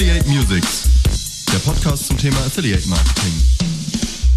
Affiliate 0.00 0.28
Musics, 0.30 0.88
der 1.52 1.58
Podcast 1.58 2.06
zum 2.06 2.16
Thema 2.16 2.38
Affiliate 2.38 2.88
Marketing. 2.88 3.34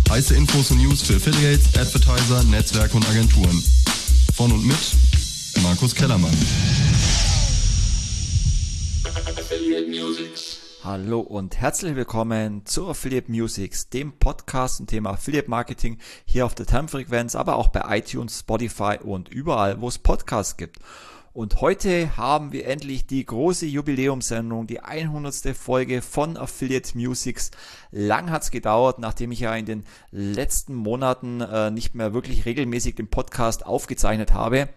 Heiße 0.10 0.36
Infos 0.36 0.72
und 0.72 0.80
News 0.80 1.04
für 1.04 1.16
Affiliates, 1.16 1.68
Advertiser, 1.80 2.44
Netzwerke 2.44 2.98
und 2.98 3.08
Agenturen. 3.08 3.64
Von 4.36 4.52
und 4.52 4.68
mit 4.68 4.76
Markus 5.64 5.96
Kellermann. 5.96 6.36
Affiliate 9.38 9.88
Musics. 9.88 10.58
Hallo 10.84 11.22
und 11.22 11.56
herzlich 11.56 11.96
willkommen 11.96 12.66
zu 12.66 12.90
Affiliate 12.90 13.32
Musics, 13.32 13.88
dem 13.88 14.12
Podcast 14.20 14.76
zum 14.76 14.88
Thema 14.88 15.12
Affiliate 15.12 15.50
Marketing 15.50 15.98
hier 16.26 16.46
auf 16.46 16.56
der 16.56 16.66
Termfrequenz, 16.66 17.38
aber 17.38 17.56
auch 17.56 17.70
bei 17.70 18.00
iTunes, 18.00 18.40
Spotify 18.40 18.98
und 19.02 19.30
überall, 19.30 19.80
wo 19.80 19.88
es 19.88 19.98
Podcasts 19.98 20.58
gibt. 20.58 20.80
Und 21.34 21.62
heute 21.62 22.16
haben 22.16 22.52
wir 22.52 22.68
endlich 22.68 23.08
die 23.08 23.26
große 23.26 23.66
Jubiläumssendung, 23.66 24.68
die 24.68 24.82
100. 24.82 25.58
Folge 25.58 26.04
von 26.04 26.38
Affiliate 26.38 26.96
Musics. 26.96 27.50
Lang 27.90 28.30
hat's 28.30 28.52
gedauert, 28.52 29.00
nachdem 29.00 29.32
ich 29.32 29.40
ja 29.40 29.56
in 29.56 29.66
den 29.66 29.84
letzten 30.12 30.76
Monaten 30.76 31.42
äh, 31.42 31.72
nicht 31.72 31.96
mehr 31.96 32.14
wirklich 32.14 32.46
regelmäßig 32.46 32.94
den 32.94 33.08
Podcast 33.08 33.66
aufgezeichnet 33.66 34.32
habe. 34.32 34.70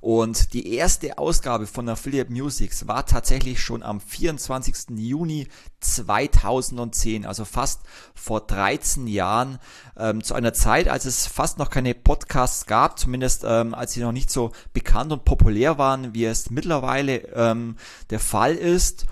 Und 0.00 0.52
die 0.52 0.74
erste 0.74 1.18
Ausgabe 1.18 1.66
von 1.66 1.88
Affiliate 1.88 2.32
Musics 2.32 2.86
war 2.86 3.06
tatsächlich 3.06 3.60
schon 3.60 3.82
am 3.82 4.00
24. 4.00 4.96
Juni 4.96 5.48
2010, 5.80 7.26
also 7.26 7.44
fast 7.44 7.82
vor 8.14 8.40
13 8.40 9.06
Jahren, 9.06 9.58
ähm, 9.96 10.22
zu 10.22 10.34
einer 10.34 10.52
Zeit, 10.52 10.88
als 10.88 11.04
es 11.04 11.26
fast 11.26 11.58
noch 11.58 11.70
keine 11.70 11.94
Podcasts 11.94 12.66
gab, 12.66 12.98
zumindest 12.98 13.44
ähm, 13.46 13.74
als 13.74 13.92
sie 13.92 14.00
noch 14.00 14.12
nicht 14.12 14.30
so 14.30 14.52
bekannt 14.72 15.12
und 15.12 15.24
populär 15.24 15.78
waren, 15.78 16.14
wie 16.14 16.24
es 16.24 16.50
mittlerweile 16.50 17.18
ähm, 17.34 17.76
der 18.10 18.20
Fall 18.20 18.54
ist. 18.54 19.06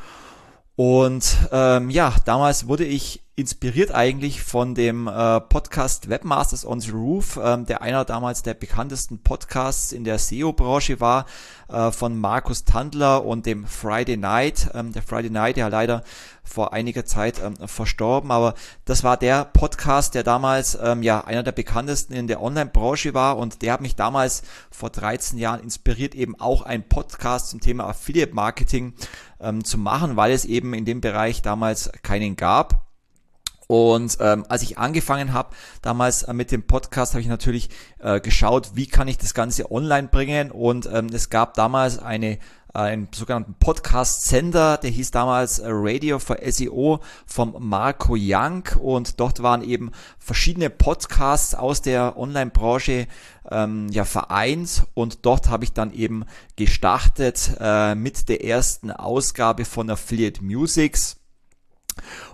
Und 0.77 1.37
ähm, 1.53 1.91
ja, 1.91 2.15
damals 2.25 2.67
wurde 2.67 2.85
ich 2.85 3.24
inspiriert 3.37 3.93
eigentlich 3.93 4.43
von 4.45 4.77
dem 4.77 5.09
äh, 5.09 5.41
Podcast 5.41 6.09
Webmasters 6.09 6.65
on 6.65 6.81
the 6.81 6.93
Roof, 6.93 7.39
ähm, 7.43 7.67
der 7.67 7.83
einer 7.83 8.05
damals 8.05 8.45
der 8.45 8.55
bekanntesten 8.55 9.19
Podcasts 9.19 9.91
in 9.91 10.05
der 10.05 10.21
SEO-Branche 10.21 11.01
war, 11.01 11.27
äh, 11.69 11.91
von 11.91 12.17
Markus 12.17 12.65
Tandler 12.65 13.25
und 13.25 13.45
dem 13.45 13.67
Friday 13.67 14.17
Night. 14.17 14.71
Ähm, 14.73 14.93
der 14.93 15.03
Friday 15.03 15.31
Night, 15.31 15.57
ja 15.57 15.67
leider 15.67 16.05
vor 16.45 16.73
einiger 16.73 17.05
Zeit 17.07 17.43
ähm, 17.43 17.57
verstorben, 17.67 18.31
aber 18.31 18.55
das 18.85 19.03
war 19.03 19.17
der 19.17 19.45
Podcast, 19.47 20.15
der 20.15 20.23
damals 20.23 20.79
ähm, 20.81 21.03
ja 21.03 21.25
einer 21.25 21.43
der 21.43 21.53
bekanntesten 21.53 22.13
in 22.13 22.29
der 22.29 22.41
Online-Branche 22.41 23.15
war 23.15 23.37
und 23.37 23.63
der 23.63 23.73
hat 23.73 23.81
mich 23.81 23.97
damals 23.97 24.43
vor 24.71 24.91
13 24.91 25.39
Jahren 25.39 25.61
inspiriert, 25.61 26.15
eben 26.15 26.39
auch 26.39 26.63
ein 26.63 26.89
Podcast 26.89 27.49
zum 27.49 27.61
Thema 27.61 27.89
Affiliate 27.89 28.33
Marketing 28.33 28.95
ähm, 29.41 29.65
zu 29.65 29.77
machen, 29.77 30.15
weil 30.15 30.31
es 30.31 30.45
eben 30.45 30.73
in 30.73 30.85
dem 30.85 31.01
Bereich 31.01 31.43
damals 31.43 31.91
keinen 32.03 32.37
gab. 32.37 32.85
Und 33.67 34.19
ähm, 34.21 34.45
als 34.49 34.63
ich 34.63 34.79
angefangen 34.79 35.33
habe, 35.33 35.55
damals 35.83 36.23
äh, 36.23 36.33
mit 36.33 36.53
dem 36.53 36.63
Podcast, 36.65 37.15
habe 37.15 37.23
ich 37.23 37.29
natürlich 37.29 37.71
äh, 37.99 38.21
geschaut, 38.21 38.73
wie 38.75 38.87
kann 38.87 39.09
ich 39.09 39.19
das 39.19 39.35
Ganze 39.35 39.71
online 39.71 40.09
bringen. 40.09 40.51
Und 40.51 40.89
ähm, 40.93 41.07
es 41.13 41.31
gab 41.31 41.55
damals 41.55 41.99
eine 41.99 42.39
äh, 42.75 42.79
einen 42.79 43.09
sogenannten 43.15 43.55
Podcast-Sender, 43.55 44.79
der 44.79 44.91
hieß 44.91 45.13
damals 45.13 45.61
äh, 45.61 45.67
Radio 45.69 46.19
for 46.19 46.39
SEO 46.45 47.01
vom 47.25 47.55
Marco 47.61 48.17
Young 48.19 48.65
und 48.81 49.21
dort 49.21 49.43
waren 49.43 49.63
eben 49.63 49.93
verschiedene 50.19 50.71
Podcasts 50.71 51.55
aus 51.55 51.83
der 51.83 52.19
Online-Branche 52.19 53.07
ähm, 53.51 53.89
ja 53.91 54.05
vereint. 54.05 54.87
Und 54.95 55.25
dort 55.25 55.49
habe 55.49 55.65
ich 55.65 55.73
dann 55.73 55.93
eben 55.93 56.25
gestartet 56.57 57.57
äh, 57.61 57.95
mit 57.95 58.29
der 58.29 58.45
ersten 58.45 58.91
Ausgabe 58.91 59.65
von 59.65 59.89
Affiliate 59.89 60.43
Musics 60.43 61.17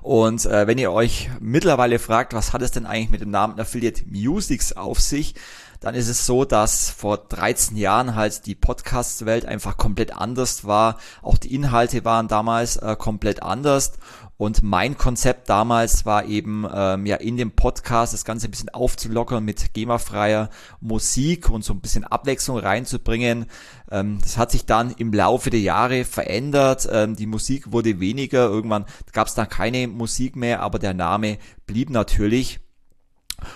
und 0.03 0.47
äh, 0.47 0.67
wenn 0.67 0.79
ihr 0.79 0.93
euch 0.93 1.31
mittlerweile 1.41 1.99
fragt, 1.99 2.33
was 2.35 2.53
hat 2.53 2.63
es 2.63 2.71
denn 2.71 2.87
eigentlich 2.87 3.11
mit 3.11 3.21
dem 3.21 3.31
Namen 3.31 3.59
Affiliate 3.59 4.05
Musics 4.07 4.73
auf 4.73 5.01
sich, 5.01 5.35
dann 5.81 5.95
ist 5.95 6.09
es 6.09 6.27
so, 6.27 6.45
dass 6.45 6.91
vor 6.91 7.17
13 7.17 7.77
Jahren 7.77 8.15
halt 8.15 8.45
die 8.47 8.55
Podcast-Welt 8.55 9.47
einfach 9.47 9.79
komplett 9.79 10.15
anders 10.15 10.67
war. 10.67 10.99
Auch 11.23 11.39
die 11.39 11.55
Inhalte 11.55 12.05
waren 12.05 12.29
damals 12.29 12.77
äh, 12.77 12.97
komplett 12.97 13.43
anders. 13.43 13.93
Und 14.41 14.63
mein 14.63 14.97
Konzept 14.97 15.51
damals 15.51 16.07
war 16.07 16.25
eben, 16.25 16.67
ähm, 16.73 17.05
ja, 17.05 17.17
in 17.17 17.37
dem 17.37 17.51
Podcast 17.51 18.15
das 18.15 18.25
Ganze 18.25 18.49
ein 18.49 18.51
bisschen 18.51 18.71
aufzulockern 18.71 19.45
mit 19.45 19.75
GEMA-freier 19.75 20.49
Musik 20.81 21.51
und 21.51 21.63
so 21.63 21.75
ein 21.75 21.81
bisschen 21.81 22.05
Abwechslung 22.05 22.57
reinzubringen. 22.57 23.45
Ähm, 23.91 24.19
das 24.23 24.39
hat 24.39 24.51
sich 24.51 24.65
dann 24.65 24.93
im 24.93 25.13
Laufe 25.13 25.51
der 25.51 25.61
Jahre 25.61 26.05
verändert. 26.05 26.89
Ähm, 26.91 27.17
die 27.17 27.27
Musik 27.27 27.73
wurde 27.73 28.01
weniger. 28.01 28.47
Irgendwann 28.47 28.87
gab 29.13 29.27
es 29.27 29.35
dann 29.35 29.49
keine 29.49 29.89
Musik 29.97 30.37
mehr, 30.37 30.61
aber 30.61 30.79
der 30.79 30.95
Name 30.95 31.39
blieb 31.67 31.91
natürlich. 31.91 32.61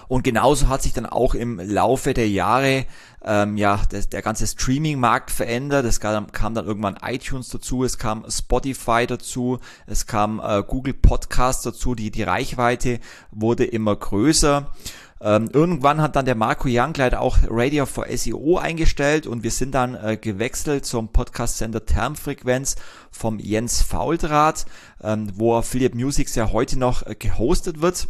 Und 0.09 0.25
genauso 0.25 0.69
hat 0.69 0.83
sich 0.83 0.93
dann 0.93 1.06
auch 1.06 1.34
im 1.34 1.59
Laufe 1.59 2.15
der 2.15 2.28
Jahre 2.28 2.87
ähm, 3.25 3.56
ja 3.56 3.81
das, 3.91 4.09
der 4.09 4.22
ganze 4.22 4.47
Streaming-Markt 4.47 5.31
verändert. 5.31 5.84
Es 5.84 6.00
kam, 6.00 6.31
kam, 6.33 6.55
dann 6.55 6.67
irgendwann 6.67 6.99
iTunes 7.03 7.49
dazu, 7.49 7.84
es 7.84 7.99
kam 7.99 8.25
Spotify 8.28 9.06
dazu, 9.06 9.59
es 9.87 10.06
kam 10.06 10.41
äh, 10.43 10.62
Google 10.67 10.94
Podcasts 10.94 11.62
dazu. 11.62 11.94
Die 11.94 12.11
die 12.11 12.23
Reichweite 12.23 13.00
wurde 13.31 13.65
immer 13.65 13.97
größer. 13.97 14.73
Ähm, 15.21 15.49
irgendwann 15.53 16.01
hat 16.01 16.17
dann 16.17 16.25
der 16.25 16.35
Marco 16.35 16.69
Young 16.69 16.93
leider 16.97 17.21
auch 17.21 17.39
Radio 17.49 17.87
for 17.87 18.07
SEO 18.09 18.59
eingestellt 18.59 19.27
und 19.27 19.43
wir 19.43 19.51
sind 19.51 19.75
dann 19.75 19.95
äh, 19.95 20.17
gewechselt 20.17 20.85
zum 20.85 21.09
Podcast-Sender 21.09 21.87
Termfrequenz 21.87 22.77
vom 23.11 23.39
Jens 23.39 23.81
Fauldraht, 23.83 24.67
ähm, 25.03 25.31
wo 25.35 25.55
Affiliate 25.55 25.97
Musics 25.97 26.35
ja 26.35 26.53
heute 26.53 26.79
noch 26.79 27.07
äh, 27.07 27.15
gehostet 27.15 27.81
wird. 27.81 28.09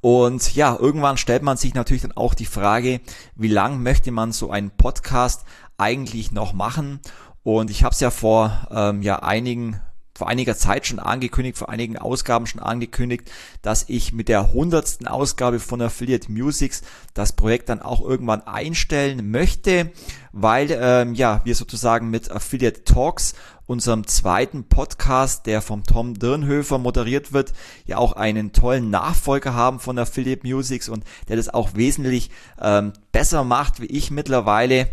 Und 0.00 0.54
ja, 0.54 0.76
irgendwann 0.78 1.16
stellt 1.16 1.42
man 1.42 1.56
sich 1.56 1.74
natürlich 1.74 2.02
dann 2.02 2.16
auch 2.16 2.34
die 2.34 2.46
Frage, 2.46 3.00
wie 3.34 3.48
lang 3.48 3.82
möchte 3.82 4.10
man 4.10 4.32
so 4.32 4.50
einen 4.50 4.70
Podcast 4.70 5.44
eigentlich 5.76 6.32
noch 6.32 6.52
machen? 6.52 7.00
Und 7.42 7.70
ich 7.70 7.84
habe 7.84 7.92
es 7.92 8.00
ja 8.00 8.10
vor 8.10 8.68
ähm, 8.70 9.02
ja 9.02 9.20
einigen 9.22 9.80
vor 10.20 10.28
einiger 10.28 10.54
Zeit 10.54 10.86
schon 10.86 10.98
angekündigt, 10.98 11.56
vor 11.56 11.70
einigen 11.70 11.96
Ausgaben 11.96 12.46
schon 12.46 12.60
angekündigt, 12.60 13.30
dass 13.62 13.86
ich 13.88 14.12
mit 14.12 14.28
der 14.28 14.52
hundertsten 14.52 15.06
Ausgabe 15.06 15.60
von 15.60 15.80
Affiliate 15.80 16.30
Musics 16.30 16.82
das 17.14 17.32
Projekt 17.32 17.70
dann 17.70 17.80
auch 17.80 18.02
irgendwann 18.02 18.46
einstellen 18.46 19.30
möchte, 19.30 19.92
weil 20.32 20.68
ähm, 20.78 21.14
ja 21.14 21.40
wir 21.44 21.54
sozusagen 21.54 22.10
mit 22.10 22.30
Affiliate 22.30 22.84
Talks 22.84 23.32
unserem 23.64 24.06
zweiten 24.06 24.64
Podcast, 24.64 25.46
der 25.46 25.62
vom 25.62 25.84
Tom 25.84 26.12
Dirnhöfer 26.12 26.76
moderiert 26.76 27.32
wird, 27.32 27.54
ja 27.86 27.96
auch 27.96 28.12
einen 28.12 28.52
tollen 28.52 28.90
Nachfolger 28.90 29.54
haben 29.54 29.80
von 29.80 29.98
Affiliate 29.98 30.46
Musics 30.46 30.90
und 30.90 31.02
der 31.30 31.36
das 31.36 31.48
auch 31.48 31.70
wesentlich 31.76 32.30
ähm, 32.60 32.92
besser 33.10 33.42
macht 33.42 33.80
wie 33.80 33.86
ich 33.86 34.10
mittlerweile 34.10 34.90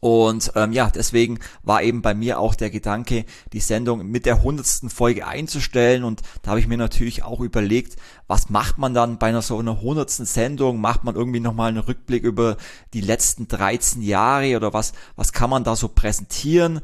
und 0.00 0.52
ähm, 0.54 0.72
ja, 0.72 0.90
deswegen 0.90 1.40
war 1.64 1.82
eben 1.82 2.02
bei 2.02 2.14
mir 2.14 2.38
auch 2.38 2.54
der 2.54 2.70
Gedanke, 2.70 3.24
die 3.52 3.60
Sendung 3.60 4.08
mit 4.08 4.26
der 4.26 4.42
hundertsten 4.42 4.90
Folge 4.90 5.26
einzustellen. 5.26 6.04
Und 6.04 6.22
da 6.42 6.50
habe 6.50 6.60
ich 6.60 6.68
mir 6.68 6.78
natürlich 6.78 7.24
auch 7.24 7.40
überlegt, 7.40 7.96
was 8.28 8.48
macht 8.48 8.78
man 8.78 8.94
dann 8.94 9.18
bei 9.18 9.28
einer 9.28 9.42
so 9.42 9.58
einer 9.58 9.80
hundertsten 9.80 10.24
Sendung? 10.24 10.80
Macht 10.80 11.02
man 11.02 11.16
irgendwie 11.16 11.40
nochmal 11.40 11.70
einen 11.70 11.78
Rückblick 11.78 12.22
über 12.22 12.58
die 12.94 13.00
letzten 13.00 13.48
13 13.48 14.02
Jahre 14.02 14.56
oder 14.56 14.72
was, 14.72 14.92
was 15.16 15.32
kann 15.32 15.50
man 15.50 15.64
da 15.64 15.74
so 15.74 15.88
präsentieren? 15.88 16.76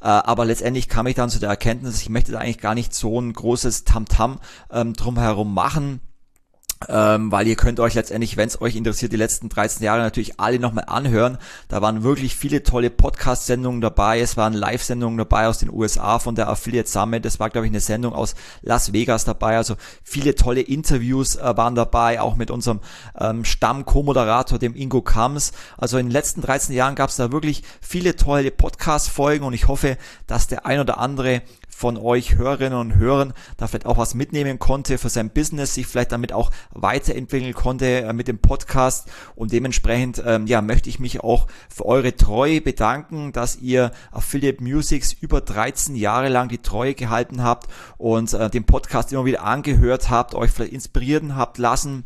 Äh, 0.00 0.06
aber 0.06 0.44
letztendlich 0.44 0.88
kam 0.88 1.08
ich 1.08 1.16
dann 1.16 1.28
zu 1.28 1.40
der 1.40 1.48
Erkenntnis, 1.48 2.00
ich 2.00 2.08
möchte 2.08 2.30
da 2.32 2.38
eigentlich 2.38 2.58
gar 2.58 2.76
nicht 2.76 2.94
so 2.94 3.20
ein 3.20 3.32
großes 3.32 3.84
Tamtam 3.84 4.38
-Tam, 4.70 4.80
ähm, 4.80 4.92
drumherum 4.92 5.52
machen 5.52 6.00
ähm, 6.88 7.30
weil 7.30 7.46
ihr 7.46 7.56
könnt 7.56 7.78
euch 7.78 7.94
letztendlich, 7.94 8.36
wenn 8.38 8.48
es 8.48 8.60
euch 8.60 8.74
interessiert, 8.74 9.12
die 9.12 9.16
letzten 9.16 9.50
13 9.50 9.84
Jahre 9.84 10.00
natürlich 10.00 10.40
alle 10.40 10.58
nochmal 10.58 10.84
anhören. 10.86 11.36
Da 11.68 11.82
waren 11.82 12.02
wirklich 12.02 12.34
viele 12.34 12.62
tolle 12.62 12.88
Podcast-Sendungen 12.88 13.82
dabei. 13.82 14.20
Es 14.20 14.38
waren 14.38 14.54
Live-Sendungen 14.54 15.18
dabei 15.18 15.46
aus 15.46 15.58
den 15.58 15.70
USA 15.70 16.18
von 16.18 16.34
der 16.34 16.48
Affiliate 16.48 16.88
Summit. 16.88 17.24
Das 17.26 17.38
war, 17.38 17.50
glaube 17.50 17.66
ich, 17.66 17.72
eine 17.72 17.80
Sendung 17.80 18.14
aus 18.14 18.34
Las 18.62 18.94
Vegas 18.94 19.24
dabei. 19.26 19.58
Also 19.58 19.76
viele 20.02 20.34
tolle 20.34 20.62
Interviews 20.62 21.36
äh, 21.36 21.56
waren 21.56 21.74
dabei, 21.74 22.20
auch 22.20 22.36
mit 22.36 22.50
unserem 22.50 22.80
ähm, 23.18 23.44
Stamm-Co-Moderator, 23.44 24.58
dem 24.58 24.74
Ingo 24.74 25.02
Kams. 25.02 25.52
Also 25.76 25.98
in 25.98 26.06
den 26.06 26.12
letzten 26.12 26.40
13 26.40 26.74
Jahren 26.74 26.94
gab 26.94 27.10
es 27.10 27.16
da 27.16 27.30
wirklich 27.30 27.62
viele 27.82 28.16
tolle 28.16 28.50
Podcast-Folgen 28.50 29.44
und 29.44 29.52
ich 29.52 29.68
hoffe, 29.68 29.98
dass 30.26 30.46
der 30.46 30.64
ein 30.64 30.80
oder 30.80 30.98
andere 30.98 31.42
von 31.80 31.96
euch 31.96 32.34
Hörerinnen 32.34 32.78
und 32.78 32.96
Hörern 32.96 33.32
da 33.56 33.66
vielleicht 33.66 33.86
auch 33.86 33.96
was 33.96 34.12
mitnehmen 34.12 34.58
konnte 34.58 34.98
für 34.98 35.08
sein 35.08 35.30
Business, 35.30 35.72
sich 35.72 35.86
vielleicht 35.86 36.12
damit 36.12 36.30
auch 36.30 36.50
weiterentwickeln 36.72 37.54
konnte 37.54 38.02
äh, 38.02 38.12
mit 38.12 38.28
dem 38.28 38.38
Podcast. 38.38 39.08
Und 39.34 39.50
dementsprechend 39.50 40.22
ähm, 40.26 40.46
ja 40.46 40.60
möchte 40.60 40.90
ich 40.90 40.98
mich 40.98 41.20
auch 41.20 41.46
für 41.74 41.86
eure 41.86 42.14
Treue 42.14 42.60
bedanken, 42.60 43.32
dass 43.32 43.56
ihr 43.56 43.92
Affiliate 44.12 44.62
Musics 44.62 45.14
über 45.14 45.40
13 45.40 45.96
Jahre 45.96 46.28
lang 46.28 46.50
die 46.50 46.58
Treue 46.58 46.92
gehalten 46.92 47.42
habt 47.42 47.70
und 47.96 48.34
äh, 48.34 48.50
den 48.50 48.64
Podcast 48.64 49.10
immer 49.10 49.24
wieder 49.24 49.42
angehört 49.44 50.10
habt, 50.10 50.34
euch 50.34 50.50
vielleicht 50.50 50.74
inspirieren 50.74 51.34
habt 51.34 51.56
lassen 51.56 52.04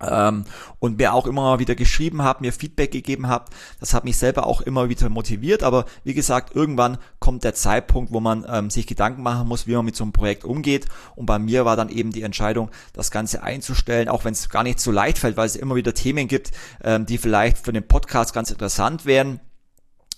ähm, 0.00 0.44
und 0.78 0.98
mir 0.98 1.14
auch 1.14 1.26
immer 1.26 1.58
wieder 1.58 1.74
geschrieben 1.74 2.22
habt, 2.22 2.40
mir 2.40 2.52
Feedback 2.52 2.90
gegeben 2.90 3.28
habt. 3.28 3.52
Das 3.80 3.94
hat 3.94 4.04
mich 4.04 4.16
selber 4.16 4.46
auch 4.46 4.60
immer 4.60 4.88
wieder 4.88 5.08
motiviert. 5.08 5.62
Aber 5.62 5.86
wie 6.04 6.14
gesagt, 6.14 6.54
irgendwann 6.54 6.98
kommt 7.18 7.44
der 7.44 7.54
Zeitpunkt, 7.54 8.12
wo 8.12 8.20
man 8.20 8.46
ähm, 8.48 8.70
sich 8.70 8.86
Gedanken 8.86 9.22
machen 9.22 9.48
muss, 9.48 9.66
wie 9.66 9.74
man 9.74 9.84
mit 9.84 9.96
so 9.96 10.04
einem 10.04 10.12
Projekt 10.12 10.44
umgeht. 10.44 10.86
Und 11.14 11.26
bei 11.26 11.38
mir 11.38 11.64
war 11.64 11.76
dann 11.76 11.88
eben 11.88 12.12
die 12.12 12.22
Entscheidung, 12.22 12.70
das 12.92 13.10
Ganze 13.10 13.42
einzustellen, 13.42 14.08
auch 14.08 14.24
wenn 14.24 14.32
es 14.32 14.48
gar 14.48 14.62
nicht 14.62 14.80
so 14.80 14.90
leicht 14.90 15.18
fällt, 15.18 15.36
weil 15.36 15.46
es 15.46 15.56
immer 15.56 15.74
wieder 15.74 15.94
Themen 15.94 16.28
gibt, 16.28 16.52
ähm, 16.82 17.06
die 17.06 17.18
vielleicht 17.18 17.58
für 17.58 17.72
den 17.72 17.86
Podcast 17.86 18.34
ganz 18.34 18.50
interessant 18.50 19.06
wären 19.06 19.40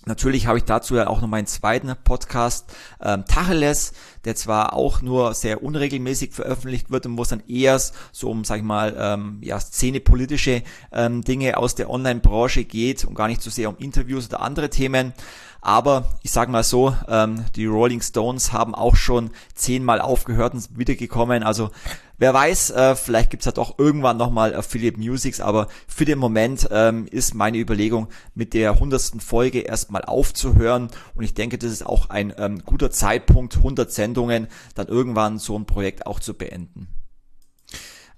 Natürlich 0.05 0.47
habe 0.47 0.57
ich 0.57 0.63
dazu 0.63 0.95
ja 0.95 1.07
auch 1.07 1.21
noch 1.21 1.27
meinen 1.27 1.45
zweiten 1.45 1.93
Podcast, 2.03 2.73
ähm, 3.01 3.25
Tacheles, 3.25 3.91
der 4.23 4.35
zwar 4.35 4.73
auch 4.73 5.01
nur 5.01 5.33
sehr 5.33 5.61
unregelmäßig 5.61 6.33
veröffentlicht 6.33 6.89
wird 6.89 7.05
und 7.05 7.17
wo 7.17 7.23
es 7.23 7.29
dann 7.29 7.43
eher 7.47 7.79
so 8.11 8.29
um, 8.29 8.43
sag 8.45 8.57
ich 8.57 8.63
mal, 8.63 8.95
ähm, 8.97 9.39
ja, 9.41 9.59
szenepolitische 9.59 10.63
ähm, 10.91 11.21
Dinge 11.23 11.57
aus 11.57 11.75
der 11.75 11.89
Online-Branche 11.89 12.63
geht 12.63 13.03
und 13.03 13.13
gar 13.13 13.27
nicht 13.27 13.41
so 13.41 13.49
sehr 13.49 13.69
um 13.69 13.77
Interviews 13.77 14.27
oder 14.27 14.41
andere 14.41 14.69
Themen. 14.69 15.13
Aber 15.61 16.05
ich 16.23 16.31
sage 16.31 16.51
mal 16.51 16.63
so, 16.63 16.95
ähm, 17.07 17.45
die 17.55 17.65
Rolling 17.65 18.01
Stones 18.01 18.53
haben 18.53 18.73
auch 18.73 18.95
schon 18.95 19.31
zehnmal 19.55 19.99
aufgehört 19.99 20.53
und 20.53 20.77
wiedergekommen. 20.77 21.43
Also 21.43 21.69
wer 22.17 22.33
weiß, 22.33 22.71
äh, 22.71 22.95
vielleicht 22.95 23.29
gibt's 23.29 23.45
ja 23.45 23.51
doch 23.51 23.77
irgendwann 23.77 24.17
nochmal 24.17 24.55
Affiliate 24.55 24.97
Musics, 24.97 25.41
aber 25.41 25.67
für 25.87 26.05
den 26.05 26.17
Moment 26.17 26.69
ähm, 26.71 27.07
ist 27.07 27.33
meine 27.35 27.57
Überlegung, 27.57 28.07
mit 28.35 28.53
der 28.53 28.79
hundertsten 28.79 29.19
Folge 29.19 29.59
erstmal 29.59 30.03
aufzuhören. 30.05 30.89
Und 31.15 31.23
ich 31.23 31.33
denke, 31.33 31.57
das 31.57 31.71
ist 31.71 31.85
auch 31.85 32.09
ein 32.09 32.33
ähm, 32.37 32.63
guter 32.65 32.91
Zeitpunkt, 32.91 33.57
100 33.57 33.91
Sendungen, 33.91 34.47
dann 34.75 34.87
irgendwann 34.87 35.39
so 35.39 35.57
ein 35.57 35.65
Projekt 35.65 36.07
auch 36.07 36.21
zu 36.21 36.35
beenden. 36.35 36.87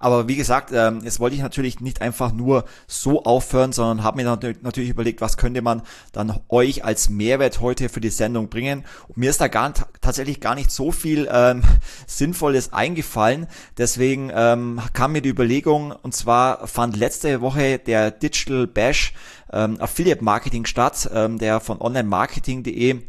Aber 0.01 0.27
wie 0.27 0.36
gesagt, 0.36 0.71
ähm, 0.74 1.01
jetzt 1.03 1.19
wollte 1.19 1.36
ich 1.36 1.42
natürlich 1.44 1.80
nicht 1.80 2.01
einfach 2.01 2.33
nur 2.33 2.65
so 2.88 3.24
aufhören, 3.24 3.71
sondern 3.71 4.03
habe 4.03 4.18
mir 4.18 4.39
natürlich 4.62 4.89
überlegt, 4.89 5.21
was 5.21 5.38
könnte 5.38 5.62
man 5.62 5.83
dann 6.12 6.39
euch 6.50 6.83
als 6.83 7.09
Mehrwert 7.09 7.62
heute 7.62 7.88
für 7.88 8.01
die 8.01 8.09
Sendung 8.09 8.50
bringen. 8.50 8.83
Und 9.07 9.18
mir 9.18 9.30
ist 9.30 9.39
da 9.39 9.48
gar, 9.48 9.74
tatsächlich 10.01 10.39
gar 10.39 10.56
nicht 10.56 10.71
so 10.71 10.92
viel 10.92 11.30
ähm, 11.31 11.62
Sinnvolles 12.07 12.74
eingefallen. 12.74 13.45
Deswegen 13.77 14.31
ähm, 14.33 14.81
kam 14.94 15.12
mir 15.12 15.21
die 15.21 15.30
Überlegung, 15.30 15.92
und 15.92 16.15
zwar 16.15 16.68
fand 16.68 16.98
letzte 16.98 17.42
Woche 17.42 17.77
der 17.77 18.09
Digital 18.09 18.65
Bash 18.65 19.13
ähm, 19.53 19.80
Affiliate 19.80 20.24
Marketing 20.24 20.65
statt, 20.65 21.09
ähm, 21.13 21.38
der 21.38 21.59
von 21.59 21.80
onlinemarketing.de 21.80 23.01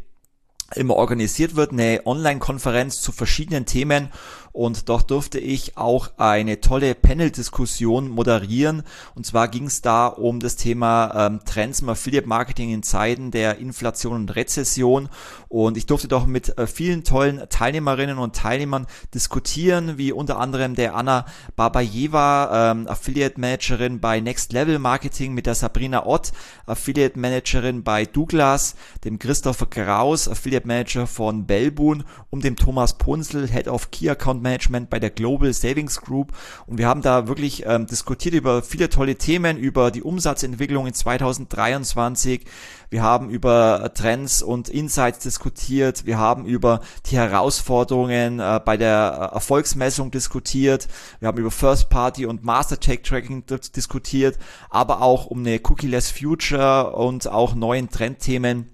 immer 0.75 0.95
organisiert 0.95 1.55
wird, 1.55 1.71
eine 1.71 2.01
Online-Konferenz 2.05 3.01
zu 3.01 3.11
verschiedenen 3.11 3.65
Themen 3.65 4.09
und 4.53 4.87
dort 4.87 5.09
durfte 5.09 5.39
ich 5.39 5.77
auch 5.77 6.11
eine 6.17 6.61
tolle 6.61 6.93
Panel-Diskussion 6.93 8.07
moderieren. 8.07 8.83
Und 9.15 9.25
zwar 9.25 9.47
ging 9.47 9.65
es 9.65 9.81
da 9.81 10.05
um 10.05 10.39
das 10.39 10.55
Thema 10.57 11.27
ähm, 11.27 11.39
Trends 11.43 11.81
im 11.81 11.89
Affiliate-Marketing 11.89 12.71
in 12.71 12.83
Zeiten 12.83 13.31
der 13.31 13.57
Inflation 13.57 14.13
und 14.13 14.35
Rezession. 14.35 15.09
Und 15.49 15.75
ich 15.75 15.87
durfte 15.87 16.07
doch 16.07 16.27
mit 16.27 16.55
äh, 16.59 16.67
vielen 16.67 17.03
tollen 17.03 17.41
Teilnehmerinnen 17.49 18.19
und 18.19 18.35
Teilnehmern 18.35 18.85
diskutieren, 19.15 19.97
wie 19.97 20.11
unter 20.11 20.39
anderem 20.39 20.75
der 20.75 20.95
Anna 20.95 21.25
Babajeva, 21.55 22.71
ähm, 22.71 22.87
Affiliate 22.87 23.39
Managerin 23.39 23.99
bei 23.99 24.19
Next 24.19 24.53
Level 24.53 24.77
Marketing, 24.77 25.33
mit 25.33 25.47
der 25.47 25.55
Sabrina 25.55 26.05
Ott, 26.05 26.31
Affiliate 26.67 27.17
Managerin 27.17 27.83
bei 27.83 28.05
Douglas, 28.05 28.75
dem 29.03 29.17
Christopher 29.17 29.65
Kraus, 29.65 30.27
Affiliate 30.27 30.67
Manager 30.67 31.07
von 31.07 31.47
Belbun 31.47 32.03
und 32.29 32.43
dem 32.43 32.55
Thomas 32.55 32.99
Punzel, 32.99 33.47
Head 33.47 33.67
of 33.67 33.89
Key 33.89 34.11
Account 34.11 34.42
Management 34.43 34.91
bei 34.91 34.99
der 34.99 35.09
Global 35.09 35.51
Savings 35.53 35.99
Group. 36.01 36.33
Und 36.67 36.77
wir 36.77 36.87
haben 36.87 37.01
da 37.01 37.27
wirklich 37.27 37.63
ähm, 37.65 37.87
diskutiert 37.87 38.35
über 38.35 38.61
viele 38.61 38.89
tolle 38.89 39.15
Themen, 39.15 39.57
über 39.57 39.89
die 39.89 40.03
Umsatzentwicklung 40.03 40.85
in 40.85 40.93
2023. 40.93 42.45
Wir 42.93 43.01
haben 43.01 43.31
über 43.31 43.91
Trends 43.95 44.43
und 44.43 44.69
Insights 44.69 45.17
diskutiert. 45.17 46.05
Wir 46.05 46.19
haben 46.19 46.45
über 46.45 46.81
die 47.07 47.17
Herausforderungen 47.17 48.39
äh, 48.39 48.59
bei 48.63 48.77
der 48.77 49.31
äh, 49.31 49.33
Erfolgsmessung 49.33 50.11
diskutiert. 50.11 50.87
Wir 51.19 51.29
haben 51.29 51.39
über 51.39 51.49
First 51.49 51.89
Party 51.89 52.27
und 52.27 52.43
Master 52.43 52.79
Tech 52.79 53.01
Tracking 53.01 53.45
diskutiert, 53.75 54.37
aber 54.69 55.01
auch 55.01 55.25
um 55.25 55.39
eine 55.39 55.59
Cookie-less 55.63 56.11
Future 56.11 56.95
und 56.95 57.27
auch 57.27 57.55
neuen 57.55 57.89
Trendthemen 57.89 58.69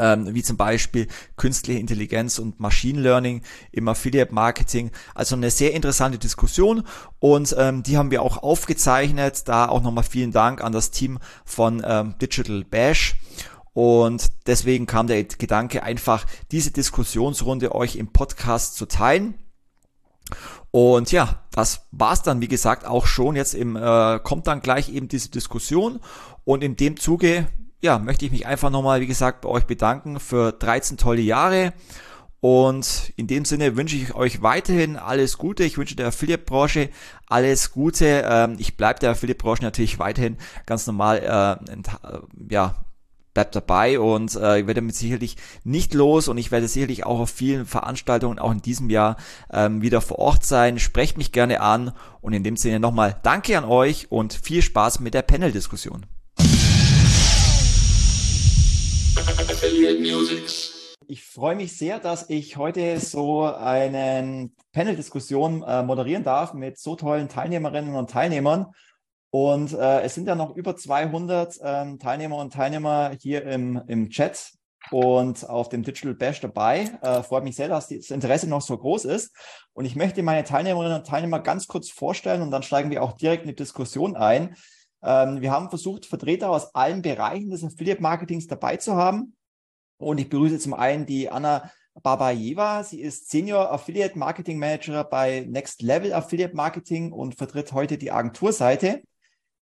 ähm, 0.00 0.34
wie 0.34 0.42
zum 0.42 0.56
Beispiel 0.56 1.06
künstliche 1.36 1.78
Intelligenz 1.78 2.38
und 2.38 2.58
Machine 2.58 3.00
Learning 3.00 3.42
im 3.70 3.88
Affiliate 3.88 4.34
Marketing. 4.34 4.90
Also 5.14 5.36
eine 5.36 5.50
sehr 5.50 5.74
interessante 5.74 6.18
Diskussion 6.18 6.84
und 7.18 7.54
ähm, 7.58 7.82
die 7.82 7.96
haben 7.96 8.10
wir 8.10 8.22
auch 8.22 8.38
aufgezeichnet. 8.38 9.46
Da 9.46 9.68
auch 9.68 9.82
nochmal 9.82 10.04
vielen 10.04 10.32
Dank 10.32 10.62
an 10.62 10.72
das 10.72 10.90
Team 10.90 11.18
von 11.44 11.82
ähm, 11.86 12.14
Digital 12.20 12.64
Bash. 12.64 13.16
Und 13.72 14.32
deswegen 14.46 14.86
kam 14.86 15.06
der 15.06 15.22
Gedanke, 15.24 15.82
einfach 15.82 16.26
diese 16.50 16.72
Diskussionsrunde 16.72 17.74
euch 17.74 17.96
im 17.96 18.12
Podcast 18.12 18.76
zu 18.76 18.86
teilen. 18.86 19.34
Und 20.70 21.12
ja, 21.12 21.42
das 21.50 21.86
war's 21.90 22.22
dann, 22.22 22.40
wie 22.40 22.48
gesagt, 22.48 22.84
auch 22.84 23.06
schon. 23.06 23.36
Jetzt 23.36 23.54
im, 23.54 23.76
äh, 23.76 24.20
kommt 24.22 24.46
dann 24.46 24.60
gleich 24.60 24.88
eben 24.88 25.08
diese 25.08 25.30
Diskussion. 25.30 26.00
Und 26.44 26.62
in 26.62 26.76
dem 26.76 26.96
Zuge 26.96 27.46
ja, 27.80 27.98
möchte 27.98 28.24
ich 28.24 28.32
mich 28.32 28.46
einfach 28.46 28.70
nochmal, 28.70 29.00
wie 29.00 29.06
gesagt, 29.06 29.40
bei 29.42 29.48
euch 29.48 29.64
bedanken 29.64 30.20
für 30.20 30.52
13 30.52 30.96
tolle 30.96 31.22
Jahre. 31.22 31.72
Und 32.40 33.12
in 33.16 33.26
dem 33.26 33.44
Sinne 33.44 33.76
wünsche 33.76 33.96
ich 33.96 34.14
euch 34.14 34.40
weiterhin 34.40 34.96
alles 34.96 35.36
Gute. 35.36 35.62
Ich 35.64 35.76
wünsche 35.76 35.96
der 35.96 36.08
Affiliate-Branche 36.08 36.88
alles 37.26 37.70
Gute. 37.70 38.24
Ähm, 38.26 38.56
ich 38.58 38.78
bleibe 38.78 38.98
der 38.98 39.10
Affiliate-Branche 39.10 39.62
natürlich 39.62 39.98
weiterhin 39.98 40.38
ganz 40.64 40.86
normal, 40.86 41.18
äh, 41.18 41.72
äh, 41.72 42.20
ja, 42.50 42.76
bleibt 43.34 43.54
dabei 43.54 44.00
und 44.00 44.34
äh, 44.36 44.60
ich 44.60 44.66
werde 44.66 44.80
mit 44.80 44.94
sicherlich 44.96 45.36
nicht 45.64 45.94
los 45.94 46.28
und 46.28 46.38
ich 46.38 46.50
werde 46.50 46.66
sicherlich 46.66 47.06
auch 47.06 47.20
auf 47.20 47.30
vielen 47.30 47.64
Veranstaltungen 47.66 48.38
auch 48.38 48.50
in 48.50 48.62
diesem 48.62 48.90
Jahr 48.90 49.16
ähm, 49.52 49.82
wieder 49.82 50.00
vor 50.00 50.18
Ort 50.18 50.44
sein. 50.44 50.78
Sprecht 50.78 51.16
mich 51.18 51.32
gerne 51.32 51.60
an 51.60 51.92
und 52.22 52.32
in 52.32 52.42
dem 52.42 52.56
Sinne 52.56 52.80
nochmal 52.80 53.20
Danke 53.22 53.56
an 53.56 53.64
euch 53.64 54.10
und 54.10 54.32
viel 54.32 54.62
Spaß 54.62 55.00
mit 55.00 55.14
der 55.14 55.22
Panel-Diskussion. 55.22 56.06
Ich 61.06 61.24
freue 61.24 61.56
mich 61.56 61.76
sehr, 61.76 61.98
dass 61.98 62.30
ich 62.30 62.56
heute 62.56 63.00
so 63.00 63.42
eine 63.42 64.50
Panel-Diskussion 64.72 65.62
äh, 65.62 65.82
moderieren 65.82 66.22
darf 66.22 66.54
mit 66.54 66.78
so 66.78 66.94
tollen 66.94 67.28
Teilnehmerinnen 67.28 67.96
und 67.96 68.10
Teilnehmern. 68.10 68.66
Und 69.30 69.72
äh, 69.72 70.02
es 70.02 70.14
sind 70.14 70.28
ja 70.28 70.34
noch 70.34 70.54
über 70.54 70.76
200 70.76 71.58
ähm, 71.62 71.98
Teilnehmer 71.98 72.36
und 72.36 72.52
Teilnehmer 72.52 73.12
hier 73.20 73.44
im, 73.44 73.80
im 73.86 74.10
Chat 74.10 74.52
und 74.90 75.48
auf 75.48 75.68
dem 75.68 75.82
Digital 75.82 76.14
Bash 76.14 76.40
dabei. 76.40 76.92
Äh, 77.02 77.22
freut 77.22 77.44
mich 77.44 77.56
sehr, 77.56 77.68
dass 77.68 77.88
das 77.88 78.10
Interesse 78.10 78.48
noch 78.48 78.62
so 78.62 78.76
groß 78.76 79.04
ist. 79.04 79.34
Und 79.72 79.84
ich 79.84 79.96
möchte 79.96 80.22
meine 80.22 80.44
Teilnehmerinnen 80.44 80.98
und 80.98 81.06
Teilnehmer 81.06 81.40
ganz 81.40 81.66
kurz 81.66 81.90
vorstellen 81.90 82.42
und 82.42 82.50
dann 82.50 82.62
steigen 82.62 82.90
wir 82.90 83.02
auch 83.02 83.12
direkt 83.12 83.42
in 83.42 83.50
die 83.50 83.56
Diskussion 83.56 84.16
ein. 84.16 84.56
Ähm, 85.02 85.40
wir 85.40 85.50
haben 85.50 85.70
versucht, 85.70 86.06
Vertreter 86.06 86.50
aus 86.50 86.74
allen 86.74 87.02
Bereichen 87.02 87.50
des 87.50 87.64
Affiliate-Marketings 87.64 88.46
dabei 88.46 88.76
zu 88.76 88.94
haben. 88.94 89.36
Und 89.98 90.18
ich 90.18 90.28
begrüße 90.28 90.58
zum 90.58 90.74
einen 90.74 91.06
die 91.06 91.30
Anna 91.30 91.70
Babajeva. 92.02 92.84
Sie 92.84 93.00
ist 93.00 93.30
Senior 93.30 93.70
Affiliate 93.70 94.18
Marketing 94.18 94.58
Manager 94.58 95.04
bei 95.04 95.46
Next 95.48 95.82
Level 95.82 96.12
Affiliate 96.12 96.54
Marketing 96.54 97.12
und 97.12 97.34
vertritt 97.34 97.72
heute 97.72 97.98
die 97.98 98.10
Agenturseite. 98.10 99.02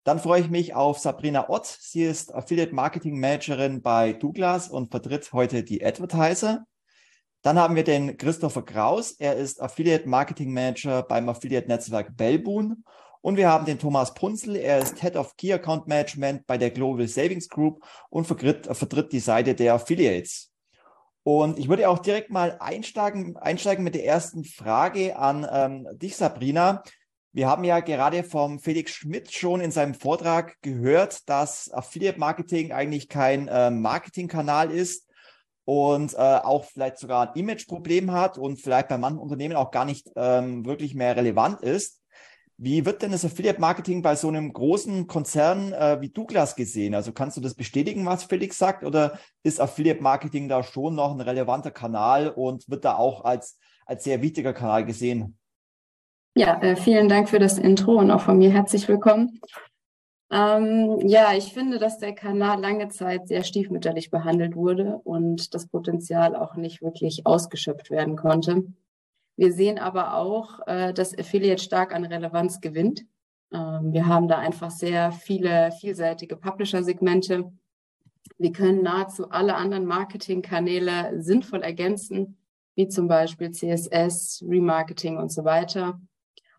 Dann 0.04 0.20
freue 0.20 0.42
ich 0.42 0.50
mich 0.50 0.76
auf 0.76 1.00
Sabrina 1.00 1.50
Ott. 1.50 1.66
Sie 1.66 2.04
ist 2.04 2.34
Affiliate 2.34 2.74
Marketing 2.74 3.20
Managerin 3.20 3.82
bei 3.82 4.14
Douglas 4.14 4.70
und 4.70 4.92
vertritt 4.92 5.34
heute 5.34 5.64
die 5.64 5.84
Advertiser. 5.84 6.66
Dann 7.42 7.60
haben 7.60 7.76
wir 7.76 7.84
den 7.84 8.18
Christopher 8.18 8.64
Kraus. 8.64 9.12
Er 9.12 9.36
ist 9.36 9.62
Affiliate 9.62 10.08
Marketing 10.08 10.54
Manager 10.54 11.04
beim 11.04 11.30
Affiliate 11.30 11.68
Netzwerk 11.68 12.16
Bellboon 12.16 12.84
und 13.26 13.38
wir 13.38 13.50
haben 13.50 13.66
den 13.66 13.80
Thomas 13.80 14.14
Punzel, 14.14 14.56
er 14.56 14.78
ist 14.78 15.02
Head 15.02 15.16
of 15.16 15.36
Key 15.36 15.52
Account 15.52 15.88
Management 15.88 16.46
bei 16.46 16.60
der 16.60 16.70
Global 16.70 17.08
Savings 17.08 17.50
Group 17.50 17.84
und 18.12 18.28
vertritt, 18.28 18.68
vertritt 18.68 19.12
die 19.12 19.20
Seite 19.20 19.56
der 19.56 19.74
Affiliates. 19.74 20.52
Und 21.24 21.58
ich 21.58 21.68
würde 21.68 21.90
auch 21.90 21.98
direkt 21.98 22.30
mal 22.30 22.56
einsteigen, 22.60 23.36
einsteigen 23.36 23.84
mit 23.84 23.96
der 23.96 24.06
ersten 24.06 24.44
Frage 24.44 25.18
an 25.18 25.48
ähm, 25.52 25.88
dich, 25.98 26.16
Sabrina. 26.16 26.84
Wir 27.32 27.48
haben 27.48 27.64
ja 27.64 27.80
gerade 27.80 28.24
vom 28.24 28.60
Felix 28.60 28.92
Schmidt 28.92 29.34
schon 29.34 29.60
in 29.60 29.72
seinem 29.72 29.96
Vortrag 29.96 30.62
gehört, 30.62 31.28
dass 31.28 31.74
Affiliate 31.74 32.20
Marketing 32.20 32.74
eigentlich 32.74 33.10
kein 33.10 33.48
äh, 33.48 33.72
Marketingkanal 33.72 34.70
ist 34.70 35.10
und 35.64 36.14
äh, 36.14 36.18
auch 36.18 36.66
vielleicht 36.66 37.00
sogar 37.00 37.30
ein 37.30 37.40
Imageproblem 37.40 38.12
hat 38.12 38.38
und 38.38 38.62
vielleicht 38.62 38.88
bei 38.88 39.00
manchen 39.00 39.18
Unternehmen 39.18 39.56
auch 39.56 39.72
gar 39.72 39.86
nicht 39.86 40.12
ähm, 40.16 40.64
wirklich 40.64 40.94
mehr 40.94 41.16
relevant 41.16 41.64
ist. 41.64 42.04
Wie 42.58 42.86
wird 42.86 43.02
denn 43.02 43.12
das 43.12 43.26
Affiliate 43.26 43.60
Marketing 43.60 44.02
bei 44.02 44.16
so 44.16 44.30
einem 44.30 44.54
großen 44.54 45.08
Konzern 45.08 45.74
äh, 45.74 46.00
wie 46.00 46.10
Douglas 46.10 46.56
gesehen? 46.56 46.96
Also 46.96 47.12
kannst 47.12 47.36
du 47.36 47.42
das 47.42 47.54
bestätigen, 47.54 48.06
was 48.06 48.24
Felix 48.24 48.58
sagt, 48.58 48.86
oder 48.86 49.20
ist 49.44 49.60
Affiliate 49.60 50.02
Marketing 50.02 50.48
da 50.48 50.64
schon 50.64 50.96
noch 50.96 51.12
ein 51.12 51.20
relevanter 51.20 51.72
Kanal 51.72 52.30
und 52.30 52.70
wird 52.70 52.86
da 52.86 52.96
auch 52.96 53.26
als, 53.26 53.60
als 53.86 54.06
sehr 54.06 54.22
wichtiger 54.22 54.54
Kanal 54.54 54.86
gesehen? 54.86 55.38
Ja, 56.38 56.62
äh, 56.62 56.78
vielen 56.78 57.10
Dank 57.10 57.30
für 57.30 57.40
das 57.40 57.58
Intro 57.58 57.96
und 57.96 58.10
auch 58.10 58.22
von 58.22 58.38
mir 58.38 58.52
herzlich 58.52 58.88
willkommen. 58.88 59.42
Ähm, 60.32 61.00
ja, 61.06 61.34
ich 61.34 61.54
finde, 61.54 61.78
dass 61.78 62.00
der 62.00 62.16
Kanal 62.16 62.60
lange 62.60 62.88
Zeit 62.88 63.28
sehr 63.28 63.44
stiefmütterlich 63.44 64.12
behandelt 64.12 64.56
wurde 64.56 65.00
und 65.04 65.54
das 65.54 65.68
Potenzial 65.68 66.36
auch 66.36 66.56
nicht 66.56 66.82
wirklich 66.82 67.26
ausgeschöpft 67.26 67.92
werden 67.92 68.16
konnte. 68.16 68.64
Wir 69.38 69.52
sehen 69.52 69.80
aber 69.80 70.16
auch, 70.16 70.66
äh, 70.66 70.94
dass 70.94 71.18
Affiliate 71.18 71.62
stark 71.62 71.94
an 71.94 72.06
Relevanz 72.06 72.62
gewinnt. 72.62 73.06
Ähm, 73.54 73.92
wir 73.92 74.08
haben 74.08 74.28
da 74.28 74.38
einfach 74.38 74.72
sehr 74.72 75.12
viele 75.12 75.72
vielseitige 75.80 76.38
Publisher-Segmente. 76.38 77.52
Wir 78.38 78.52
können 78.52 78.82
nahezu 78.82 79.30
alle 79.30 79.56
anderen 79.56 79.86
Marketingkanäle 79.86 81.22
sinnvoll 81.22 81.62
ergänzen, 81.62 82.38
wie 82.76 82.88
zum 82.88 83.08
Beispiel 83.08 83.52
CSS, 83.52 84.44
Remarketing 84.48 85.18
und 85.18 85.32
so 85.32 85.44
weiter. 85.44 86.00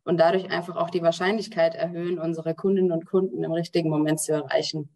Und 0.04 0.18
dadurch 0.18 0.50
einfach 0.50 0.76
auch 0.76 0.90
die 0.90 1.02
Wahrscheinlichkeit 1.02 1.74
erhöhen, 1.74 2.18
unsere 2.18 2.54
Kundinnen 2.54 2.92
und 2.92 3.06
Kunden 3.06 3.42
im 3.42 3.52
richtigen 3.52 3.90
Moment 3.90 4.20
zu 4.20 4.32
erreichen. 4.32 4.90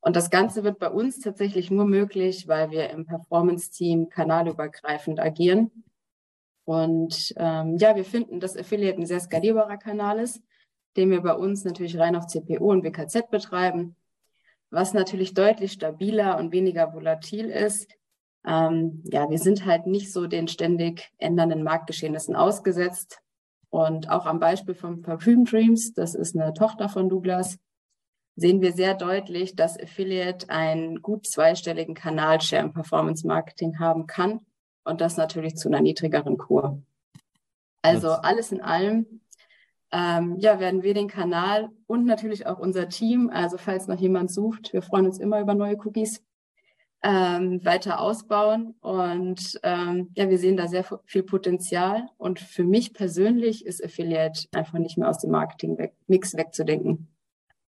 Und 0.00 0.14
das 0.14 0.28
Ganze 0.30 0.62
wird 0.62 0.78
bei 0.78 0.90
uns 0.90 1.20
tatsächlich 1.20 1.70
nur 1.70 1.86
möglich, 1.86 2.46
weil 2.46 2.70
wir 2.70 2.90
im 2.90 3.06
Performance-Team 3.06 4.08
kanalübergreifend 4.10 5.18
agieren 5.20 5.70
und 6.66 7.32
ähm, 7.36 7.76
ja, 7.78 7.94
wir 7.94 8.04
finden, 8.04 8.40
dass 8.40 8.56
Affiliate 8.56 9.00
ein 9.00 9.06
sehr 9.06 9.20
skalierbarer 9.20 9.76
Kanal 9.76 10.18
ist, 10.18 10.42
den 10.96 11.10
wir 11.10 11.20
bei 11.22 11.32
uns 11.32 11.64
natürlich 11.64 11.96
rein 11.96 12.16
auf 12.16 12.26
CPO 12.26 12.72
und 12.72 12.82
WKZ 12.82 13.30
betreiben, 13.30 13.94
was 14.70 14.92
natürlich 14.92 15.32
deutlich 15.32 15.72
stabiler 15.72 16.36
und 16.38 16.50
weniger 16.50 16.92
volatil 16.92 17.50
ist. 17.50 17.88
Ähm, 18.44 19.04
ja, 19.04 19.30
wir 19.30 19.38
sind 19.38 19.64
halt 19.64 19.86
nicht 19.86 20.12
so 20.12 20.26
den 20.26 20.48
ständig 20.48 21.08
ändernden 21.18 21.62
Marktgeschehnissen 21.62 22.34
ausgesetzt. 22.34 23.20
Und 23.70 24.10
auch 24.10 24.26
am 24.26 24.40
Beispiel 24.40 24.74
von 24.74 25.02
Parfüm 25.02 25.44
Dreams, 25.44 25.92
das 25.92 26.16
ist 26.16 26.36
eine 26.36 26.52
Tochter 26.52 26.88
von 26.88 27.08
Douglas, 27.08 27.58
sehen 28.34 28.60
wir 28.60 28.72
sehr 28.72 28.94
deutlich, 28.94 29.54
dass 29.54 29.80
Affiliate 29.80 30.50
einen 30.50 31.00
gut 31.00 31.28
zweistelligen 31.28 31.94
Kanalshare 31.94 32.64
im 32.64 32.72
Performance 32.72 33.24
Marketing 33.24 33.78
haben 33.78 34.08
kann 34.08 34.45
und 34.86 35.00
das 35.00 35.16
natürlich 35.16 35.56
zu 35.56 35.68
einer 35.68 35.80
niedrigeren 35.80 36.38
Kur. 36.38 36.82
Also 37.82 38.10
alles 38.10 38.52
in 38.52 38.60
allem, 38.60 39.20
ähm, 39.92 40.36
ja, 40.38 40.58
werden 40.58 40.82
wir 40.82 40.94
den 40.94 41.08
Kanal 41.08 41.70
und 41.86 42.04
natürlich 42.04 42.46
auch 42.46 42.58
unser 42.58 42.88
Team, 42.88 43.30
also 43.32 43.58
falls 43.58 43.86
noch 43.86 44.00
jemand 44.00 44.30
sucht, 44.30 44.72
wir 44.72 44.82
freuen 44.82 45.06
uns 45.06 45.18
immer 45.18 45.40
über 45.40 45.54
neue 45.54 45.76
Cookies, 45.76 46.22
ähm, 47.02 47.64
weiter 47.64 48.00
ausbauen. 48.00 48.74
Und 48.80 49.60
ähm, 49.62 50.10
ja, 50.16 50.28
wir 50.28 50.38
sehen 50.38 50.56
da 50.56 50.66
sehr 50.66 50.84
viel 51.04 51.22
Potenzial. 51.22 52.08
Und 52.18 52.40
für 52.40 52.64
mich 52.64 52.94
persönlich 52.94 53.64
ist 53.64 53.84
Affiliate 53.84 54.48
einfach 54.52 54.78
nicht 54.78 54.98
mehr 54.98 55.08
aus 55.08 55.18
dem 55.18 55.30
Marketing-Mix 55.30 56.36
wegzudenken. 56.36 57.08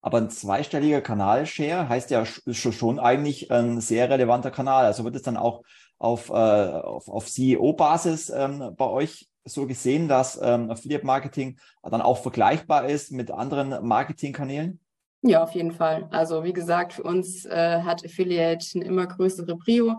Aber 0.02 0.20
ein 0.20 0.30
zweistelliger 0.30 1.02
Kanalshare 1.02 1.90
heißt 1.90 2.12
ja 2.12 2.26
schon 2.26 3.00
eigentlich 3.00 3.52
ein 3.52 3.82
sehr 3.82 4.10
relevanter 4.10 4.52
Kanal. 4.52 4.86
Also 4.86 5.04
wird 5.04 5.16
es 5.16 5.24
dann 5.24 5.38
auch 5.38 5.64
auf, 6.00 6.30
äh, 6.30 6.34
auf, 6.34 7.10
auf 7.10 7.28
CEO-Basis 7.28 8.30
ähm, 8.30 8.74
bei 8.78 8.86
euch 8.86 9.30
so 9.46 9.66
gesehen, 9.66 10.08
dass 10.08 10.40
ähm, 10.42 10.70
Affiliate 10.70 11.06
Marketing 11.06 11.58
dann 11.84 12.02
auch 12.02 12.18
vergleichbar 12.18 12.90
ist 12.90 13.12
mit 13.12 13.32
anderen 13.32 13.86
Marketingkanälen? 13.86 14.80
Ja, 15.22 15.44
auf 15.44 15.52
jeden 15.52 15.72
Fall. 15.72 16.08
Also 16.12 16.44
wie 16.44 16.54
gesagt, 16.54 16.94
für 16.94 17.04
uns 17.04 17.46
äh, 17.46 17.82
hat 17.82 18.06
Affiliate 18.06 18.66
eine 18.76 18.86
immer 18.86 19.08
größere 19.08 19.58
Prio. 19.58 19.96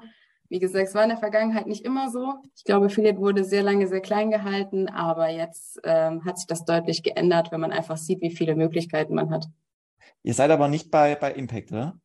Wie 0.48 0.60
gesagt, 0.60 0.88
es 0.88 0.94
war 0.94 1.02
in 1.02 1.10
der 1.10 1.18
Vergangenheit 1.18 1.66
nicht 1.66 1.84
immer 1.84 2.10
so. 2.10 2.34
Ich 2.56 2.64
glaube, 2.64 2.86
Affiliate 2.86 3.18
wurde 3.18 3.44
sehr 3.44 3.62
lange 3.62 3.86
sehr 3.86 4.00
klein 4.00 4.30
gehalten, 4.30 4.88
aber 4.88 5.28
jetzt 5.28 5.80
ähm, 5.84 6.24
hat 6.24 6.38
sich 6.38 6.46
das 6.46 6.64
deutlich 6.64 7.02
geändert, 7.02 7.52
wenn 7.52 7.60
man 7.60 7.72
einfach 7.72 7.96
sieht, 7.96 8.22
wie 8.22 8.30
viele 8.30 8.54
Möglichkeiten 8.54 9.14
man 9.14 9.30
hat. 9.30 9.46
Ihr 10.22 10.34
seid 10.34 10.50
aber 10.50 10.68
nicht 10.68 10.90
bei, 10.90 11.16
bei 11.16 11.32
Impact, 11.32 11.72
oder? 11.72 11.98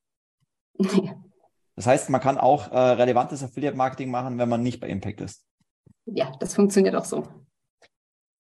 Das 1.76 1.88
heißt, 1.88 2.10
man 2.10 2.22
kann 2.22 2.38
auch 2.38 2.72
äh, 2.72 2.78
relevantes 2.78 3.44
Affiliate-Marketing 3.44 4.12
machen, 4.12 4.38
wenn 4.38 4.50
man 4.50 4.62
nicht 4.62 4.80
bei 4.80 4.88
Impact 4.88 5.22
ist. 5.22 5.44
Ja, 6.06 6.32
das 6.40 6.56
funktioniert 6.56 6.96
auch 6.96 7.06
so. 7.06 7.24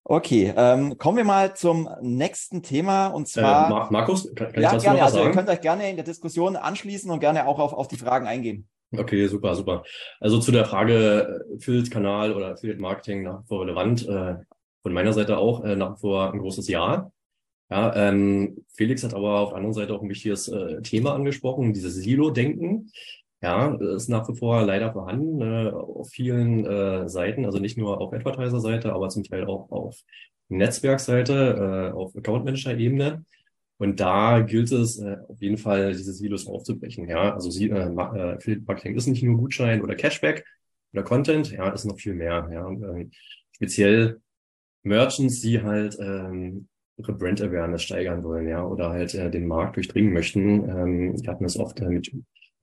Okay, 0.05 0.53
ähm, 0.57 0.97
kommen 0.97 1.17
wir 1.17 1.23
mal 1.23 1.55
zum 1.55 1.89
nächsten 2.01 2.61
Thema 2.61 3.07
und 3.07 3.27
zwar. 3.27 3.87
Äh, 3.87 3.91
Markus, 3.91 4.33
kann, 4.35 4.51
kann 4.51 4.61
ja, 4.61 4.75
ich 4.75 4.83
gerne. 4.83 5.01
Also 5.01 5.17
sagen? 5.17 5.29
ihr 5.29 5.33
könnt 5.33 5.49
euch 5.49 5.61
gerne 5.61 5.89
in 5.89 5.95
der 5.95 6.03
Diskussion 6.03 6.57
anschließen 6.57 7.09
und 7.09 7.21
gerne 7.21 7.47
auch 7.47 7.57
auf, 7.57 7.71
auf 7.71 7.87
die 7.87 7.95
Fragen 7.95 8.27
eingehen. 8.27 8.67
Okay, 8.95 9.27
super, 9.27 9.55
super. 9.55 9.83
Also 10.19 10.39
zu 10.39 10.51
der 10.51 10.65
Frage 10.65 11.45
äh, 11.51 11.55
Affiliate-Kanal 11.55 12.33
oder 12.33 12.51
Affiliate-Marketing 12.51 13.23
nach 13.23 13.43
wie 13.43 13.47
vor 13.47 13.61
relevant. 13.61 14.07
Äh, 14.07 14.35
von 14.83 14.91
meiner 14.91 15.13
Seite 15.13 15.37
auch 15.37 15.63
äh, 15.63 15.77
nach 15.77 15.95
wie 15.95 15.99
vor 16.01 16.33
ein 16.33 16.39
großes 16.39 16.67
Ja. 16.67 17.09
Ja, 17.71 17.95
ähm, 17.95 18.65
Felix 18.75 19.03
hat 19.03 19.13
aber 19.13 19.39
auf 19.39 19.49
der 19.49 19.57
anderen 19.57 19.73
Seite 19.73 19.93
auch 19.95 20.01
ein 20.01 20.09
wichtiges 20.09 20.49
äh, 20.49 20.81
Thema 20.81 21.15
angesprochen, 21.15 21.73
dieses 21.73 21.95
Silo-Denken. 21.95 22.91
Ja, 23.43 23.75
ist 23.75 24.07
nach 24.07 24.27
wie 24.29 24.35
vor 24.37 24.63
leider 24.63 24.93
vorhanden 24.93 25.41
äh, 25.41 25.69
auf 25.69 26.09
vielen 26.09 26.65
äh, 26.65 27.09
Seiten, 27.09 27.45
also 27.45 27.59
nicht 27.59 27.77
nur 27.77 27.99
auf 27.99 28.13
Advertiser-Seite, 28.13 28.93
aber 28.93 29.09
zum 29.09 29.23
Teil 29.23 29.45
auch 29.45 29.69
auf 29.69 29.99
Netzwerkseite, 30.47 31.91
äh, 31.91 31.93
auf 31.93 32.15
Account-Manager-Ebene. 32.15 33.25
Und 33.77 33.99
da 33.99 34.39
gilt 34.39 34.71
es 34.71 34.97
äh, 34.99 35.17
auf 35.27 35.41
jeden 35.41 35.57
Fall, 35.57 35.91
diese 35.93 36.13
Silos 36.13 36.47
aufzubrechen. 36.47 37.09
Ja, 37.09 37.33
also 37.33 37.49
sie, 37.49 37.69
äh, 37.69 37.81
äh, 37.87 38.57
Marketing 38.65 38.95
ist 38.95 39.07
nicht 39.07 39.23
nur 39.23 39.37
Gutschein 39.37 39.81
oder 39.81 39.95
Cashback 39.95 40.45
oder 40.93 41.03
Content, 41.03 41.51
ja, 41.51 41.69
ist 41.69 41.83
noch 41.83 41.99
viel 41.99 42.13
mehr. 42.13 42.47
Ja, 42.49 42.65
ähm, 42.69 43.11
speziell 43.51 44.21
Merchants, 44.83 45.41
die 45.41 45.61
halt 45.61 45.97
ähm, 45.99 46.69
ihre 46.95 47.13
Brand 47.13 47.41
Awareness 47.41 47.83
steigern 47.83 48.23
wollen, 48.23 48.47
ja, 48.47 48.63
oder 48.65 48.89
halt 48.91 49.13
äh, 49.15 49.29
den 49.29 49.47
Markt 49.47 49.75
durchdringen 49.75 50.13
möchten. 50.13 50.69
Ähm, 50.69 51.21
wir 51.21 51.29
hatten 51.29 51.43
das 51.43 51.57
oft 51.57 51.81
äh, 51.81 51.89
mit 51.89 52.09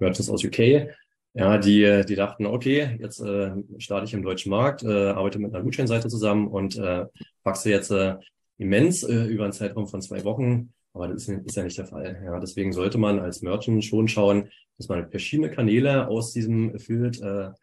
Merchants 0.00 0.30
aus 0.30 0.44
UK, 0.44 0.88
ja, 1.32 1.58
die, 1.58 2.04
die 2.08 2.16
dachten, 2.16 2.46
okay, 2.46 2.96
jetzt 3.00 3.20
äh, 3.20 3.52
starte 3.78 4.04
ich 4.06 4.14
im 4.14 4.22
deutschen 4.22 4.50
Markt, 4.50 4.82
äh, 4.82 5.10
arbeite 5.10 5.38
mit 5.38 5.54
einer 5.54 5.62
Gutscheinseite 5.62 6.08
zusammen 6.08 6.48
und 6.48 6.76
äh, 6.76 7.06
wachse 7.44 7.70
jetzt 7.70 7.92
äh, 7.92 8.16
immens 8.58 9.04
äh, 9.04 9.24
über 9.26 9.44
einen 9.44 9.52
Zeitraum 9.52 9.86
von 9.86 10.02
zwei 10.02 10.24
Wochen. 10.24 10.72
Aber 10.92 11.06
das 11.06 11.28
ist, 11.28 11.46
ist 11.46 11.56
ja 11.56 11.62
nicht 11.62 11.78
der 11.78 11.86
Fall. 11.86 12.20
Ja, 12.24 12.40
deswegen 12.40 12.72
sollte 12.72 12.98
man 12.98 13.20
als 13.20 13.42
Merchant 13.42 13.84
schon 13.84 14.08
schauen, 14.08 14.50
dass 14.76 14.88
man 14.88 15.08
verschiedene 15.10 15.50
Kanäle 15.50 16.08
aus 16.08 16.32
diesem 16.32 16.74
Affiliate 16.74 17.54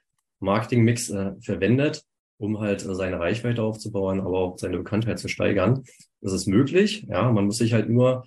äh, 0.42 0.46
äh, 0.46 1.42
verwendet, 1.42 2.04
um 2.38 2.60
halt 2.60 2.86
äh, 2.86 2.96
seine 2.96 3.20
Reichweite 3.20 3.64
aufzubauen, 3.64 4.22
aber 4.22 4.40
auch 4.40 4.58
seine 4.58 4.78
Bekanntheit 4.78 5.20
zu 5.20 5.28
steigern. 5.28 5.84
Das 6.22 6.34
ist 6.34 6.48
möglich. 6.48 7.06
Ja, 7.10 7.32
man 7.32 7.46
muss 7.46 7.58
sich 7.58 7.74
halt 7.74 7.90
nur 7.90 8.26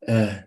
äh, 0.00 0.42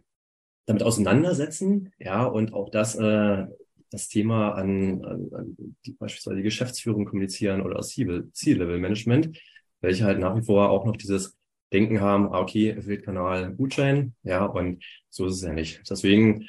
damit 0.65 0.84
auseinandersetzen, 0.84 1.93
ja, 2.00 2.25
und 2.25 2.53
auch 2.53 2.69
das, 2.69 2.95
äh, 2.95 3.45
das 3.91 4.07
Thema 4.10 4.53
an, 4.53 5.05
an, 5.05 5.29
an 5.31 5.75
die, 5.86 5.93
beispielsweise 5.93 6.38
die 6.38 6.43
Geschäftsführung 6.43 7.05
kommunizieren 7.05 7.62
oder 7.62 7.81
C-Level-Management, 7.81 9.38
welche 9.81 10.05
halt 10.05 10.19
nach 10.19 10.36
wie 10.36 10.43
vor 10.43 10.69
auch 10.69 10.86
noch 10.86 10.98
dieses 10.98 11.38
Denken 11.72 12.01
haben, 12.01 12.31
ah, 12.34 12.39
okay, 12.39 12.75
Affiliate-Kanal, 12.77 13.53
Gutschein, 13.55 14.15
ja, 14.24 14.45
und 14.45 14.84
so 15.10 15.27
ist 15.27 15.36
es 15.36 15.41
ja 15.43 15.53
nicht. 15.53 15.81
Deswegen, 15.89 16.48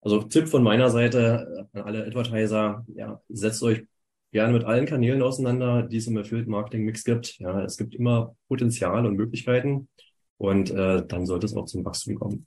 also 0.00 0.22
Tipp 0.22 0.48
von 0.48 0.62
meiner 0.62 0.90
Seite 0.90 1.68
an 1.72 1.82
alle 1.82 2.06
Advertiser, 2.06 2.84
ja, 2.94 3.20
setzt 3.28 3.62
euch 3.62 3.84
gerne 4.30 4.52
mit 4.52 4.64
allen 4.64 4.86
Kanälen 4.86 5.22
auseinander, 5.22 5.82
die 5.82 5.96
es 5.96 6.06
im 6.06 6.16
Affiliate-Marketing-Mix 6.16 7.04
gibt. 7.04 7.38
Ja, 7.38 7.62
es 7.62 7.76
gibt 7.76 7.94
immer 7.94 8.36
Potenzial 8.48 9.06
und 9.06 9.16
Möglichkeiten 9.16 9.88
und 10.36 10.70
äh, 10.70 11.04
dann 11.06 11.26
sollte 11.26 11.46
es 11.46 11.56
auch 11.56 11.64
zum 11.64 11.84
Wachstum 11.84 12.16
kommen. 12.16 12.46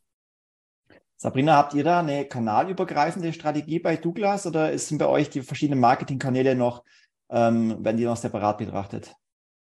Sabrina, 1.21 1.55
habt 1.55 1.75
ihr 1.75 1.83
da 1.83 1.99
eine 1.99 2.25
kanalübergreifende 2.25 3.31
Strategie 3.31 3.77
bei 3.77 3.95
Douglas 3.95 4.47
oder 4.47 4.75
sind 4.79 4.97
bei 4.97 5.05
euch 5.05 5.29
die 5.29 5.43
verschiedenen 5.43 5.79
Marketingkanäle 5.79 6.55
noch, 6.55 6.83
ähm, 7.29 7.85
werden 7.85 7.97
die 7.97 8.05
noch 8.05 8.17
separat 8.17 8.57
betrachtet? 8.57 9.13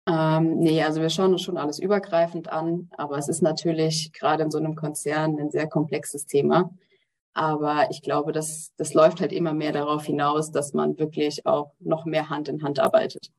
Ähm, 0.08 0.56
nee, 0.56 0.82
also 0.82 1.02
wir 1.02 1.10
schauen 1.10 1.32
uns 1.32 1.42
schon 1.42 1.58
alles 1.58 1.78
übergreifend 1.78 2.48
an, 2.48 2.88
aber 2.96 3.18
es 3.18 3.28
ist 3.28 3.42
natürlich 3.42 4.10
gerade 4.14 4.42
in 4.42 4.50
so 4.50 4.56
einem 4.56 4.74
Konzern 4.74 5.38
ein 5.38 5.50
sehr 5.50 5.68
komplexes 5.68 6.24
Thema. 6.24 6.70
Aber 7.34 7.88
ich 7.90 8.00
glaube, 8.00 8.32
das, 8.32 8.72
das 8.78 8.94
läuft 8.94 9.20
halt 9.20 9.32
immer 9.32 9.52
mehr 9.52 9.72
darauf 9.72 10.06
hinaus, 10.06 10.50
dass 10.50 10.72
man 10.72 10.96
wirklich 10.98 11.44
auch 11.44 11.72
noch 11.78 12.06
mehr 12.06 12.30
Hand 12.30 12.48
in 12.48 12.62
Hand 12.62 12.80
arbeitet. 12.80 13.30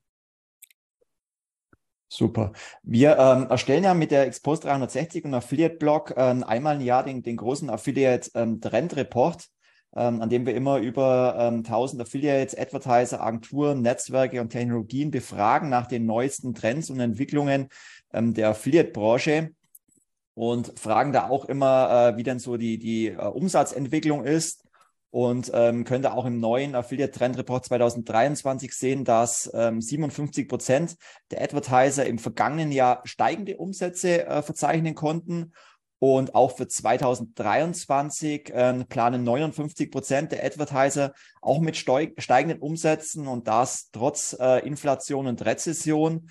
Super. 2.07 2.53
Wir 2.83 3.17
ähm, 3.17 3.47
erstellen 3.49 3.83
ja 3.83 3.93
mit 3.93 4.11
der 4.11 4.27
Expose 4.27 4.61
360 4.61 5.25
und 5.25 5.33
Affiliate 5.33 5.75
Blog 5.75 6.13
ähm, 6.15 6.43
einmal 6.43 6.75
im 6.75 6.81
Jahr 6.81 7.03
den, 7.03 7.23
den 7.23 7.35
großen 7.35 7.69
Affiliate 7.69 8.29
ähm, 8.35 8.61
Trend 8.61 8.95
Report, 8.95 9.47
ähm, 9.95 10.21
an 10.21 10.29
dem 10.29 10.45
wir 10.45 10.55
immer 10.55 10.77
über 10.77 11.35
ähm, 11.39 11.63
1000 11.65 12.03
Affiliates, 12.03 12.57
Advertiser, 12.57 13.21
Agenturen, 13.21 13.81
Netzwerke 13.81 14.39
und 14.39 14.49
Technologien 14.49 15.09
befragen 15.09 15.69
nach 15.69 15.87
den 15.87 16.05
neuesten 16.05 16.53
Trends 16.53 16.89
und 16.89 16.99
Entwicklungen 16.99 17.69
ähm, 18.13 18.33
der 18.33 18.49
Affiliate-Branche 18.49 19.51
und 20.35 20.77
fragen 20.77 21.11
da 21.11 21.29
auch 21.29 21.45
immer, 21.45 22.13
äh, 22.13 22.17
wie 22.17 22.23
denn 22.23 22.39
so 22.39 22.57
die, 22.57 22.77
die 22.77 23.07
äh, 23.07 23.15
Umsatzentwicklung 23.15 24.25
ist 24.25 24.64
und 25.15 25.49
ähm, 25.53 25.85
könnte 25.85 26.11
auch 26.13 26.25
im 26.25 26.41
neuen 26.41 26.75
Affiliate 26.75 27.17
Trend 27.17 27.37
Report 27.37 27.63
2023 27.63 28.73
sehen, 28.73 29.05
dass 29.05 29.49
ähm, 29.53 29.79
57 29.79 30.45
Prozent 30.45 30.97
der 31.31 31.41
Advertiser 31.41 32.05
im 32.05 32.19
vergangenen 32.19 32.73
Jahr 32.73 32.99
steigende 33.05 33.55
Umsätze 33.55 34.27
äh, 34.27 34.41
verzeichnen 34.41 34.93
konnten. 34.93 35.53
Und 35.99 36.35
auch 36.35 36.57
für 36.57 36.67
2023 36.67 38.49
äh, 38.53 38.83
planen 38.89 39.23
59 39.23 39.89
Prozent 39.89 40.33
der 40.33 40.43
Advertiser 40.43 41.13
auch 41.41 41.61
mit 41.61 41.77
steigenden 41.77 42.59
Umsätzen 42.59 43.27
und 43.27 43.47
das 43.47 43.91
trotz 43.93 44.35
äh, 44.37 44.67
Inflation 44.67 45.27
und 45.27 45.45
Rezession. 45.45 46.29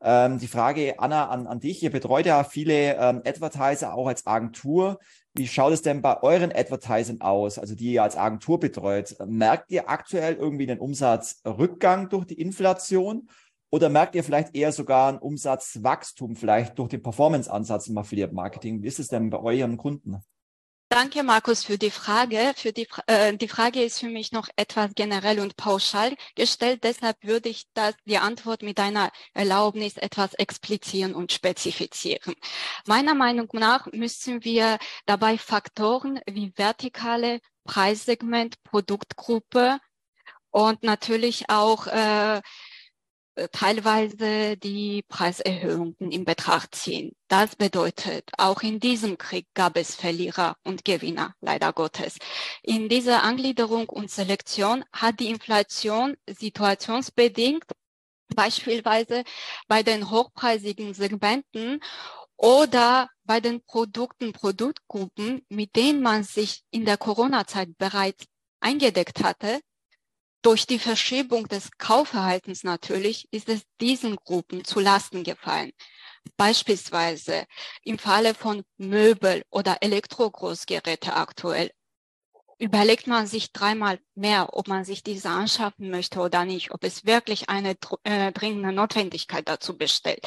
Ähm, 0.00 0.38
die 0.38 0.48
Frage, 0.48 0.98
Anna, 0.98 1.28
an, 1.28 1.46
an 1.46 1.60
dich. 1.60 1.82
Ihr 1.82 1.90
betreut 1.90 2.24
ja 2.24 2.44
viele 2.44 2.96
ähm, 2.96 3.20
Advertiser 3.26 3.92
auch 3.92 4.06
als 4.06 4.26
Agentur. 4.26 5.00
Wie 5.34 5.48
schaut 5.48 5.72
es 5.72 5.80
denn 5.80 6.02
bei 6.02 6.22
euren 6.22 6.52
Advertisern 6.52 7.22
aus, 7.22 7.58
also 7.58 7.74
die 7.74 7.94
ihr 7.94 8.02
als 8.02 8.16
Agentur 8.18 8.60
betreut? 8.60 9.16
Merkt 9.26 9.70
ihr 9.70 9.88
aktuell 9.88 10.34
irgendwie 10.34 10.70
einen 10.70 10.78
Umsatzrückgang 10.78 12.10
durch 12.10 12.26
die 12.26 12.38
Inflation 12.38 13.30
oder 13.70 13.88
merkt 13.88 14.14
ihr 14.14 14.24
vielleicht 14.24 14.54
eher 14.54 14.72
sogar 14.72 15.10
ein 15.10 15.18
Umsatzwachstum 15.18 16.36
vielleicht 16.36 16.78
durch 16.78 16.90
den 16.90 17.02
Performance-Ansatz 17.02 17.88
im 17.88 17.96
Affiliate 17.96 18.34
Marketing? 18.34 18.82
Wie 18.82 18.88
ist 18.88 18.98
es 18.98 19.08
denn 19.08 19.30
bei 19.30 19.38
euren 19.38 19.78
Kunden? 19.78 20.22
Danke, 20.92 21.22
Markus, 21.22 21.64
für 21.64 21.78
die 21.78 21.90
Frage. 21.90 22.52
Für 22.54 22.70
die, 22.70 22.86
äh, 23.06 23.34
die 23.34 23.48
Frage 23.48 23.82
ist 23.82 24.00
für 24.00 24.10
mich 24.10 24.30
noch 24.30 24.48
etwas 24.56 24.90
generell 24.94 25.40
und 25.40 25.56
pauschal 25.56 26.14
gestellt. 26.34 26.84
Deshalb 26.84 27.16
würde 27.22 27.48
ich 27.48 27.64
das, 27.72 27.94
die 28.04 28.18
Antwort 28.18 28.60
mit 28.60 28.78
einer 28.78 29.10
Erlaubnis 29.32 29.96
etwas 29.96 30.34
explizieren 30.34 31.14
und 31.14 31.32
spezifizieren. 31.32 32.34
Meiner 32.84 33.14
Meinung 33.14 33.48
nach 33.54 33.86
müssen 33.92 34.44
wir 34.44 34.78
dabei 35.06 35.38
Faktoren 35.38 36.20
wie 36.26 36.52
vertikale 36.56 37.40
Preissegment, 37.64 38.62
Produktgruppe 38.62 39.78
und 40.50 40.82
natürlich 40.82 41.48
auch 41.48 41.86
äh, 41.86 42.42
teilweise 43.52 44.56
die 44.56 45.02
Preiserhöhungen 45.08 45.96
in 45.98 46.24
Betracht 46.24 46.74
ziehen. 46.74 47.12
Das 47.28 47.56
bedeutet, 47.56 48.30
auch 48.36 48.62
in 48.62 48.78
diesem 48.78 49.16
Krieg 49.16 49.46
gab 49.54 49.76
es 49.76 49.94
Verlierer 49.94 50.56
und 50.64 50.84
Gewinner, 50.84 51.34
leider 51.40 51.72
Gottes. 51.72 52.18
In 52.62 52.88
dieser 52.88 53.22
Angliederung 53.22 53.88
und 53.88 54.10
Selektion 54.10 54.84
hat 54.92 55.20
die 55.20 55.30
Inflation 55.30 56.16
situationsbedingt 56.28 57.64
beispielsweise 58.34 59.24
bei 59.68 59.82
den 59.82 60.10
hochpreisigen 60.10 60.94
Segmenten 60.94 61.80
oder 62.36 63.08
bei 63.24 63.40
den 63.40 63.62
Produkten, 63.62 64.32
Produktgruppen, 64.32 65.42
mit 65.48 65.76
denen 65.76 66.02
man 66.02 66.24
sich 66.24 66.62
in 66.70 66.84
der 66.84 66.96
Corona-Zeit 66.96 67.78
bereits 67.78 68.24
eingedeckt 68.60 69.22
hatte, 69.22 69.60
durch 70.42 70.66
die 70.66 70.78
Verschiebung 70.78 71.48
des 71.48 71.70
Kaufverhaltens 71.78 72.64
natürlich 72.64 73.28
ist 73.32 73.48
es 73.48 73.62
diesen 73.80 74.16
Gruppen 74.16 74.64
zu 74.64 74.80
Lasten 74.80 75.22
gefallen. 75.22 75.72
Beispielsweise 76.36 77.46
im 77.84 77.98
Falle 77.98 78.34
von 78.34 78.64
Möbel 78.76 79.44
oder 79.50 79.78
Elektrogroßgeräte 79.80 81.14
aktuell 81.14 81.70
überlegt 82.58 83.06
man 83.08 83.26
sich 83.26 83.52
dreimal 83.52 83.98
mehr, 84.14 84.50
ob 84.52 84.68
man 84.68 84.84
sich 84.84 85.02
diese 85.02 85.28
anschaffen 85.28 85.90
möchte 85.90 86.20
oder 86.20 86.44
nicht, 86.44 86.70
ob 86.70 86.84
es 86.84 87.04
wirklich 87.04 87.48
eine 87.48 87.76
äh, 88.04 88.30
dringende 88.32 88.72
Notwendigkeit 88.72 89.48
dazu 89.48 89.76
bestellt. 89.76 90.24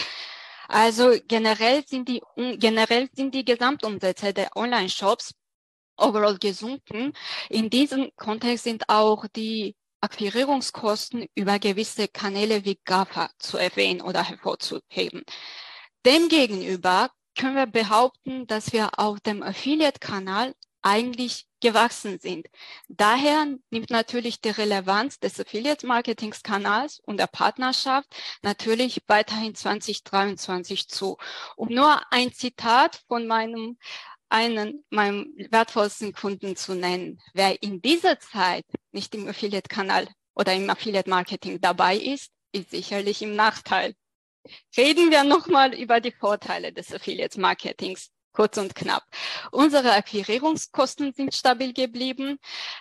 Also 0.67 1.15
generell 1.27 1.85
sind 1.87 2.09
die, 2.09 2.21
generell 2.57 3.09
sind 3.13 3.33
die 3.35 3.45
Gesamtumsätze 3.45 4.33
der 4.33 4.55
Online-Shops 4.55 5.33
overall 5.97 6.37
gesunken. 6.37 7.13
In 7.49 7.69
diesem 7.69 8.11
Kontext 8.17 8.65
sind 8.65 8.89
auch 8.89 9.27
die 9.35 9.75
Akquirierungskosten 10.05 11.27
über 11.35 11.59
gewisse 11.59 12.07
Kanäle 12.07 12.63
wie 12.63 12.79
GAFA 12.85 13.29
zu 13.39 13.57
erwähnen 13.57 14.01
oder 14.01 14.23
hervorzuheben. 14.23 15.23
Demgegenüber 16.05 17.09
können 17.37 17.55
wir 17.55 17.65
behaupten, 17.65 18.47
dass 18.47 18.71
wir 18.71 18.99
auf 18.99 19.19
dem 19.19 19.41
Affiliate-Kanal 19.43 20.53
eigentlich 20.83 21.47
gewachsen 21.59 22.19
sind. 22.19 22.45
Daher 22.87 23.47
nimmt 23.71 23.89
natürlich 23.89 24.39
die 24.39 24.49
Relevanz 24.49 25.19
des 25.19 25.39
Affiliate-Marketings-Kanals 25.39 26.99
und 26.99 27.17
der 27.17 27.25
Partnerschaft 27.25 28.07
natürlich 28.43 29.01
weiterhin 29.07 29.55
2023 29.55 30.87
zu. 30.87 31.17
Um 31.55 31.69
nur 31.69 31.99
ein 32.11 32.31
Zitat 32.31 33.01
von 33.07 33.25
meinem 33.25 33.79
einen 34.35 34.83
meinem 34.89 35.33
wertvollsten 35.49 36.11
Kunden 36.11 36.57
zu 36.57 36.75
nennen. 36.75 37.21
Wer 37.33 37.63
in 37.63 37.81
dieser 37.81 38.19
Zeit 38.19 38.65
nicht 38.91 39.15
im 39.15 39.29
Affiliate-Kanal 39.29 40.09
oder 40.35 40.53
im 40.53 40.69
Affiliate-Marketing 40.69 41.61
dabei 41.61 41.95
ist, 41.95 42.31
ist 42.51 42.71
sicherlich 42.71 43.21
im 43.21 43.37
Nachteil. 43.37 43.95
Reden 44.75 45.09
wir 45.09 45.23
nochmal 45.23 45.73
über 45.73 46.01
die 46.01 46.11
Vorteile 46.11 46.73
des 46.73 46.93
Affiliate-Marketings. 46.93 48.09
Kurz 48.33 48.57
und 48.57 48.75
knapp. 48.75 49.03
Unsere 49.51 49.93
Akquirierungskosten 49.93 51.13
sind 51.13 51.33
stabil 51.33 51.71
geblieben. 51.71 52.37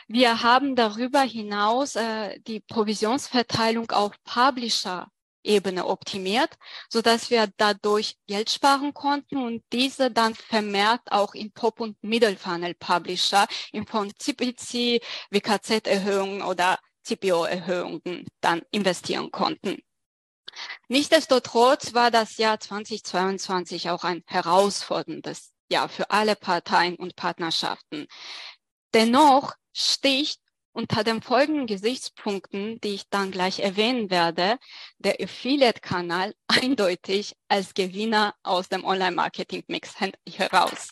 Wir 0.09 0.43
haben 0.43 0.75
darüber 0.75 1.21
hinaus 1.21 1.95
äh, 1.95 2.40
die 2.40 2.59
Provisionsverteilung 2.59 3.93
auf 3.93 4.11
Publisher 4.25 5.07
Ebene 5.45 5.87
optimiert, 5.87 6.55
so 6.89 7.03
dass 7.03 7.31
wir 7.31 7.49
dadurch 7.57 8.17
Geld 8.27 8.51
sparen 8.51 8.95
konnten 8.95 9.37
und 9.37 9.63
diese 9.73 10.11
dann 10.11 10.35
vermehrt 10.35 11.03
auch 11.11 11.35
in 11.35 11.53
Top- 11.55 11.81
und 11.81 12.03
Middle-Funnel 12.03 12.75
Publisher 12.75 13.47
in 13.73 13.87
von 13.87 14.13
CPC, 14.17 15.01
WKZ-Erhöhungen 15.31 16.43
oder 16.43 16.79
CPO-Erhöhungen 17.05 18.27
dann 18.41 18.63
investieren 18.71 19.31
konnten. 19.31 19.83
Nichtsdestotrotz 20.89 21.95
war 21.95 22.11
das 22.11 22.37
Jahr 22.37 22.61
2022 22.61 23.91
auch 23.91 24.05
ein 24.05 24.23
herausforderndes 24.27 25.53
Jahr 25.71 25.89
für 25.89 26.11
alle 26.11 26.37
Parteien 26.37 26.97
und 26.97 27.17
Partnerschaften. 27.17 28.07
Dennoch 28.93 29.55
sticht 29.73 30.41
unter 30.75 31.05
den 31.05 31.23
folgenden 31.23 31.67
Gesichtspunkten, 31.67 32.81
die 32.81 32.95
ich 32.95 33.09
dann 33.09 33.31
gleich 33.31 33.61
erwähnen 33.61 34.11
werde, 34.11 34.59
der 34.99 35.21
Affiliate-Kanal 35.21 36.35
eindeutig 36.49 37.37
als 37.49 37.75
Gewinner 37.75 38.35
aus 38.43 38.69
dem 38.69 38.85
Online-Marketing-Mix 38.85 39.95
heraus. 40.29 40.91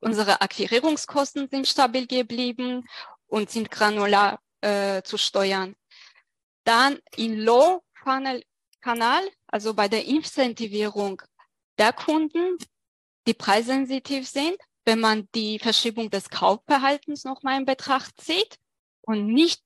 Unsere 0.00 0.40
Akquirierungskosten 0.40 1.48
sind 1.50 1.66
stabil 1.66 2.06
geblieben 2.06 2.88
und 3.26 3.50
sind 3.50 3.70
granular 3.70 4.38
äh, 4.60 5.02
zu 5.02 5.18
steuern. 5.18 5.74
Dann 6.62 7.00
in 7.16 7.40
Low-Funnel-Kanal, 7.40 9.28
also 9.48 9.74
bei 9.74 9.88
der 9.88 10.04
Incentivierung 10.04 11.22
der 11.76 11.92
Kunden, 11.92 12.56
die 13.26 13.34
preissensitiv 13.34 14.28
sind, 14.28 14.56
wenn 14.84 15.00
man 15.00 15.28
die 15.34 15.58
Verschiebung 15.58 16.08
des 16.08 16.30
Kaufverhaltens 16.30 17.24
nochmal 17.24 17.58
in 17.58 17.66
Betracht 17.66 18.20
zieht 18.20 18.58
und 19.08 19.26
nicht 19.26 19.62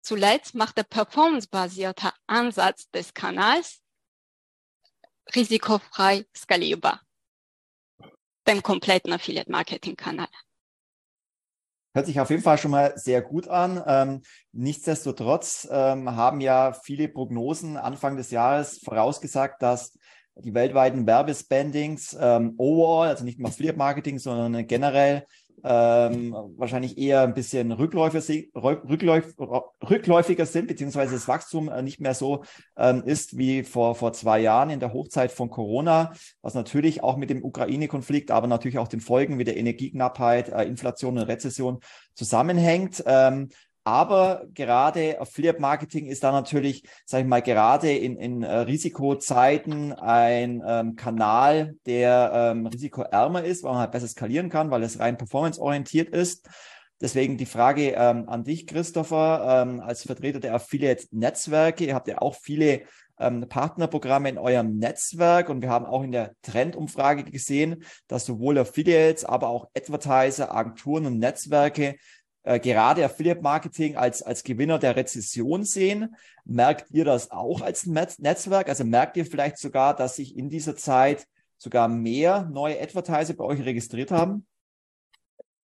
zuletzt 0.00 0.54
macht 0.54 0.78
der 0.78 0.84
performancebasierte 0.84 2.12
Ansatz 2.28 2.88
des 2.90 3.12
Kanals 3.12 3.82
risikofrei 5.34 6.24
skalierbar. 6.34 7.02
Beim 8.44 8.62
kompletten 8.62 9.12
Affiliate 9.12 9.50
Marketing 9.50 9.96
Kanal. 9.96 10.28
Hört 11.94 12.06
sich 12.06 12.20
auf 12.20 12.30
jeden 12.30 12.42
Fall 12.42 12.58
schon 12.58 12.70
mal 12.70 12.96
sehr 12.96 13.22
gut 13.22 13.48
an. 13.48 13.82
Ähm, 13.86 14.22
nichtsdestotrotz 14.52 15.66
ähm, 15.68 16.14
haben 16.14 16.40
ja 16.40 16.72
viele 16.72 17.08
Prognosen 17.08 17.76
Anfang 17.76 18.16
des 18.16 18.30
Jahres 18.30 18.78
vorausgesagt, 18.78 19.62
dass 19.62 19.98
die 20.36 20.54
weltweiten 20.54 21.06
Werbespendings 21.06 22.16
ähm, 22.20 22.54
overall, 22.58 23.08
also 23.08 23.24
nicht 23.24 23.40
nur 23.40 23.48
Affiliate 23.48 23.78
Marketing, 23.78 24.20
sondern 24.20 24.66
generell 24.68 25.26
ähm, 25.64 26.34
wahrscheinlich 26.56 26.98
eher 26.98 27.22
ein 27.22 27.34
bisschen 27.34 27.72
rückläufig, 27.72 28.50
rückläufig, 28.54 29.34
rückläufiger 29.38 30.46
sind, 30.46 30.68
beziehungsweise 30.68 31.14
das 31.14 31.28
Wachstum 31.28 31.68
äh, 31.68 31.82
nicht 31.82 32.00
mehr 32.00 32.14
so 32.14 32.44
ähm, 32.76 33.02
ist 33.04 33.36
wie 33.36 33.62
vor, 33.62 33.94
vor 33.94 34.12
zwei 34.12 34.40
Jahren 34.40 34.70
in 34.70 34.80
der 34.80 34.92
Hochzeit 34.92 35.32
von 35.32 35.50
Corona, 35.50 36.12
was 36.42 36.54
natürlich 36.54 37.02
auch 37.02 37.16
mit 37.16 37.30
dem 37.30 37.44
Ukraine-Konflikt, 37.44 38.30
aber 38.30 38.46
natürlich 38.46 38.78
auch 38.78 38.88
den 38.88 39.00
Folgen 39.00 39.38
wie 39.38 39.44
der 39.44 39.56
Energieknappheit, 39.56 40.50
äh, 40.50 40.64
Inflation 40.64 41.18
und 41.18 41.24
Rezession 41.24 41.80
zusammenhängt. 42.14 43.02
Ähm, 43.06 43.48
aber 43.86 44.46
gerade 44.52 45.20
Affiliate 45.20 45.60
Marketing 45.60 46.06
ist 46.06 46.24
da 46.24 46.32
natürlich, 46.32 46.82
sage 47.04 47.22
ich 47.22 47.28
mal, 47.28 47.40
gerade 47.40 47.92
in, 47.92 48.16
in 48.16 48.42
äh, 48.42 48.52
Risikozeiten 48.52 49.92
ein 49.92 50.60
ähm, 50.66 50.96
Kanal, 50.96 51.76
der 51.86 52.32
ähm, 52.34 52.66
risikoärmer 52.66 53.44
ist, 53.44 53.62
weil 53.62 53.70
man 53.70 53.82
halt 53.82 53.92
besser 53.92 54.08
skalieren 54.08 54.48
kann, 54.50 54.72
weil 54.72 54.82
es 54.82 54.98
rein 54.98 55.16
performanceorientiert 55.16 56.08
ist. 56.08 56.48
Deswegen 57.00 57.36
die 57.36 57.46
Frage 57.46 57.92
ähm, 57.92 58.28
an 58.28 58.42
dich, 58.42 58.66
Christopher, 58.66 59.62
ähm, 59.62 59.78
als 59.78 60.02
Vertreter 60.02 60.40
der 60.40 60.54
Affiliate-Netzwerke. 60.54 61.84
Ihr 61.84 61.94
habt 61.94 62.08
ja 62.08 62.18
auch 62.18 62.34
viele 62.34 62.82
ähm, 63.20 63.48
Partnerprogramme 63.48 64.30
in 64.30 64.38
eurem 64.38 64.78
Netzwerk 64.78 65.48
und 65.48 65.62
wir 65.62 65.70
haben 65.70 65.86
auch 65.86 66.02
in 66.02 66.12
der 66.12 66.34
Trendumfrage 66.42 67.22
gesehen, 67.24 67.84
dass 68.08 68.26
sowohl 68.26 68.58
Affiliates, 68.58 69.24
aber 69.24 69.48
auch 69.48 69.68
Advertiser, 69.76 70.52
Agenturen 70.52 71.06
und 71.06 71.18
Netzwerke 71.18 71.96
äh, 72.46 72.60
gerade 72.60 73.04
Affiliate 73.04 73.42
Marketing 73.42 73.96
als, 73.96 74.22
als 74.22 74.44
Gewinner 74.44 74.78
der 74.78 74.94
Rezession 74.94 75.64
sehen. 75.64 76.14
Merkt 76.44 76.92
ihr 76.92 77.04
das 77.04 77.32
auch 77.32 77.60
als 77.60 77.86
Netz 77.86 78.20
Netzwerk? 78.20 78.68
Also 78.68 78.84
merkt 78.84 79.16
ihr 79.16 79.26
vielleicht 79.26 79.58
sogar, 79.58 79.96
dass 79.96 80.14
sich 80.14 80.36
in 80.36 80.48
dieser 80.48 80.76
Zeit 80.76 81.26
sogar 81.58 81.88
mehr 81.88 82.44
neue 82.44 82.80
Advertiser 82.80 83.34
bei 83.34 83.42
euch 83.42 83.64
registriert 83.64 84.12
haben? 84.12 84.46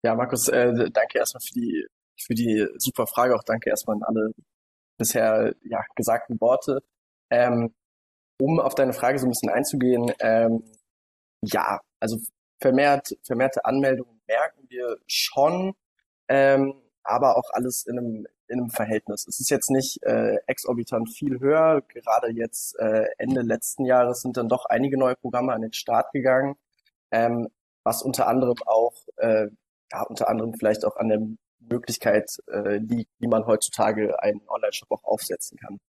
Ja, 0.02 0.16
Markus, 0.16 0.48
äh, 0.48 0.90
danke 0.90 1.18
erstmal 1.18 1.40
für 1.42 1.54
die, 1.54 1.86
für 2.20 2.34
die 2.34 2.66
super 2.78 3.06
Frage. 3.06 3.36
Auch 3.36 3.44
danke 3.44 3.70
erstmal 3.70 3.98
an 3.98 4.02
alle 4.02 4.32
bisher 4.98 5.54
ja, 5.62 5.84
gesagten 5.94 6.40
Worte. 6.40 6.80
Ähm, 7.30 7.72
um 8.40 8.58
auf 8.58 8.74
deine 8.74 8.92
Frage 8.92 9.20
so 9.20 9.26
ein 9.26 9.30
bisschen 9.30 9.50
einzugehen, 9.50 10.12
ähm, 10.18 10.64
ja, 11.44 11.80
also 12.00 12.18
vermehrt, 12.60 13.16
vermehrte 13.22 13.64
Anmeldungen 13.64 14.20
merken 14.26 14.66
wir 14.68 14.96
schon, 15.06 15.74
ähm, 16.32 16.74
aber 17.04 17.36
auch 17.36 17.50
alles 17.52 17.84
in 17.86 17.98
einem, 17.98 18.26
in 18.48 18.58
einem 18.58 18.70
Verhältnis. 18.70 19.26
Es 19.28 19.38
ist 19.38 19.50
jetzt 19.50 19.70
nicht 19.70 20.02
äh, 20.02 20.36
exorbitant 20.46 21.10
viel 21.12 21.40
höher. 21.40 21.82
Gerade 21.88 22.30
jetzt 22.30 22.78
äh, 22.78 23.04
Ende 23.18 23.42
letzten 23.42 23.84
Jahres 23.84 24.22
sind 24.22 24.38
dann 24.38 24.48
doch 24.48 24.64
einige 24.64 24.96
neue 24.96 25.14
Programme 25.16 25.52
an 25.52 25.60
den 25.60 25.74
Start 25.74 26.10
gegangen, 26.12 26.54
ähm, 27.10 27.48
was 27.84 28.02
unter 28.02 28.28
anderem 28.28 28.56
auch, 28.64 28.94
äh, 29.16 29.48
ja, 29.92 30.02
unter 30.04 30.28
anderem 30.30 30.54
vielleicht 30.54 30.86
auch 30.86 30.96
an 30.96 31.08
der 31.08 31.20
Möglichkeit 31.60 32.30
äh, 32.50 32.78
liegt, 32.78 33.10
wie 33.18 33.28
man 33.28 33.44
heutzutage 33.46 34.22
einen 34.22 34.40
Online-Shop 34.48 34.90
auch 34.90 35.04
aufsetzen 35.04 35.58
kann. 35.58 35.80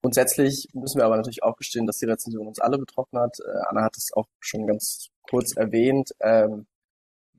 Grundsätzlich 0.00 0.68
müssen 0.72 0.98
wir 0.98 1.04
aber 1.04 1.16
natürlich 1.18 1.42
auch 1.42 1.56
gestehen, 1.56 1.86
dass 1.86 1.98
die 1.98 2.06
Rezension 2.06 2.46
uns 2.46 2.60
alle 2.60 2.78
betroffen 2.78 3.18
hat. 3.18 3.36
Äh, 3.40 3.58
Anna 3.68 3.82
hat 3.82 3.98
es 3.98 4.10
auch 4.14 4.28
schon 4.40 4.66
ganz 4.66 5.10
kurz 5.28 5.54
erwähnt. 5.54 6.12
Ähm, 6.20 6.66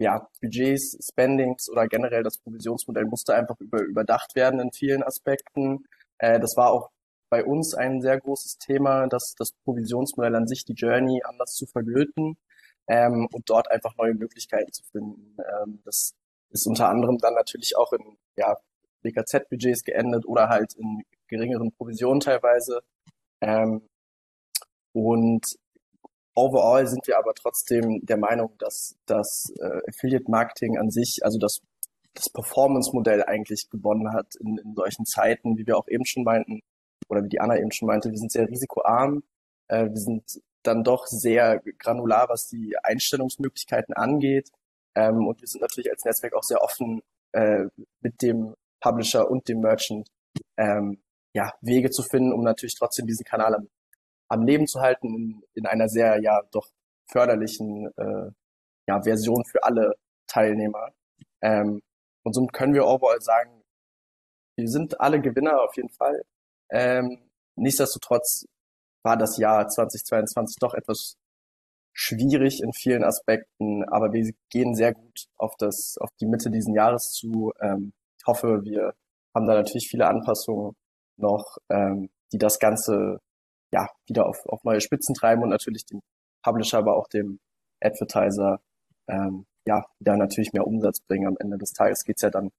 ja, 0.03 0.27
Budgets, 0.41 0.97
Spendings 1.09 1.69
oder 1.69 1.87
generell 1.87 2.23
das 2.23 2.37
Provisionsmodell 2.37 3.05
musste 3.05 3.33
einfach 3.33 3.59
über, 3.61 3.81
überdacht 3.81 4.35
werden 4.35 4.59
in 4.59 4.71
vielen 4.73 5.01
Aspekten. 5.01 5.85
Äh, 6.17 6.39
das 6.41 6.57
war 6.57 6.71
auch 6.71 6.91
bei 7.29 7.45
uns 7.45 7.73
ein 7.73 8.01
sehr 8.01 8.19
großes 8.19 8.57
Thema, 8.57 9.07
dass 9.07 9.33
das 9.37 9.53
Provisionsmodell 9.63 10.35
an 10.35 10.45
sich, 10.45 10.65
die 10.65 10.73
Journey 10.73 11.21
anders 11.23 11.53
zu 11.55 11.65
vergöten 11.65 12.37
ähm, 12.87 13.27
und 13.31 13.49
dort 13.49 13.71
einfach 13.71 13.95
neue 13.95 14.13
Möglichkeiten 14.13 14.73
zu 14.73 14.83
finden. 14.83 15.37
Ähm, 15.39 15.81
das 15.85 16.13
ist 16.49 16.67
unter 16.67 16.89
anderem 16.89 17.17
dann 17.17 17.33
natürlich 17.33 17.77
auch 17.77 17.93
in 17.93 18.17
ja, 18.35 18.57
BKZ-Budgets 19.03 19.85
geendet 19.85 20.25
oder 20.25 20.49
halt 20.49 20.73
in 20.75 21.03
geringeren 21.27 21.71
Provisionen 21.71 22.19
teilweise. 22.19 22.81
Ähm, 23.41 23.87
und 24.91 25.45
overall 26.35 26.87
sind 26.87 27.07
wir 27.07 27.17
aber 27.17 27.33
trotzdem 27.33 27.99
der 28.03 28.17
Meinung, 28.17 28.55
dass 28.57 28.95
das 29.05 29.53
äh, 29.59 29.81
Affiliate 29.89 30.29
Marketing 30.29 30.77
an 30.77 30.89
sich, 30.89 31.19
also 31.23 31.37
das, 31.39 31.59
das 32.13 32.29
Performance-Modell 32.29 33.23
eigentlich 33.23 33.69
gewonnen 33.69 34.13
hat 34.13 34.35
in, 34.39 34.57
in 34.57 34.73
solchen 34.75 35.05
Zeiten, 35.05 35.57
wie 35.57 35.65
wir 35.65 35.77
auch 35.77 35.87
eben 35.87 36.05
schon 36.05 36.23
meinten, 36.23 36.61
oder 37.09 37.23
wie 37.23 37.29
die 37.29 37.39
Anna 37.39 37.57
eben 37.57 37.71
schon 37.71 37.87
meinte, 37.87 38.09
wir 38.09 38.17
sind 38.17 38.31
sehr 38.31 38.47
risikoarm, 38.47 39.23
äh, 39.67 39.85
wir 39.85 39.97
sind 39.97 40.23
dann 40.63 40.83
doch 40.83 41.05
sehr 41.05 41.61
granular, 41.77 42.29
was 42.29 42.47
die 42.47 42.75
Einstellungsmöglichkeiten 42.81 43.93
angeht. 43.93 44.49
Ähm, 44.95 45.27
und 45.27 45.41
wir 45.41 45.47
sind 45.47 45.61
natürlich 45.61 45.91
als 45.91 46.05
Netzwerk 46.05 46.33
auch 46.35 46.43
sehr 46.43 46.61
offen 46.61 47.01
äh, 47.33 47.65
mit 48.01 48.21
dem 48.21 48.55
Publisher 48.79 49.29
und 49.29 49.47
dem 49.47 49.59
Merchant 49.59 50.07
ähm, 50.57 51.01
ja, 51.33 51.51
Wege 51.61 51.89
zu 51.89 52.03
finden, 52.03 52.31
um 52.31 52.43
natürlich 52.43 52.75
trotzdem 52.77 53.07
diesen 53.07 53.25
Kanal 53.25 53.55
am, 53.55 53.67
am 54.33 54.45
Leben 54.45 54.67
zu 54.67 54.81
halten 54.81 55.07
in, 55.15 55.43
in 55.53 55.65
einer 55.65 55.87
sehr 55.87 56.21
ja 56.21 56.41
doch 56.51 56.67
förderlichen 57.07 57.87
äh, 57.97 58.31
ja, 58.87 59.01
Version 59.01 59.45
für 59.45 59.63
alle 59.63 59.95
Teilnehmer. 60.27 60.89
Ähm, 61.41 61.81
und 62.23 62.33
somit 62.33 62.53
können 62.53 62.73
wir 62.73 62.85
overall 62.85 63.21
sagen, 63.21 63.61
wir 64.57 64.67
sind 64.67 64.99
alle 64.99 65.21
Gewinner 65.21 65.61
auf 65.61 65.75
jeden 65.75 65.89
Fall. 65.89 66.23
Ähm, 66.69 67.19
nichtsdestotrotz 67.55 68.45
war 69.03 69.17
das 69.17 69.37
Jahr 69.37 69.67
2022 69.67 70.57
doch 70.59 70.73
etwas 70.73 71.17
schwierig 71.93 72.63
in 72.63 72.73
vielen 72.73 73.03
Aspekten, 73.03 73.83
aber 73.83 74.13
wir 74.13 74.33
gehen 74.49 74.73
sehr 74.73 74.93
gut 74.93 75.27
auf 75.37 75.55
das, 75.57 75.97
auf 75.99 76.09
die 76.19 76.25
Mitte 76.25 76.49
diesen 76.49 76.73
Jahres 76.73 77.11
zu. 77.11 77.51
Ähm, 77.61 77.93
ich 78.17 78.25
hoffe, 78.25 78.63
wir 78.63 78.95
haben 79.35 79.47
da 79.47 79.53
natürlich 79.53 79.89
viele 79.89 80.07
Anpassungen 80.07 80.75
noch, 81.17 81.57
ähm, 81.69 82.09
die 82.31 82.39
das 82.39 82.57
Ganze 82.59 83.19
ja 83.73 83.89
wieder 84.07 84.27
auf, 84.27 84.45
auf 84.45 84.63
neue 84.63 84.79
Spitzen 84.79 85.15
treiben 85.15 85.43
und 85.43 85.49
natürlich 85.49 85.85
dem 85.85 86.01
Publisher, 86.43 86.77
aber 86.77 86.95
auch 86.95 87.07
dem 87.07 87.39
Advertiser 87.81 88.61
ähm, 89.07 89.45
ja 89.65 89.85
wieder 89.99 90.15
natürlich 90.15 90.53
mehr 90.53 90.67
Umsatz 90.67 91.01
bringen. 91.01 91.27
Am 91.27 91.37
Ende 91.39 91.57
des 91.57 91.73
Tages 91.73 92.03
geht's 92.03 92.21
ja 92.21 92.29
dann 92.29 92.51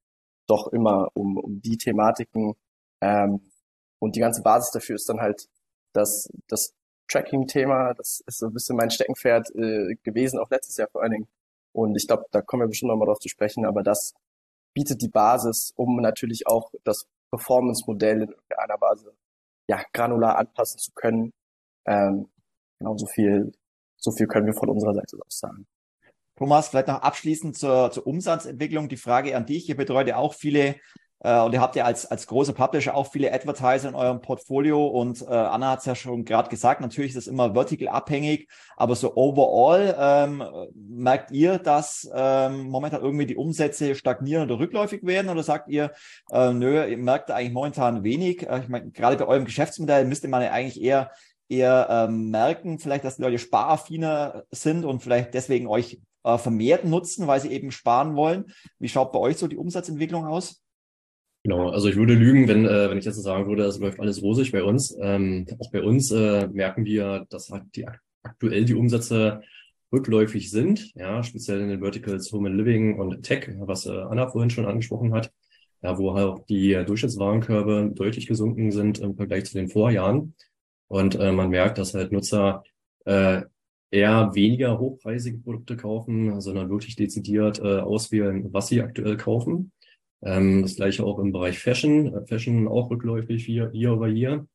doch 0.46 0.68
immer 0.68 1.08
um, 1.14 1.38
um 1.38 1.60
die 1.62 1.78
Thematiken. 1.78 2.54
Ähm, 3.00 3.40
und 4.00 4.16
die 4.16 4.20
ganze 4.20 4.42
Basis 4.42 4.70
dafür 4.72 4.96
ist 4.96 5.08
dann 5.08 5.20
halt 5.20 5.48
das, 5.94 6.28
das 6.48 6.74
Tracking-Thema, 7.08 7.94
das 7.94 8.22
ist 8.26 8.38
so 8.38 8.46
ein 8.46 8.52
bisschen 8.52 8.76
mein 8.76 8.90
Steckenpferd 8.90 9.50
äh, 9.54 9.94
gewesen, 10.02 10.38
auch 10.38 10.50
letztes 10.50 10.76
Jahr 10.76 10.88
vor 10.90 11.02
allen 11.02 11.12
Dingen. 11.12 11.28
Und 11.72 11.96
ich 11.96 12.06
glaube, 12.06 12.24
da 12.30 12.40
kommen 12.40 12.62
wir 12.62 12.68
bestimmt 12.68 12.90
nochmal 12.90 13.06
drauf 13.06 13.20
zu 13.20 13.28
sprechen, 13.28 13.64
aber 13.64 13.82
das 13.82 14.14
bietet 14.74 15.00
die 15.02 15.08
Basis, 15.08 15.72
um 15.76 16.00
natürlich 16.00 16.46
auch 16.46 16.72
das 16.84 17.06
Performance-Modell 17.30 18.22
in 18.22 18.28
irgendeiner 18.28 18.80
Weise 18.80 19.14
ja, 19.68 19.82
granular 19.92 20.38
anpassen 20.38 20.78
zu 20.78 20.92
können. 20.92 21.32
Ähm, 21.86 22.28
genau 22.78 22.96
so 22.96 23.06
viel, 23.06 23.52
so 23.96 24.10
viel 24.10 24.26
können 24.26 24.46
wir 24.46 24.54
von 24.54 24.68
unserer 24.68 24.94
Seite 24.94 25.18
aus 25.26 25.38
sagen. 25.38 25.66
Thomas, 26.36 26.68
vielleicht 26.68 26.88
noch 26.88 27.02
abschließend 27.02 27.56
zur, 27.56 27.92
zur 27.92 28.06
Umsatzentwicklung 28.06 28.88
die 28.88 28.96
Frage 28.96 29.36
an 29.36 29.46
dich. 29.46 29.68
Ihr 29.68 29.76
betreut 29.76 30.08
ja 30.08 30.16
auch 30.16 30.34
viele 30.34 30.76
und 31.28 31.52
ihr 31.52 31.60
habt 31.60 31.74
ja 31.76 31.84
als, 31.84 32.06
als 32.06 32.26
große 32.26 32.52
Publisher 32.52 32.94
auch 32.94 33.10
viele 33.10 33.32
Advertiser 33.32 33.88
in 33.88 33.94
eurem 33.94 34.20
Portfolio 34.20 34.86
und 34.86 35.22
äh, 35.22 35.26
Anna 35.26 35.70
hat 35.70 35.78
es 35.80 35.86
ja 35.86 35.94
schon 35.94 36.24
gerade 36.24 36.50
gesagt, 36.50 36.80
natürlich 36.80 37.10
ist 37.10 37.16
das 37.16 37.26
immer 37.26 37.54
vertical 37.54 37.88
abhängig, 37.88 38.48
aber 38.76 38.94
so 38.94 39.16
overall 39.16 39.96
ähm, 39.98 40.44
merkt 40.74 41.30
ihr, 41.30 41.58
dass 41.58 42.10
ähm, 42.14 42.68
momentan 42.68 43.00
irgendwie 43.00 43.26
die 43.26 43.36
Umsätze 43.36 43.94
stagnieren 43.94 44.50
oder 44.50 44.58
rückläufig 44.58 45.04
werden 45.06 45.30
oder 45.30 45.42
sagt 45.42 45.68
ihr, 45.68 45.92
äh, 46.30 46.52
nö, 46.52 46.84
ihr 46.86 46.98
merkt 46.98 47.30
eigentlich 47.30 47.52
momentan 47.52 48.04
wenig? 48.04 48.46
Äh, 48.46 48.60
ich 48.60 48.68
meine, 48.68 48.90
gerade 48.90 49.16
bei 49.16 49.26
eurem 49.26 49.46
Geschäftsmodell 49.46 50.04
müsste 50.04 50.28
man 50.28 50.42
ja 50.42 50.50
eigentlich 50.50 50.82
eher 50.82 51.10
eher 51.48 51.86
ähm, 51.90 52.30
merken, 52.30 52.78
vielleicht, 52.78 53.04
dass 53.04 53.16
die 53.16 53.22
Leute 53.22 53.38
sparaffiner 53.38 54.44
sind 54.50 54.84
und 54.84 55.02
vielleicht 55.02 55.34
deswegen 55.34 55.66
euch 55.66 56.00
äh, 56.24 56.38
vermehrt 56.38 56.84
nutzen, 56.84 57.26
weil 57.26 57.40
sie 57.40 57.52
eben 57.52 57.70
sparen 57.70 58.16
wollen. 58.16 58.46
Wie 58.78 58.88
schaut 58.88 59.12
bei 59.12 59.18
euch 59.18 59.36
so 59.36 59.46
die 59.46 59.58
Umsatzentwicklung 59.58 60.26
aus? 60.26 60.63
Genau, 61.44 61.68
also 61.68 61.88
ich 61.88 61.96
würde 61.96 62.14
lügen, 62.14 62.48
wenn, 62.48 62.64
äh, 62.64 62.88
wenn 62.88 62.96
ich 62.96 63.04
jetzt 63.04 63.22
sagen 63.22 63.46
würde, 63.46 63.64
es 63.64 63.78
läuft 63.78 64.00
alles 64.00 64.22
rosig 64.22 64.50
bei 64.50 64.62
uns. 64.62 64.96
Ähm, 64.98 65.46
auch 65.58 65.70
bei 65.70 65.82
uns 65.82 66.10
äh, 66.10 66.48
merken 66.48 66.86
wir, 66.86 67.26
dass 67.28 67.50
halt 67.50 67.64
die, 67.76 67.86
aktuell 68.22 68.64
die 68.64 68.74
Umsätze 68.74 69.42
rückläufig 69.92 70.50
sind, 70.50 70.94
ja, 70.94 71.22
speziell 71.22 71.60
in 71.60 71.68
den 71.68 71.80
Verticals 71.80 72.32
Home 72.32 72.48
and 72.48 72.56
Living 72.56 72.98
und 72.98 73.22
Tech, 73.22 73.50
was 73.60 73.84
äh, 73.84 73.90
Anna 73.92 74.26
vorhin 74.28 74.48
schon 74.48 74.64
angesprochen 74.64 75.12
hat, 75.12 75.32
ja, 75.82 75.98
wo 75.98 76.14
halt 76.14 76.26
auch 76.26 76.46
die 76.46 76.82
Durchschnittswarenkörbe 76.86 77.92
deutlich 77.94 78.26
gesunken 78.26 78.72
sind 78.72 78.98
im 79.00 79.14
Vergleich 79.14 79.44
zu 79.44 79.54
den 79.58 79.68
Vorjahren. 79.68 80.34
Und 80.88 81.14
äh, 81.16 81.30
man 81.30 81.50
merkt, 81.50 81.76
dass 81.76 81.92
halt 81.92 82.10
Nutzer 82.10 82.64
äh, 83.04 83.42
eher 83.90 84.34
weniger 84.34 84.78
hochpreisige 84.78 85.38
Produkte 85.38 85.76
kaufen, 85.76 86.40
sondern 86.40 86.70
wirklich 86.70 86.96
dezidiert 86.96 87.58
äh, 87.60 87.80
auswählen, 87.80 88.52
was 88.52 88.68
sie 88.68 88.80
aktuell 88.80 89.18
kaufen. 89.18 89.72
Ähm, 90.24 90.62
das 90.62 90.76
gleiche 90.76 91.04
auch 91.04 91.18
im 91.18 91.32
Bereich 91.32 91.58
Fashion. 91.58 92.26
Fashion 92.26 92.66
auch 92.68 92.90
rückläufig 92.90 93.44
hier, 93.44 93.70
year 93.72 93.92
over 93.92 94.08
year. 94.08 94.46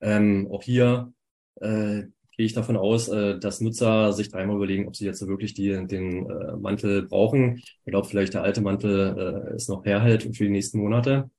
Ähm, 0.00 0.48
auch 0.50 0.62
hier 0.62 1.12
äh, 1.60 2.04
gehe 2.36 2.46
ich 2.46 2.52
davon 2.52 2.76
aus, 2.76 3.08
äh, 3.08 3.38
dass 3.38 3.60
Nutzer 3.60 4.12
sich 4.12 4.28
dreimal 4.28 4.56
überlegen, 4.56 4.88
ob 4.88 4.96
sie 4.96 5.06
jetzt 5.06 5.26
wirklich 5.26 5.54
die, 5.54 5.70
den 5.86 6.28
äh, 6.28 6.56
Mantel 6.56 7.02
brauchen. 7.02 7.58
Ich 7.58 7.90
glaube, 7.90 8.08
vielleicht 8.08 8.34
der 8.34 8.42
alte 8.42 8.60
Mantel 8.60 9.50
äh, 9.52 9.56
ist 9.56 9.68
noch 9.68 9.84
herhält 9.84 10.22
für 10.22 10.44
die 10.44 10.50
nächsten 10.50 10.78
Monate. 10.78 11.30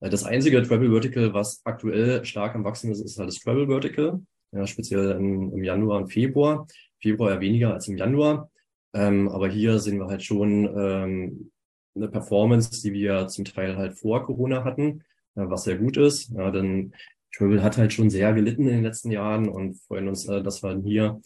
Äh, 0.00 0.10
das 0.10 0.24
einzige 0.24 0.62
Travel 0.62 0.90
Vertical, 0.90 1.34
was 1.34 1.62
aktuell 1.64 2.24
stark 2.24 2.54
am 2.54 2.64
Wachsen 2.64 2.92
ist, 2.92 3.00
ist 3.00 3.18
halt 3.18 3.28
das 3.28 3.40
Travel 3.40 3.66
Vertical. 3.66 4.20
Ja, 4.52 4.66
speziell 4.66 5.10
im, 5.12 5.52
im 5.52 5.64
Januar 5.64 5.98
und 5.98 6.08
Februar. 6.12 6.66
Februar 7.00 7.32
ja 7.34 7.40
weniger 7.40 7.74
als 7.74 7.88
im 7.88 7.96
Januar. 7.96 8.50
Ähm, 8.94 9.28
aber 9.28 9.48
hier 9.48 9.78
sehen 9.80 9.98
wir 9.98 10.06
halt 10.06 10.22
schon 10.22 10.70
ähm, 10.78 11.50
eine 11.96 12.08
Performance, 12.08 12.82
die 12.82 12.92
wir 12.92 13.28
zum 13.28 13.44
Teil 13.44 13.76
halt 13.76 13.94
vor 13.94 14.24
Corona 14.24 14.64
hatten, 14.64 15.02
äh, 15.34 15.42
was 15.48 15.64
sehr 15.64 15.78
gut 15.78 15.96
ist. 15.96 16.30
Ja, 16.30 16.50
denn 16.50 16.92
Travel 17.34 17.62
hat 17.62 17.76
halt 17.76 17.92
schon 17.92 18.10
sehr 18.10 18.32
gelitten 18.32 18.62
in 18.62 18.76
den 18.76 18.82
letzten 18.82 19.10
Jahren 19.10 19.48
und 19.48 19.76
freuen 19.86 20.08
uns, 20.08 20.26
äh, 20.28 20.42
dass 20.42 20.62
wir 20.62 20.80
hier 20.84 21.20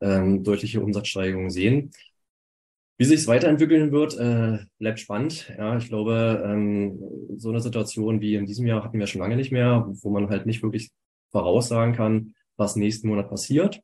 ähm, 0.00 0.44
deutliche 0.44 0.80
Umsatzsteigerungen 0.80 1.50
sehen. 1.50 1.90
Wie 2.96 3.04
sich 3.04 3.20
es 3.20 3.26
weiterentwickeln 3.26 3.90
wird, 3.90 4.16
äh, 4.18 4.64
bleibt 4.78 5.00
spannend. 5.00 5.52
Ja, 5.58 5.76
ich 5.76 5.88
glaube, 5.88 6.44
ähm, 6.46 7.00
so 7.36 7.48
eine 7.48 7.60
Situation 7.60 8.20
wie 8.20 8.36
in 8.36 8.46
diesem 8.46 8.66
Jahr 8.66 8.84
hatten 8.84 8.98
wir 8.98 9.06
schon 9.08 9.20
lange 9.20 9.36
nicht 9.36 9.50
mehr, 9.50 9.86
wo 9.88 10.10
man 10.10 10.28
halt 10.28 10.46
nicht 10.46 10.62
wirklich 10.62 10.90
voraussagen 11.32 11.94
kann, 11.94 12.34
was 12.56 12.76
nächsten 12.76 13.08
Monat 13.08 13.28
passiert. 13.28 13.80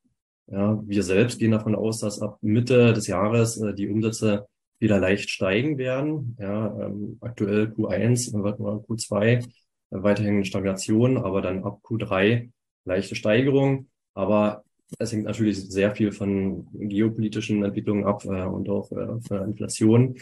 Ja, 0.46 0.80
wir 0.86 1.02
selbst 1.02 1.38
gehen 1.38 1.50
davon 1.50 1.74
aus, 1.74 2.00
dass 2.00 2.20
ab 2.20 2.38
Mitte 2.40 2.92
des 2.92 3.06
Jahres 3.08 3.60
die 3.76 3.88
Umsätze 3.88 4.46
wieder 4.80 4.98
leicht 4.98 5.30
steigen 5.30 5.78
werden. 5.78 6.36
Ja, 6.40 6.66
ähm, 6.80 7.18
aktuell 7.20 7.66
Q1, 7.66 8.32
Q2 8.32 9.22
äh, 9.24 9.42
weiterhin 9.90 10.44
Stagnation, 10.44 11.16
aber 11.18 11.42
dann 11.42 11.64
ab 11.64 11.80
Q3 11.84 12.50
leichte 12.84 13.14
Steigerung. 13.14 13.88
Aber 14.14 14.64
es 14.98 15.12
hängt 15.12 15.24
natürlich 15.24 15.58
sehr 15.70 15.94
viel 15.94 16.12
von 16.12 16.66
geopolitischen 16.72 17.62
Entwicklungen 17.62 18.04
ab 18.04 18.24
äh, 18.24 18.44
und 18.44 18.68
auch 18.68 18.90
äh, 18.92 19.20
von 19.20 19.22
der 19.30 19.44
Inflation. 19.44 20.16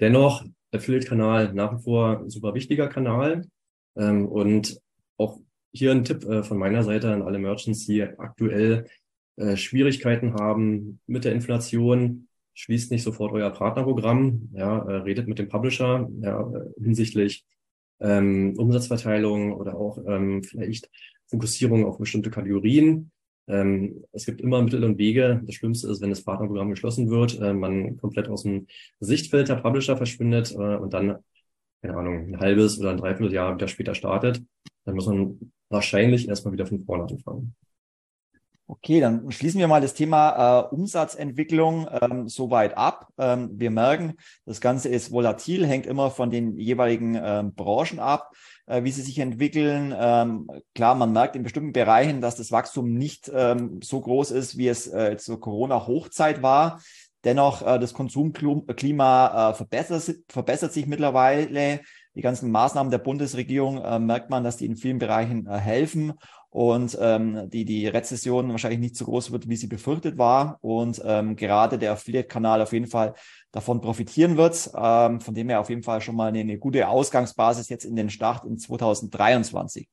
Dennoch, 0.00 0.44
Affiliate-Kanal 0.72 1.52
nach 1.54 1.78
wie 1.78 1.82
vor 1.82 2.24
super 2.28 2.54
wichtiger 2.54 2.88
Kanal. 2.88 3.46
Ähm, 3.96 4.26
und 4.26 4.80
auch 5.18 5.38
hier 5.72 5.92
ein 5.92 6.04
Tipp 6.04 6.24
äh, 6.24 6.42
von 6.42 6.58
meiner 6.58 6.82
Seite 6.82 7.12
an 7.12 7.22
alle 7.22 7.38
Merchants, 7.38 7.86
die 7.86 8.02
aktuell 8.02 8.86
äh, 9.36 9.56
Schwierigkeiten 9.56 10.34
haben 10.34 11.00
mit 11.06 11.24
der 11.24 11.32
Inflation. 11.32 12.28
Schließt 12.54 12.90
nicht 12.90 13.02
sofort 13.02 13.32
euer 13.32 13.50
Partnerprogramm, 13.50 14.50
ja, 14.54 14.78
äh, 14.78 14.96
redet 14.96 15.28
mit 15.28 15.38
dem 15.38 15.48
Publisher 15.48 16.08
ja, 16.20 16.40
äh, 16.40 16.82
hinsichtlich 16.82 17.44
ähm, 18.00 18.54
Umsatzverteilung 18.56 19.52
oder 19.52 19.76
auch 19.76 19.98
ähm, 20.06 20.42
vielleicht 20.42 20.90
Fokussierung 21.26 21.84
auf 21.84 21.98
bestimmte 21.98 22.30
Kategorien. 22.30 23.10
Ähm, 23.46 24.04
es 24.12 24.24
gibt 24.26 24.40
immer 24.40 24.62
Mittel 24.62 24.84
und 24.84 24.98
Wege. 24.98 25.42
Das 25.44 25.54
Schlimmste 25.56 25.88
ist, 25.88 26.00
wenn 26.00 26.10
das 26.10 26.24
Partnerprogramm 26.24 26.70
geschlossen 26.70 27.10
wird, 27.10 27.40
äh, 27.40 27.52
man 27.52 27.96
komplett 27.98 28.28
aus 28.28 28.42
dem 28.42 28.66
Sichtfeld 29.00 29.48
der 29.48 29.56
Publisher 29.56 29.96
verschwindet 29.96 30.52
äh, 30.52 30.76
und 30.76 30.94
dann, 30.94 31.18
keine 31.82 31.96
Ahnung, 31.96 32.28
ein 32.28 32.40
halbes 32.40 32.78
oder 32.78 32.90
ein 32.90 32.98
Dreivierteljahr 32.98 33.54
wieder 33.54 33.68
später 33.68 33.94
startet. 33.94 34.42
Dann 34.84 34.94
muss 34.94 35.06
man 35.06 35.52
wahrscheinlich 35.68 36.28
erstmal 36.28 36.52
wieder 36.52 36.66
von 36.66 36.80
vorne 36.80 37.04
anfangen. 37.04 37.54
Okay, 38.66 38.98
dann 38.98 39.30
schließen 39.30 39.60
wir 39.60 39.68
mal 39.68 39.82
das 39.82 39.92
Thema 39.92 40.62
äh, 40.70 40.74
Umsatzentwicklung 40.74 41.86
ähm, 42.00 42.28
soweit 42.28 42.78
ab. 42.78 43.08
Ähm, 43.18 43.50
wir 43.52 43.70
merken, 43.70 44.14
das 44.46 44.62
Ganze 44.62 44.88
ist 44.88 45.12
volatil, 45.12 45.66
hängt 45.66 45.84
immer 45.84 46.10
von 46.10 46.30
den 46.30 46.56
jeweiligen 46.56 47.14
ähm, 47.22 47.54
Branchen 47.54 47.98
ab, 47.98 48.30
äh, 48.64 48.82
wie 48.82 48.90
sie 48.90 49.02
sich 49.02 49.18
entwickeln. 49.18 49.94
Ähm, 49.94 50.48
klar, 50.74 50.94
man 50.94 51.12
merkt 51.12 51.36
in 51.36 51.42
bestimmten 51.42 51.74
Bereichen, 51.74 52.22
dass 52.22 52.36
das 52.36 52.52
Wachstum 52.52 52.94
nicht 52.94 53.30
ähm, 53.34 53.80
so 53.82 54.00
groß 54.00 54.30
ist, 54.30 54.56
wie 54.56 54.68
es 54.68 54.86
äh, 54.86 55.18
zur 55.18 55.40
Corona-Hochzeit 55.40 56.42
war. 56.42 56.80
Dennoch, 57.24 57.60
äh, 57.66 57.78
das 57.78 57.92
Konsumklima 57.92 59.50
äh, 59.50 59.54
verbessert, 59.54 60.16
verbessert 60.30 60.72
sich 60.72 60.86
mittlerweile. 60.86 61.80
Die 62.14 62.22
ganzen 62.22 62.50
Maßnahmen 62.50 62.90
der 62.90 62.98
Bundesregierung 62.98 63.82
äh, 63.82 63.98
merkt 63.98 64.30
man, 64.30 64.42
dass 64.42 64.56
die 64.56 64.66
in 64.66 64.76
vielen 64.76 64.98
Bereichen 64.98 65.46
äh, 65.46 65.58
helfen 65.58 66.14
und 66.54 66.96
ähm, 67.00 67.50
die, 67.50 67.64
die 67.64 67.88
Rezession 67.88 68.48
wahrscheinlich 68.50 68.78
nicht 68.78 68.94
so 68.94 69.06
groß 69.06 69.32
wird, 69.32 69.48
wie 69.48 69.56
sie 69.56 69.66
befürchtet 69.66 70.18
war 70.18 70.58
und 70.60 71.02
ähm, 71.04 71.34
gerade 71.34 71.78
der 71.78 71.90
Affiliate-Kanal 71.90 72.62
auf 72.62 72.72
jeden 72.72 72.86
Fall 72.86 73.14
davon 73.50 73.80
profitieren 73.80 74.36
wird, 74.36 74.70
ähm, 74.76 75.20
von 75.20 75.34
dem 75.34 75.48
her 75.48 75.58
auf 75.58 75.68
jeden 75.68 75.82
Fall 75.82 76.00
schon 76.00 76.14
mal 76.14 76.28
eine, 76.28 76.38
eine 76.38 76.56
gute 76.56 76.86
Ausgangsbasis 76.86 77.70
jetzt 77.70 77.84
in 77.84 77.96
den 77.96 78.08
Start 78.08 78.44
in 78.44 78.56
2023. 78.56 79.88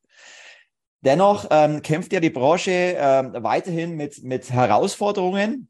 Dennoch 1.04 1.48
ähm, 1.50 1.82
kämpft 1.82 2.14
ja 2.14 2.20
die 2.20 2.30
Branche 2.30 2.96
äh, 2.96 3.42
weiterhin 3.42 3.96
mit, 3.96 4.24
mit 4.24 4.52
Herausforderungen, 4.52 5.68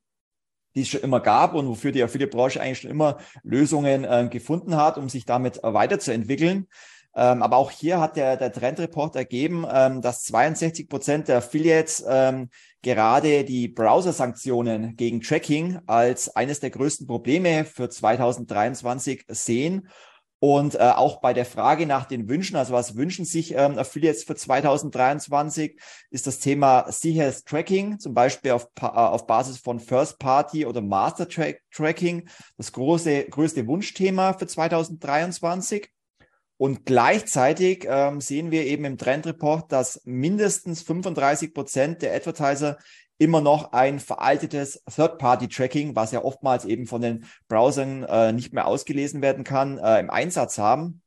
die 0.75 0.81
es 0.81 0.89
schon 0.89 0.99
immer 0.99 1.21
gab 1.21 1.53
und 1.53 1.69
wofür 1.69 1.93
die 1.93 2.03
Affiliate-Branche 2.03 2.59
eigentlich 2.59 2.81
schon 2.81 2.91
immer 2.91 3.17
Lösungen 3.43 4.03
äh, 4.03 4.27
gefunden 4.29 4.75
hat, 4.75 4.97
um 4.97 5.07
sich 5.07 5.25
damit 5.25 5.61
weiterzuentwickeln. 5.63 6.67
Ähm, 7.13 7.43
aber 7.43 7.57
auch 7.57 7.71
hier 7.71 7.99
hat 7.99 8.15
der, 8.15 8.37
der 8.37 8.53
Trendreport 8.53 9.15
ergeben, 9.15 9.65
ähm, 9.69 10.01
dass 10.01 10.23
62 10.23 10.87
Prozent 10.87 11.27
der 11.27 11.37
Affiliates 11.37 12.03
ähm, 12.07 12.49
gerade 12.81 13.43
die 13.43 13.67
Browser-Sanktionen 13.67 14.95
gegen 14.95 15.21
Tracking 15.21 15.79
als 15.87 16.35
eines 16.35 16.61
der 16.61 16.69
größten 16.69 17.07
Probleme 17.07 17.65
für 17.65 17.89
2023 17.89 19.25
sehen. 19.27 19.89
Und 20.43 20.73
äh, 20.73 20.79
auch 20.79 21.21
bei 21.21 21.33
der 21.33 21.45
Frage 21.45 21.85
nach 21.85 22.05
den 22.05 22.27
Wünschen, 22.27 22.55
also 22.55 22.73
was 22.73 22.95
wünschen 22.95 23.25
sich 23.25 23.53
ähm, 23.53 23.77
Affiliates 23.77 24.23
für 24.23 24.35
2023, 24.35 25.79
ist 26.09 26.25
das 26.25 26.39
Thema 26.39 26.91
sicheres 26.91 27.43
Tracking, 27.43 27.99
zum 27.99 28.15
Beispiel 28.15 28.49
auf, 28.49 28.67
äh, 28.81 28.85
auf 28.85 29.27
Basis 29.27 29.59
von 29.59 29.79
First 29.79 30.17
Party 30.17 30.65
oder 30.65 30.81
Master 30.81 31.25
-Track 31.25 31.57
Tracking, 31.71 32.27
das 32.57 32.71
große, 32.71 33.25
größte 33.25 33.67
Wunschthema 33.67 34.33
für 34.33 34.47
2023. 34.47 35.91
Und 36.61 36.85
gleichzeitig 36.85 37.87
ähm, 37.89 38.21
sehen 38.21 38.51
wir 38.51 38.67
eben 38.67 38.85
im 38.85 38.99
Trendreport, 38.99 39.71
dass 39.71 39.99
mindestens 40.05 40.83
35 40.83 41.55
Prozent 41.55 42.03
der 42.03 42.13
Advertiser 42.13 42.77
immer 43.17 43.41
noch 43.41 43.71
ein 43.71 43.99
veraltetes 43.99 44.83
Third-Party-Tracking, 44.95 45.95
was 45.95 46.11
ja 46.11 46.23
oftmals 46.23 46.65
eben 46.65 46.85
von 46.85 47.01
den 47.01 47.25
Browsern 47.47 48.03
äh, 48.03 48.31
nicht 48.31 48.53
mehr 48.53 48.67
ausgelesen 48.67 49.23
werden 49.23 49.43
kann, 49.43 49.79
äh, 49.79 49.99
im 49.99 50.11
Einsatz 50.11 50.59
haben. 50.59 51.01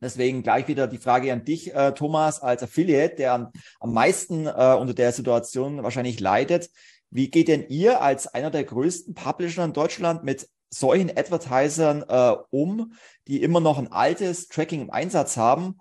Deswegen 0.00 0.44
gleich 0.44 0.68
wieder 0.68 0.86
die 0.86 0.98
Frage 0.98 1.32
an 1.32 1.44
dich, 1.44 1.74
äh, 1.74 1.90
Thomas, 1.90 2.40
als 2.40 2.62
Affiliate, 2.62 3.16
der 3.16 3.32
am, 3.32 3.50
am 3.80 3.92
meisten 3.92 4.46
äh, 4.46 4.76
unter 4.78 4.94
der 4.94 5.10
Situation 5.10 5.82
wahrscheinlich 5.82 6.20
leidet. 6.20 6.70
Wie 7.10 7.32
geht 7.32 7.48
denn 7.48 7.66
ihr 7.68 8.00
als 8.00 8.28
einer 8.28 8.52
der 8.52 8.62
größten 8.62 9.14
Publisher 9.14 9.64
in 9.64 9.72
Deutschland 9.72 10.22
mit 10.22 10.48
solchen 10.70 11.10
Advertisern 11.10 12.04
äh, 12.08 12.36
um, 12.50 12.92
die 13.28 13.42
immer 13.42 13.60
noch 13.60 13.78
ein 13.78 13.92
altes 13.92 14.48
Tracking 14.48 14.82
im 14.82 14.90
Einsatz 14.90 15.36
haben. 15.36 15.78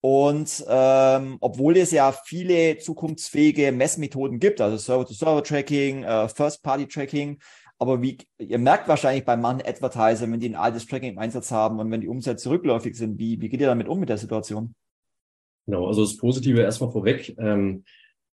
Und 0.00 0.62
ähm, 0.68 1.38
obwohl 1.40 1.78
es 1.78 1.90
ja 1.90 2.12
viele 2.12 2.76
zukunftsfähige 2.76 3.72
Messmethoden 3.72 4.38
gibt, 4.38 4.60
also 4.60 4.76
Server-to-Server-Tracking, 4.76 6.04
äh, 6.04 6.28
First-Party-Tracking, 6.28 7.38
aber 7.78 8.02
wie 8.02 8.18
ihr 8.38 8.58
merkt 8.58 8.86
wahrscheinlich 8.86 9.24
bei 9.24 9.36
manchen 9.36 9.66
Advertisern, 9.66 10.30
wenn 10.32 10.40
die 10.40 10.50
ein 10.50 10.56
altes 10.56 10.86
Tracking 10.86 11.12
im 11.12 11.18
Einsatz 11.18 11.50
haben 11.50 11.80
und 11.80 11.90
wenn 11.90 12.00
die 12.00 12.08
Umsätze 12.08 12.50
rückläufig 12.50 12.96
sind, 12.96 13.18
wie, 13.18 13.40
wie 13.40 13.48
geht 13.48 13.60
ihr 13.60 13.66
damit 13.66 13.88
um 13.88 13.98
mit 13.98 14.08
der 14.08 14.18
Situation? 14.18 14.74
Genau, 15.66 15.86
also 15.86 16.02
das 16.02 16.16
Positive 16.16 16.60
erstmal 16.60 16.92
vorweg. 16.92 17.34
Ähm, 17.38 17.84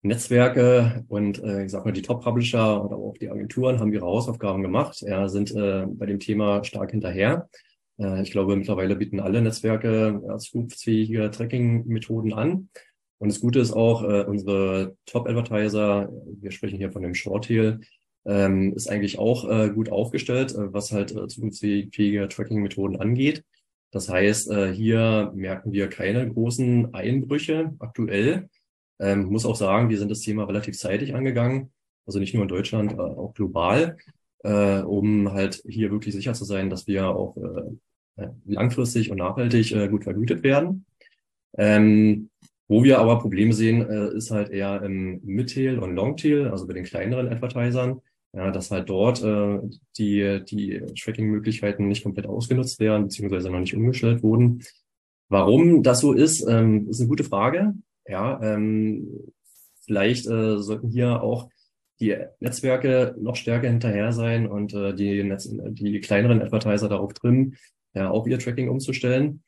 Netzwerke 0.07 1.03
und 1.07 1.43
äh, 1.43 1.65
ich 1.65 1.71
sag 1.71 1.85
mal 1.85 1.91
die 1.91 2.01
Top-Publisher 2.01 2.83
oder 2.83 2.95
auch 2.95 3.17
die 3.17 3.29
Agenturen 3.29 3.79
haben 3.79 3.93
ihre 3.93 4.05
Hausaufgaben 4.05 4.61
gemacht, 4.61 5.01
ja, 5.01 5.27
sind 5.27 5.51
äh, 5.55 5.85
bei 5.87 6.05
dem 6.05 6.19
Thema 6.19 6.63
stark 6.63 6.91
hinterher. 6.91 7.49
Äh, 7.97 8.21
ich 8.21 8.31
glaube, 8.31 8.55
mittlerweile 8.55 8.95
bieten 8.95 9.19
alle 9.19 9.41
Netzwerke 9.41 10.21
äh, 10.29 10.37
zukunftsfähige 10.37 11.31
Tracking-Methoden 11.31 12.33
an. 12.33 12.69
Und 13.17 13.31
das 13.31 13.39
Gute 13.39 13.59
ist 13.59 13.73
auch, 13.73 14.03
äh, 14.03 14.23
unsere 14.25 14.95
Top-Advertiser, 15.05 16.09
wir 16.39 16.51
sprechen 16.51 16.77
hier 16.77 16.91
von 16.91 17.01
dem 17.01 17.15
Shorttail, 17.15 17.79
ähm, 18.25 18.73
ist 18.73 18.89
eigentlich 18.89 19.19
auch 19.19 19.49
äh, 19.49 19.69
gut 19.69 19.91
aufgestellt, 19.91 20.53
äh, 20.53 20.73
was 20.73 20.91
halt 20.91 21.15
äh, 21.15 21.27
zukunftsfähige 21.27 22.27
Tracking-Methoden 22.27 22.97
angeht. 22.97 23.43
Das 23.91 24.09
heißt, 24.09 24.51
äh, 24.51 24.73
hier 24.73 25.31
merken 25.35 25.71
wir 25.71 25.87
keine 25.87 26.27
großen 26.29 26.93
Einbrüche 26.93 27.73
aktuell. 27.79 28.49
Ähm, 28.99 29.25
muss 29.25 29.45
auch 29.45 29.55
sagen, 29.55 29.89
wir 29.89 29.97
sind 29.97 30.09
das 30.09 30.21
Thema 30.21 30.45
relativ 30.45 30.77
zeitig 30.77 31.15
angegangen, 31.15 31.71
also 32.05 32.19
nicht 32.19 32.33
nur 32.33 32.43
in 32.43 32.49
Deutschland, 32.49 32.93
äh, 32.93 32.95
auch 32.95 33.33
global, 33.33 33.97
äh, 34.43 34.79
um 34.81 35.31
halt 35.33 35.61
hier 35.67 35.91
wirklich 35.91 36.13
sicher 36.13 36.33
zu 36.33 36.45
sein, 36.45 36.69
dass 36.69 36.87
wir 36.87 37.09
auch 37.09 37.35
äh, 37.37 38.27
langfristig 38.45 39.11
und 39.11 39.17
nachhaltig 39.17 39.71
äh, 39.71 39.89
gut 39.89 40.03
vergütet 40.03 40.43
werden. 40.43 40.85
Ähm, 41.57 42.29
wo 42.67 42.83
wir 42.83 42.99
aber 42.99 43.19
Probleme 43.19 43.53
sehen, 43.53 43.87
äh, 43.87 44.15
ist 44.15 44.31
halt 44.31 44.49
eher 44.49 44.81
im 44.81 45.21
Midtail 45.23 45.79
und 45.79 45.95
Longtail, 45.95 46.47
also 46.47 46.65
bei 46.65 46.73
den 46.73 46.83
kleineren 46.83 47.27
Advertisern, 47.27 48.01
ja, 48.33 48.51
dass 48.51 48.71
halt 48.71 48.89
dort 48.89 49.23
äh, 49.23 49.59
die, 49.97 50.43
die 50.45 50.81
Tracking-Möglichkeiten 50.99 51.87
nicht 51.87 52.03
komplett 52.03 52.25
ausgenutzt 52.25 52.79
werden, 52.79 53.03
beziehungsweise 53.03 53.49
noch 53.49 53.59
nicht 53.59 53.75
umgestellt 53.75 54.23
wurden. 54.23 54.63
Warum 55.29 55.83
das 55.83 56.01
so 56.01 56.13
ist, 56.13 56.45
ähm, 56.47 56.87
ist 56.89 56.99
eine 56.99 57.09
gute 57.09 57.23
Frage. 57.23 57.73
Ja, 58.07 58.39
ähm, 58.41 59.33
vielleicht 59.81 60.27
äh, 60.27 60.57
sollten 60.59 60.89
hier 60.89 61.21
auch 61.21 61.49
die 61.99 62.15
Netzwerke 62.39 63.15
noch 63.19 63.35
stärker 63.35 63.69
hinterher 63.69 64.11
sein 64.11 64.47
und 64.47 64.73
äh, 64.73 64.93
die, 64.93 65.23
Netz 65.23 65.47
die 65.49 65.99
kleineren 66.01 66.41
Advertiser 66.41 66.89
darauf 66.89 67.13
trimmen, 67.13 67.55
ja, 67.93 68.09
auch 68.09 68.27
ihr 68.27 68.39
Tracking 68.39 68.69
umzustellen. 68.69 69.41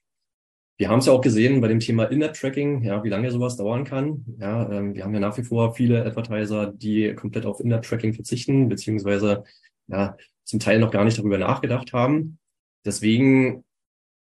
Wir 0.78 0.90
haben 0.90 1.00
es 1.00 1.08
ja 1.08 1.14
auch 1.14 1.22
gesehen 1.22 1.60
bei 1.60 1.68
dem 1.68 1.80
Thema 1.80 2.06
In-App-Tracking, 2.06 2.84
ja, 2.84 3.04
wie 3.04 3.10
lange 3.10 3.32
sowas 3.32 3.58
dauern 3.58 3.84
kann. 3.84 4.26
Ja, 4.40 4.72
ähm, 4.72 4.94
wir 4.94 5.04
haben 5.04 5.14
ja 5.14 5.20
nach 5.20 5.38
wie 5.38 5.44
vor 5.44 5.74
viele 5.74 6.06
Advertiser, 6.06 6.72
die 6.72 7.14
komplett 7.16 7.46
auf 7.48 7.60
In-App-Tracking 7.60 8.14
verzichten, 8.14 8.70
beziehungsweise 8.70 9.44
ja, 9.88 10.16
zum 10.44 10.60
Teil 10.60 10.80
noch 10.80 10.92
gar 10.92 11.04
nicht 11.04 11.18
darüber 11.18 11.40
nachgedacht 11.40 11.94
haben. 11.94 12.38
Deswegen 12.86 13.66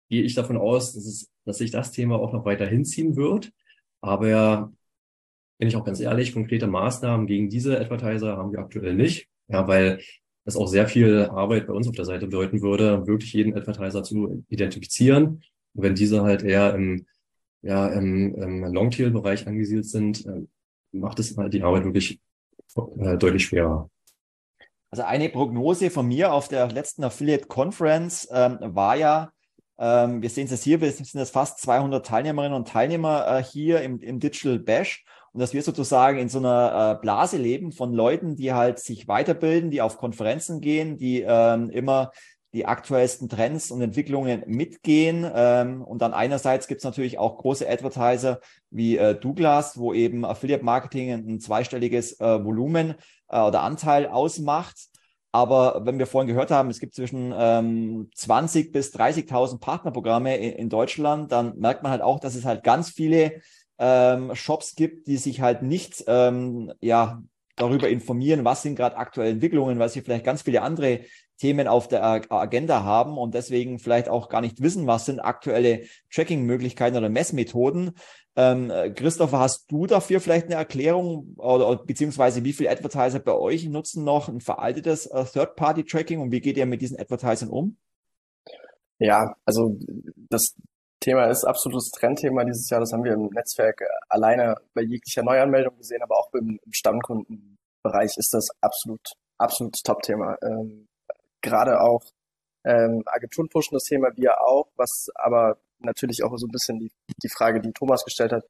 gehe 0.10 0.24
ich 0.24 0.34
davon 0.34 0.58
aus, 0.58 0.94
dass, 0.94 1.06
es, 1.06 1.30
dass 1.46 1.58
sich 1.58 1.72
das 1.72 1.92
Thema 1.92 2.18
auch 2.18 2.34
noch 2.34 2.46
weiter 2.46 2.66
hinziehen 2.66 3.16
wird. 3.18 3.52
Aber 4.02 4.72
bin 5.58 5.68
ich 5.68 5.76
auch 5.76 5.84
ganz 5.84 6.00
ehrlich, 6.00 6.34
konkrete 6.34 6.68
Maßnahmen 6.68 7.28
gegen 7.28 7.50
diese 7.50 7.80
Advertiser 7.80 8.38
haben 8.38 8.52
wir 8.52 8.60
aktuell 8.60 8.96
nicht. 8.96 9.28
Ja, 9.48 9.68
weil 9.68 10.00
es 10.46 10.56
auch 10.56 10.68
sehr 10.68 10.88
viel 10.88 11.26
Arbeit 11.26 11.68
bei 11.68 11.74
uns 11.74 11.88
auf 11.88 11.96
der 11.96 12.06
Seite 12.06 12.26
bedeuten 12.26 12.62
würde, 12.62 13.06
wirklich 13.08 13.34
jeden 13.34 13.56
Advertiser 13.56 14.04
zu 14.04 14.44
identifizieren. 14.50 15.44
Und 15.74 15.84
wenn 15.84 15.96
diese 15.96 16.24
halt 16.24 16.44
eher 16.44 16.74
im, 16.76 17.06
ja, 17.62 17.88
im, 17.88 18.36
im 18.36 18.64
Longtail-Bereich 18.64 19.48
angesiedelt 19.48 19.86
sind, 19.86 20.26
äh, 20.26 20.46
macht 20.92 21.20
es 21.20 21.38
halt 21.38 21.54
die 21.54 21.64
Arbeit 21.64 21.84
wirklich 21.84 22.20
äh, 23.00 23.18
deutlich 23.18 23.46
schwerer. 23.46 23.90
Also 24.92 25.04
eine 25.04 25.30
Prognose 25.30 25.92
von 25.92 26.08
mir 26.08 26.34
auf 26.34 26.48
der 26.48 26.72
letzten 26.72 27.04
Affiliate 27.04 27.48
Conference 27.48 28.28
ähm, 28.32 28.58
war 28.62 28.96
ja, 28.96 29.32
ähm, 29.80 30.22
wir 30.22 30.30
sehen 30.30 30.48
es 30.52 30.64
hier, 30.64 30.82
wir 30.82 30.92
sind 30.92 31.12
jetzt 31.14 31.32
fast 31.32 31.60
200 31.60 32.06
Teilnehmerinnen 32.06 32.56
und 32.56 32.68
Teilnehmer 32.68 33.26
äh, 33.28 33.44
hier 33.44 33.82
im, 33.82 34.00
im 34.02 34.20
Digital 34.20 34.60
Bash 34.60 35.06
und 35.32 35.40
dass 35.40 35.54
wir 35.54 35.62
sozusagen 35.62 36.20
in 36.20 36.30
so 36.30 36.40
einer 36.40 36.98
äh, 36.98 37.02
Blase 37.02 37.38
leben 37.38 37.72
von 37.72 37.94
Leuten, 37.94 38.36
die 38.36 38.54
halt 38.54 38.80
sich 38.80 39.08
weiterbilden, 39.08 39.72
die 39.72 39.82
auf 39.82 39.98
Konferenzen 39.98 40.60
gehen, 40.60 40.98
die 40.98 41.22
ähm, 41.22 41.70
immer 41.70 42.12
die 42.54 42.66
aktuellsten 42.66 43.30
Trends 43.30 43.70
und 43.70 43.82
Entwicklungen 43.82 44.44
mitgehen. 44.48 45.30
Ähm, 45.34 45.84
und 45.84 46.02
dann 46.02 46.14
einerseits 46.14 46.68
gibt 46.68 46.80
es 46.80 46.86
natürlich 46.86 47.20
auch 47.20 47.38
große 47.38 47.70
Advertiser 47.70 48.40
wie 48.72 48.98
äh, 48.98 49.16
Douglas, 49.16 49.78
wo 49.78 49.94
eben 49.94 50.26
Affiliate 50.26 50.66
Marketing 50.66 51.12
ein, 51.12 51.28
ein 51.28 51.40
zweistelliges 51.40 52.20
äh, 52.20 52.44
Volumen 52.44 52.96
äh, 53.30 53.40
oder 53.40 53.62
Anteil 53.62 54.08
ausmacht. 54.08 54.90
Aber 55.32 55.82
wenn 55.86 56.00
wir 56.00 56.08
vorhin 56.08 56.28
gehört 56.28 56.50
haben, 56.50 56.70
es 56.70 56.80
gibt 56.80 56.96
zwischen 56.96 57.34
ähm, 57.38 58.10
20 58.16 58.72
bis 58.72 58.94
30.000 58.94 59.60
Partnerprogramme 59.60 60.38
in, 60.38 60.54
in, 60.54 60.70
Deutschland, 60.70 61.32
dann 61.32 61.58
merkt 61.60 61.84
man 61.84 61.92
halt 61.92 62.02
auch, 62.02 62.20
dass 62.20 62.36
es 62.36 62.46
halt 62.46 62.64
ganz 62.64 62.90
viele 62.90 63.42
ähm, 63.78 64.34
Shops 64.34 64.76
gibt, 64.76 65.08
die 65.08 65.18
sich 65.18 65.42
halt 65.42 65.62
nicht 65.62 66.04
ähm, 66.08 66.74
ja, 66.82 67.22
darüber 67.56 67.90
informieren, 67.90 68.44
was 68.44 68.64
sind 68.64 68.76
gerade 68.76 68.98
aktuelle 68.98 69.32
Entwicklungen, 69.32 69.78
weil 69.78 69.90
sie 69.90 70.02
vielleicht 70.02 70.26
ganz 70.26 70.42
viele 70.42 70.64
andere 70.64 71.02
Themen 71.38 71.68
auf 71.68 71.88
der 71.88 72.04
Agenda 72.32 72.84
haben 72.84 73.18
und 73.18 73.34
deswegen 73.34 73.80
vielleicht 73.80 74.10
auch 74.10 74.30
gar 74.30 74.42
nicht 74.42 74.62
wissen, 74.62 74.88
was 74.88 75.06
sind 75.06 75.20
aktuelle 75.20 75.84
Tracking-Möglichkeiten 76.12 76.98
oder 76.98 77.10
Messmethoden. 77.10 77.92
Ähm, 78.42 78.72
Christopher, 78.96 79.40
hast 79.40 79.70
du 79.70 79.86
dafür 79.86 80.22
vielleicht 80.22 80.46
eine 80.46 80.56
Erklärung 80.56 81.36
oder 81.36 81.76
beziehungsweise 81.76 82.46
wie 82.46 82.54
viele 82.54 82.70
Advertiser 82.70 83.20
bei 83.20 83.34
euch 83.34 83.68
nutzen 83.68 84.06
noch 84.06 84.30
ein 84.30 84.40
veraltetes 84.40 85.08
äh, 85.08 85.26
Third-Party-Tracking 85.26 86.22
und 86.22 86.32
wie 86.32 86.40
geht 86.40 86.56
ihr 86.56 86.66
mit 86.66 86.82
diesen 86.82 86.98
Advertisern 86.98 87.50
um? 87.50 87.76
Ja, 88.98 89.36
also 89.44 89.78
das 90.30 90.56
Thema 91.02 91.26
ist 91.26 91.44
absolutes 91.44 91.92
Trendthema 91.92 92.46
dieses 92.46 92.70
Jahr. 92.70 92.80
Das 92.80 92.94
haben 92.94 93.04
wir 93.04 93.12
im 93.12 93.26
Netzwerk 93.28 93.82
alleine 94.08 94.56
bei 94.74 94.84
jeglicher 94.84 95.24
Neuanmeldung 95.24 95.76
gesehen, 95.76 96.02
aber 96.02 96.18
auch 96.18 96.34
im, 96.34 96.62
im 96.64 96.72
Stammkundenbereich 96.72 98.16
ist 98.16 98.34
das 98.34 98.48
absolut, 98.62 99.02
absolutes 99.38 99.82
Top-Thema. 99.82 100.38
Ähm, 100.44 100.88
gerade 101.42 101.82
auch 101.82 102.04
ähm, 102.64 103.04
Agenturen 103.06 103.50
pushen 103.50 103.76
das 103.76 103.84
Thema, 103.84 104.12
wir 104.16 104.40
auch, 104.40 104.70
was 104.78 105.08
aber 105.16 105.58
natürlich 105.80 106.24
auch 106.24 106.36
so 106.38 106.48
ein 106.48 106.52
bisschen 106.52 106.80
die, 106.80 106.92
die 107.24 107.30
Frage, 107.30 107.62
die 107.62 107.72
Thomas 107.72 108.04
gestellt 108.06 108.32
hat. 108.32 108.46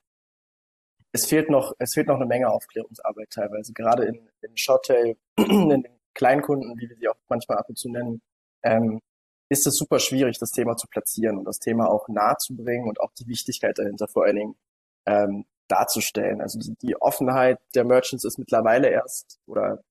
Es 1.12 1.26
fehlt 1.26 1.50
noch, 1.50 1.74
es 1.80 1.94
fehlt 1.94 2.08
noch 2.08 2.18
eine 2.18 2.26
Menge 2.26 2.50
Aufklärungsarbeit 2.50 3.30
teilweise, 3.32 3.74
gerade 3.74 4.06
in, 4.06 4.30
in 4.42 4.58
Shorttail, 4.58 5.18
in 5.38 5.70
den 5.70 5.88
Kleinkunden, 6.14 6.78
wie 6.78 6.90
wir 6.90 6.98
sie 6.98 7.08
auch 7.08 7.16
manchmal 7.30 7.58
ab 7.58 7.70
und 7.70 7.78
zu 7.78 7.90
nennen, 7.90 8.22
ähm, 8.64 9.00
ist 9.50 9.66
es 9.66 9.76
super 9.76 10.00
schwierig, 10.00 10.38
das 10.40 10.52
Thema 10.52 10.76
zu 10.76 10.88
platzieren 10.88 11.38
und 11.38 11.46
das 11.46 11.60
Thema 11.60 11.90
auch 11.90 12.08
nahe 12.08 12.36
zu 12.38 12.56
bringen 12.56 12.88
und 12.88 13.00
auch 13.00 13.12
die 13.14 13.28
Wichtigkeit 13.28 13.78
dahinter 13.80 14.08
vor 14.08 14.26
allen 14.26 14.36
Dingen 14.36 14.56
ähm, 15.08 15.46
darzustellen. 15.68 16.42
Also 16.42 16.60
die, 16.60 16.76
die 16.82 17.02
Offenheit 17.02 17.60
der 17.74 17.86
Merchants 17.86 18.26
ist 18.26 18.38
mittlerweile 18.38 18.90
erst 18.90 19.40
oder 19.48 19.82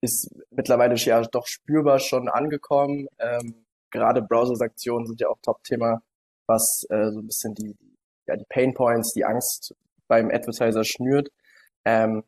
ist 0.00 0.30
mittlerweile 0.50 0.94
ja 0.96 1.22
doch 1.22 1.46
spürbar 1.46 1.98
schon 1.98 2.28
angekommen. 2.28 3.08
Ähm, 3.18 3.66
gerade 3.90 4.22
Browser-Sanktionen 4.22 5.06
sind 5.06 5.20
ja 5.20 5.28
auch 5.28 5.38
Top-Thema, 5.42 6.02
was 6.46 6.86
äh, 6.90 7.10
so 7.10 7.20
ein 7.20 7.26
bisschen 7.26 7.54
die, 7.54 7.76
ja, 8.26 8.36
die 8.36 8.46
Pain 8.48 8.74
Points, 8.74 9.12
die 9.12 9.24
Angst 9.24 9.74
beim 10.08 10.30
Advertiser 10.30 10.84
schnürt. 10.84 11.28
Ähm, 11.84 12.24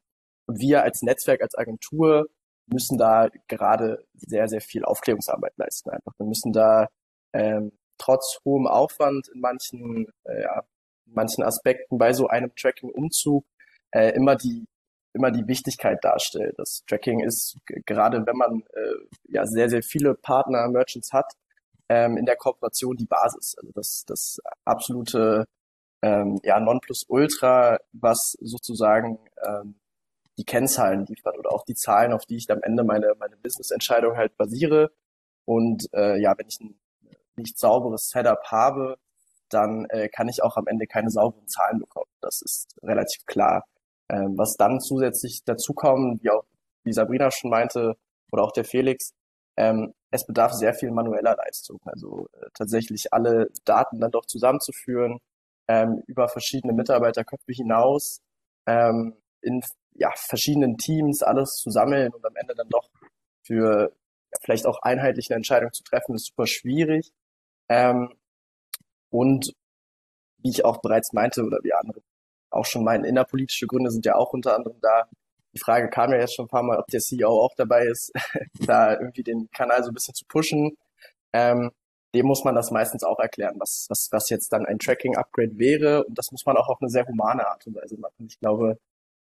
und 0.47 0.61
wir 0.61 0.83
als 0.83 1.03
Netzwerk, 1.03 1.43
als 1.43 1.57
Agentur 1.57 2.27
müssen 2.67 2.99
da 2.99 3.29
gerade 3.49 4.05
sehr, 4.15 4.49
sehr 4.49 4.61
viel 4.61 4.85
Aufklärungsarbeit 4.85 5.53
leisten. 5.57 5.91
Einfach. 5.91 6.13
Wir 6.19 6.27
müssen 6.27 6.53
da 6.53 6.89
ähm, 7.33 7.73
trotz 7.99 8.41
hohem 8.45 8.67
Aufwand 8.67 9.29
in 9.29 9.41
manchen, 9.41 10.07
äh, 10.25 10.43
ja, 10.43 10.63
in 11.07 11.15
manchen 11.15 11.45
Aspekten 11.45 11.99
bei 11.99 12.13
so 12.13 12.29
einem 12.29 12.55
Tracking-Umzug 12.55 13.45
äh, 13.93 14.11
immer 14.15 14.37
die 14.37 14.67
immer 15.15 15.31
die 15.31 15.47
Wichtigkeit 15.49 15.99
darstellt. 16.03 16.55
Das 16.59 16.85
Tracking 16.87 17.21
ist 17.21 17.57
gerade, 17.87 18.25
wenn 18.27 18.37
man 18.37 18.63
äh, 18.75 19.33
ja 19.33 19.47
sehr, 19.47 19.69
sehr 19.69 19.83
viele 19.83 20.15
Partner, 20.15 20.69
Merchants 20.69 21.13
hat, 21.13 21.33
ähm, 21.89 22.17
in 22.17 22.27
der 22.27 22.37
Kooperation 22.37 22.97
die 22.97 23.07
Basis. 23.07 23.57
Also 23.59 23.73
das, 23.73 24.05
das 24.07 24.41
absolute 24.65 25.47
ähm, 26.03 26.39
ja, 26.45 26.61
Nonplusultra, 26.61 27.79
was 27.93 28.37
sozusagen 28.41 29.19
ähm, 29.47 29.81
die 30.39 30.45
Kennzahlen 30.45 31.05
liefert 31.07 31.37
oder 31.39 31.53
auch 31.53 31.65
die 31.65 31.75
Zahlen, 31.75 32.13
auf 32.13 32.25
die 32.25 32.37
ich 32.37 32.51
am 32.51 32.63
Ende 32.63 32.85
meine, 32.85 33.15
meine 33.19 33.37
Business-Entscheidung 33.37 34.17
halt 34.17 34.37
basiere. 34.37 34.93
Und 35.45 35.89
äh, 35.93 36.21
ja, 36.21 36.35
wenn 36.37 36.47
ich 36.47 36.61
ein 36.61 36.79
nicht 37.37 37.59
sauberes 37.59 38.09
Setup 38.11 38.43
habe, 38.47 38.99
dann 39.49 39.87
äh, 39.87 40.09
kann 40.09 40.29
ich 40.29 40.43
auch 40.43 40.57
am 40.57 40.67
Ende 40.67 40.87
keine 40.87 41.11
sauberen 41.11 41.49
Zahlen 41.49 41.79
bekommen. 41.81 42.11
Das 42.21 42.43
ist 42.43 42.77
relativ 42.83 43.25
klar. 43.27 43.65
Ähm, 44.09 44.37
was 44.37 44.57
dann 44.57 44.81
zusätzlich 44.81 45.43
dazu 45.45 45.73
kommt, 45.73 46.23
wie 46.23 46.31
auch 46.31 46.45
wie 46.85 46.93
Sabrina 46.93 47.31
schon 47.31 47.51
meinte, 47.51 47.97
oder 48.31 48.43
auch 48.43 48.53
der 48.53 48.65
Felix, 48.65 49.15
ähm, 49.57 49.95
es 50.11 50.27
bedarf 50.27 50.53
sehr 50.53 50.75
viel 50.75 50.91
manueller 50.91 51.37
Leistung. 51.37 51.81
Also 51.85 52.29
äh, 52.33 52.47
tatsächlich 52.55 53.13
alle 53.13 53.51
Daten 53.65 54.01
dann 54.01 54.11
doch 54.11 54.27
zusammenzuführen, 54.27 55.19
ähm, 55.69 56.03
über 56.07 56.29
verschiedene 56.29 56.73
Mitarbeiterköpfe 56.73 57.53
hinaus, 57.53 58.21
ähm, 58.67 59.17
in 59.43 59.63
ja, 59.95 60.11
verschiedenen 60.17 60.79
Teams 60.79 61.23
alles 61.23 61.57
zu 61.57 61.71
sammeln 61.71 62.13
und 62.15 62.25
am 62.25 62.37
Ende 62.37 62.55
dann 62.55 62.69
doch 62.69 62.89
für 63.43 63.93
ja, 64.33 64.39
vielleicht 64.43 64.67
auch 64.67 64.81
einheitliche 64.83 65.35
Entscheidungen 65.35 65.73
zu 65.73 65.83
treffen, 65.85 66.15
ist 66.15 66.27
super 66.27 66.47
schwierig. 66.47 67.13
Ähm, 67.69 68.15
und 69.11 69.53
wie 70.39 70.51
ich 70.51 70.65
auch 70.65 70.81
bereits 70.81 71.13
meinte 71.13 71.45
oder 71.45 71.59
wie 71.63 71.73
andere 71.73 72.01
auch 72.51 72.65
schon 72.65 72.85
meinen, 72.85 73.05
innerpolitische 73.05 73.67
Gründe 73.67 73.91
sind 73.91 74.07
ja 74.07 74.17
auch 74.17 74.33
unter 74.33 74.57
anderem 74.57 74.81
da. 74.81 75.09
Die 75.55 75.61
Frage 75.61 75.89
kam 75.91 76.13
ja 76.13 76.19
jetzt 76.19 76.35
schon 76.35 76.47
ein 76.47 76.51
paar 76.51 76.63
Mal, 76.63 76.79
ob 76.79 76.87
der 76.89 77.01
CEO 77.01 77.29
auch 77.29 77.55
dabei 77.57 77.87
ist, 77.87 78.13
da 78.67 78.93
irgendwie 78.93 79.23
den 79.23 79.49
Kanal 79.51 79.83
so 79.83 79.91
ein 79.91 79.95
bisschen 79.95 80.15
zu 80.15 80.25
pushen. 80.27 80.77
Ähm, 81.33 81.71
dem 82.15 82.27
muss 82.27 82.45
man 82.45 82.55
das 82.55 82.71
meistens 82.71 83.05
auch 83.05 83.19
erklären, 83.19 83.57
was, 83.59 83.87
was, 83.89 84.09
was 84.11 84.31
jetzt 84.31 84.53
dann 84.53 84.65
ein 84.65 84.79
Tracking-Upgrade 84.79 85.59
wäre. 85.59 86.05
Und 86.05 86.17
das 86.17 86.31
muss 86.31 86.47
man 86.47 86.57
auch 86.57 86.69
auf 86.69 86.79
eine 86.81 86.91
sehr 86.91 87.07
humane 87.07 87.47
Art 87.47 87.67
und 87.67 87.75
Weise 87.75 87.99
machen. 87.99 88.27
Ich 88.29 88.39
glaube, 88.41 88.79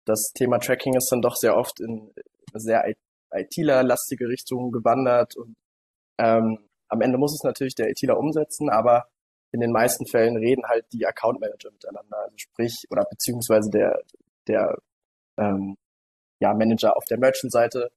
das 0.06 0.32
Thema 0.34 0.60
Tracking 0.60 0.96
ist 0.96 1.12
dann 1.12 1.22
doch 1.22 1.36
sehr 1.36 1.58
oft 1.58 1.80
in 1.80 2.12
sehr 2.54 2.86
ITler-lastige 3.32 4.28
Richtung 4.28 4.72
gewandert. 4.72 5.36
Und 5.36 5.56
ähm, 6.20 6.60
am 6.90 7.02
Ende 7.02 7.18
muss 7.18 7.34
es 7.34 7.44
natürlich 7.44 7.76
der 7.76 7.90
ITler 7.90 8.18
umsetzen, 8.18 8.70
aber 8.70 9.08
in 9.52 9.62
den 9.62 9.72
meisten 9.72 10.06
Fällen 10.06 10.38
reden 10.38 10.66
halt 10.68 10.86
die 10.92 11.06
Account 11.06 11.40
Manager 11.40 11.72
miteinander, 11.72 12.18
also 12.18 12.36
sprich, 12.38 12.86
oder 12.90 13.06
beziehungsweise 13.10 13.70
der, 13.70 14.00
der 14.48 14.78
ähm, 15.38 15.76
ja, 16.40 16.54
Manager 16.54 16.98
auf 16.98 17.06
der 17.06 17.20
Merchant-Seite, 17.20 17.92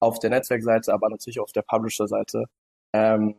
auf 0.00 0.18
der 0.18 0.30
Netzwerkseite, 0.30 0.92
aber 0.92 1.08
natürlich 1.08 1.40
auf 1.40 1.52
der 1.52 1.62
Publisher-Seite. 1.62 2.44
Ähm, 2.92 3.36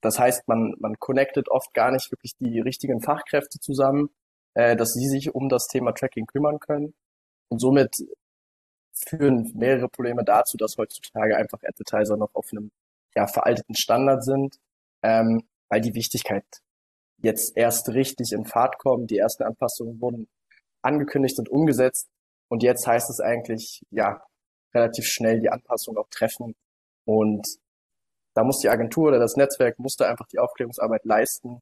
das 0.00 0.18
heißt, 0.18 0.48
man, 0.48 0.74
man 0.78 0.98
connectet 0.98 1.48
oft 1.48 1.74
gar 1.74 1.90
nicht 1.90 2.10
wirklich 2.10 2.36
die 2.36 2.60
richtigen 2.60 3.00
Fachkräfte 3.00 3.58
zusammen, 3.60 4.10
äh, 4.54 4.76
dass 4.76 4.92
sie 4.92 5.08
sich 5.08 5.34
um 5.34 5.48
das 5.48 5.66
Thema 5.66 5.92
Tracking 5.92 6.26
kümmern 6.26 6.58
können. 6.58 6.94
Und 7.48 7.60
somit 7.60 7.94
führen 8.92 9.50
mehrere 9.54 9.88
Probleme 9.88 10.24
dazu, 10.24 10.56
dass 10.56 10.76
heutzutage 10.78 11.36
einfach 11.36 11.58
Advertiser 11.62 12.16
noch 12.16 12.34
auf 12.34 12.46
einem 12.52 12.70
ja, 13.14 13.26
veralteten 13.26 13.74
Standard 13.74 14.24
sind, 14.24 14.56
ähm, 15.02 15.42
weil 15.68 15.80
die 15.80 15.94
Wichtigkeit 15.94 16.44
jetzt 17.18 17.56
erst 17.56 17.88
richtig 17.90 18.32
in 18.32 18.44
Fahrt 18.44 18.78
kommen. 18.78 19.06
Die 19.06 19.18
ersten 19.18 19.42
Anpassungen 19.42 20.00
wurden 20.00 20.28
angekündigt 20.82 21.38
und 21.38 21.48
umgesetzt. 21.48 22.08
Und 22.50 22.62
jetzt 22.62 22.86
heißt 22.86 23.08
es 23.10 23.20
eigentlich, 23.20 23.82
ja, 23.90 24.22
relativ 24.74 25.06
schnell 25.06 25.40
die 25.40 25.50
Anpassung 25.50 25.96
auch 25.96 26.08
treffen. 26.10 26.54
Und 27.04 27.46
da 28.34 28.44
muss 28.44 28.60
die 28.60 28.68
Agentur 28.68 29.08
oder 29.08 29.18
das 29.18 29.36
Netzwerk 29.36 29.78
muss 29.78 29.96
da 29.96 30.08
einfach 30.08 30.26
die 30.28 30.38
Aufklärungsarbeit 30.38 31.04
leisten. 31.04 31.60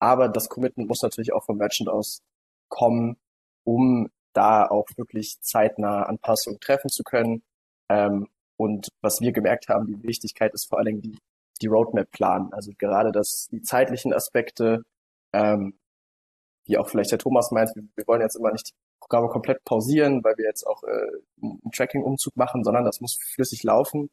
Aber 0.00 0.28
das 0.28 0.48
Commitment 0.48 0.88
muss 0.88 1.02
natürlich 1.02 1.32
auch 1.32 1.44
vom 1.44 1.58
Merchant 1.58 1.88
aus 1.88 2.20
kommen, 2.68 3.16
um 3.64 4.08
da 4.32 4.66
auch 4.66 4.86
wirklich 4.96 5.36
zeitnah 5.40 6.04
Anpassungen 6.04 6.60
treffen 6.60 6.88
zu 6.88 7.02
können. 7.02 7.42
Ähm, 7.88 8.28
und 8.56 8.88
was 9.00 9.20
wir 9.20 9.32
gemerkt 9.32 9.68
haben, 9.68 9.86
die 9.86 10.02
Wichtigkeit 10.02 10.54
ist 10.54 10.68
vor 10.68 10.78
allen 10.78 10.86
Dingen 10.86 11.02
die 11.02 11.18
die 11.60 11.66
Roadmap 11.66 12.10
planen. 12.10 12.52
Also 12.52 12.72
gerade 12.76 13.12
das, 13.12 13.48
die 13.50 13.62
zeitlichen 13.62 14.12
Aspekte, 14.12 14.84
ähm, 15.32 15.78
wie 16.66 16.78
auch 16.78 16.88
vielleicht 16.88 17.12
der 17.12 17.18
Thomas 17.18 17.50
meint, 17.50 17.74
wir, 17.74 17.84
wir 17.96 18.06
wollen 18.06 18.22
jetzt 18.22 18.36
immer 18.36 18.52
nicht 18.52 18.72
Programme 19.00 19.28
komplett 19.28 19.64
pausieren, 19.64 20.22
weil 20.24 20.36
wir 20.36 20.46
jetzt 20.46 20.66
auch 20.66 20.82
äh, 20.84 21.06
einen 21.42 21.70
Tracking-Umzug 21.72 22.36
machen, 22.36 22.64
sondern 22.64 22.84
das 22.84 23.00
muss 23.00 23.16
flüssig 23.34 23.62
laufen. 23.62 24.10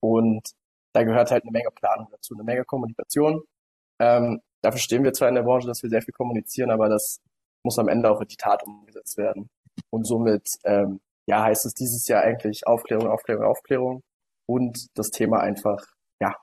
Und 0.00 0.50
da 0.92 1.04
gehört 1.04 1.30
halt 1.30 1.44
eine 1.44 1.52
Menge 1.52 1.70
Planung 1.70 2.08
dazu, 2.10 2.34
eine 2.34 2.44
Menge 2.44 2.64
Kommunikation. 2.64 3.42
Ähm, 4.00 4.40
dafür 4.62 4.80
stehen 4.80 5.04
wir 5.04 5.12
zwar 5.12 5.28
in 5.28 5.34
der 5.34 5.42
Branche, 5.42 5.66
dass 5.66 5.82
wir 5.82 5.90
sehr 5.90 6.02
viel 6.02 6.14
kommunizieren, 6.14 6.70
aber 6.70 6.88
das 6.88 7.20
muss 7.62 7.78
am 7.78 7.88
Ende 7.88 8.10
auch 8.10 8.20
in 8.20 8.28
die 8.28 8.36
Tat 8.36 8.62
umgesetzt 8.64 9.18
werden. 9.18 9.50
Und 9.90 10.06
somit, 10.06 10.48
ähm, 10.64 11.00
ja, 11.26 11.42
heißt 11.44 11.66
es 11.66 11.74
dieses 11.74 12.08
Jahr 12.08 12.22
eigentlich 12.22 12.66
Aufklärung, 12.66 13.08
Aufklärung, 13.08 13.44
Aufklärung. 13.44 14.02
und 14.46 14.88
das 14.94 15.10
Thema 15.10 15.40
einfach 15.40 15.84
ja 16.20 16.34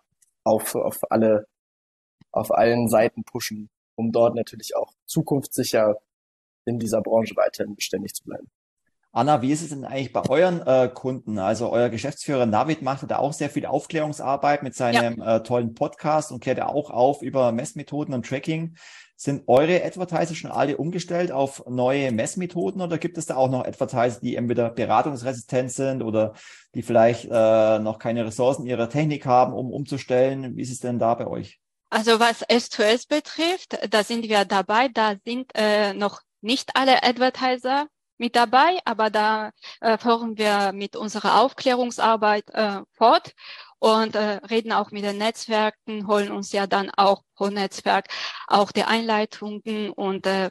auf, 0.45 0.75
auf 0.75 1.11
alle 1.11 1.45
auf 2.31 2.51
allen 2.51 2.87
Seiten 2.87 3.23
pushen, 3.23 3.69
um 3.95 4.11
dort 4.11 4.35
natürlich 4.35 4.75
auch 4.75 4.93
zukunftssicher 5.05 5.97
in 6.67 6.79
dieser 6.79 7.01
Branche 7.01 7.35
weiterhin 7.35 7.75
beständig 7.75 8.13
zu 8.13 8.23
bleiben. 8.23 8.49
Anna, 9.17 9.41
wie 9.41 9.51
ist 9.51 9.63
es 9.63 9.69
denn 9.69 9.83
eigentlich 9.83 10.13
bei 10.13 10.21
euren 10.29 10.61
äh, 10.61 10.89
Kunden? 10.93 11.39
Also 11.39 11.71
euer 11.71 11.89
Geschäftsführer 11.89 12.45
Navid 12.45 12.83
macht 12.83 13.09
da 13.09 13.17
auch 13.17 13.33
sehr 13.33 13.49
viel 13.49 13.65
Aufklärungsarbeit 13.65 14.61
mit 14.61 14.75
seinem 14.75 15.17
ja. 15.17 15.37
äh, 15.37 15.43
tollen 15.43 15.73
Podcast 15.73 16.31
und 16.31 16.39
klärt 16.39 16.61
auch 16.61 16.91
auf 16.91 17.23
über 17.23 17.51
Messmethoden 17.51 18.13
und 18.13 18.27
Tracking. 18.27 18.75
Sind 19.15 19.47
eure 19.47 19.83
Advertiser 19.83 20.35
schon 20.35 20.51
alle 20.51 20.77
umgestellt 20.77 21.31
auf 21.31 21.63
neue 21.67 22.11
Messmethoden 22.11 22.79
oder 22.79 22.99
gibt 22.99 23.17
es 23.17 23.25
da 23.25 23.37
auch 23.37 23.49
noch 23.49 23.65
Advertiser, 23.65 24.19
die 24.19 24.35
entweder 24.35 24.69
beratungsresistent 24.69 25.71
sind 25.71 26.03
oder 26.03 26.33
die 26.75 26.83
vielleicht 26.83 27.25
äh, 27.25 27.79
noch 27.79 27.97
keine 27.97 28.23
Ressourcen 28.23 28.67
ihrer 28.67 28.87
Technik 28.87 29.25
haben, 29.25 29.53
um 29.53 29.73
umzustellen? 29.73 30.55
Wie 30.55 30.61
ist 30.61 30.71
es 30.71 30.79
denn 30.79 30.99
da 30.99 31.15
bei 31.15 31.25
euch? 31.25 31.59
Also 31.89 32.19
was 32.19 32.47
S2S 32.47 33.07
betrifft, 33.07 33.79
da 33.89 34.03
sind 34.03 34.27
wir 34.27 34.45
dabei. 34.45 34.89
Da 34.89 35.15
sind 35.25 35.51
äh, 35.55 35.95
noch 35.95 36.21
nicht 36.41 36.71
alle 36.75 37.03
Advertiser 37.03 37.87
mit 38.17 38.35
dabei, 38.35 38.79
aber 38.85 39.09
da 39.09 39.51
äh, 39.79 39.97
fahren 39.97 40.37
wir 40.37 40.71
mit 40.73 40.95
unserer 40.95 41.41
Aufklärungsarbeit 41.41 42.49
äh, 42.49 42.81
fort 42.91 43.33
und 43.79 44.15
äh, 44.15 44.39
reden 44.49 44.71
auch 44.71 44.91
mit 44.91 45.03
den 45.03 45.17
Netzwerken, 45.17 46.07
holen 46.07 46.31
uns 46.31 46.51
ja 46.51 46.65
dann 46.67 46.89
auch 46.95 47.21
pro 47.35 47.47
Netzwerk 47.49 48.07
auch 48.47 48.71
die 48.71 48.83
Einleitungen 48.83 49.91
und 49.91 50.25
äh, 50.25 50.49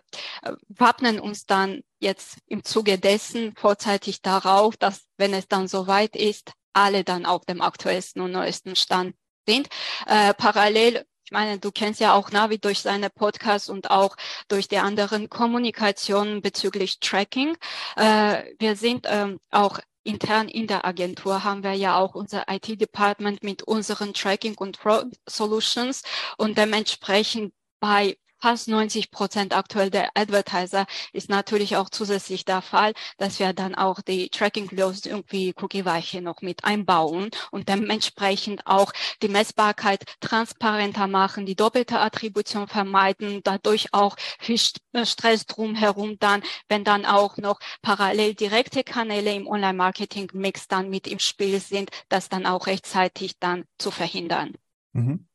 wappnen 0.69 1.19
uns 1.19 1.47
dann 1.47 1.83
jetzt 1.99 2.39
im 2.47 2.63
Zuge 2.63 2.99
dessen 2.99 3.55
vorzeitig 3.57 4.23
darauf, 4.23 4.77
dass 4.77 5.07
wenn 5.17 5.35
es 5.35 5.49
dann 5.49 5.67
soweit 5.67 6.15
ist, 6.15 6.53
alle 6.73 7.05
dann 7.05 7.27
auf 7.27 7.45
dem 7.47 7.61
aktuellsten 7.61 8.23
und 8.23 8.33
neuesten 8.33 8.77
Stand 8.77 9.17
sind. 9.47 9.69
Äh, 10.07 10.35
parallel 10.35 11.05
ich 11.27 11.33
meine, 11.33 11.59
du 11.59 11.73
kennst 11.73 12.01
ja 12.01 12.15
auch 12.15 12.31
Navi 12.31 12.57
durch 12.57 12.79
seine 12.79 13.11
Podcasts 13.11 13.69
und 13.69 13.91
auch 13.91 14.17
durch 14.47 14.69
die 14.69 14.79
anderen 14.79 15.29
Kommunikationen 15.29 16.41
bezüglich 16.41 17.01
Tracking. 17.01 17.57
Äh, 17.97 18.45
wir 18.61 18.77
sind 18.77 19.07
ähm, 19.11 19.41
auch 19.51 19.81
intern 20.05 20.49
in 20.49 20.69
der 20.69 20.85
Agentur 20.85 21.43
haben 21.43 21.65
wir 21.65 21.73
ja 21.73 21.99
auch 21.99 22.15
unser 22.15 22.45
IT-Department 22.49 23.43
mit 23.43 23.65
unseren 23.65 24.15
Tracking 24.15 24.55
und 24.57 24.77
Fraud 24.77 25.09
Solutions 25.29 26.03
und 26.39 26.57
dementsprechend 26.57 27.53
bei 27.81 28.17
fast 28.39 28.69
90 28.69 29.11
Prozent 29.11 29.57
aktuell 29.57 29.91
der 29.91 30.11
Advertiser 30.15 30.87
ist 31.13 31.29
natürlich 31.29 31.77
auch 31.77 31.89
zusätzlich 31.89 32.45
der 32.45 32.63
Fall, 32.63 32.93
dass 33.19 33.39
wir 33.39 33.53
dann 33.53 33.75
auch 33.75 34.01
die 34.01 34.29
Tracking-Lösung 34.29 35.25
wie 35.29 35.55
Cookie-Weiche 35.57 36.21
noch 36.21 36.43
mit 36.43 36.65
einbauen 36.65 37.31
und 37.51 37.69
dementsprechend 37.69 38.67
auch 38.67 38.93
die 39.23 39.29
Messbarkeit 39.29 40.05
transparenter 40.21 41.07
machen, 41.07 41.47
die 41.47 41.57
doppelte 41.57 41.99
Attribution 41.99 42.69
vermeiden, 42.69 43.41
dadurch 43.43 43.89
auch 43.93 44.17
viel 44.39 44.61
äh, 44.93 45.07
Stress 45.07 45.47
drumherum 45.47 46.19
dann, 46.19 46.43
wenn 46.69 46.85
dann 46.85 47.05
auch 47.05 47.37
noch 47.37 47.59
parallel 47.83 48.35
direkte 48.35 48.85
Kanäle 48.85 49.35
im 49.35 49.47
Online-Marketing-Mix 49.47 50.69
dann 50.69 50.89
mit 50.89 51.07
im 51.07 51.19
Spiel 51.19 51.61
sind, 51.61 51.91
das 52.09 52.29
dann 52.29 52.47
auch 52.47 52.67
rechtzeitig 52.67 53.39
dann 53.39 53.65
zu 53.79 53.91
verhindern. 53.91 54.55
Mhm. 54.93 55.27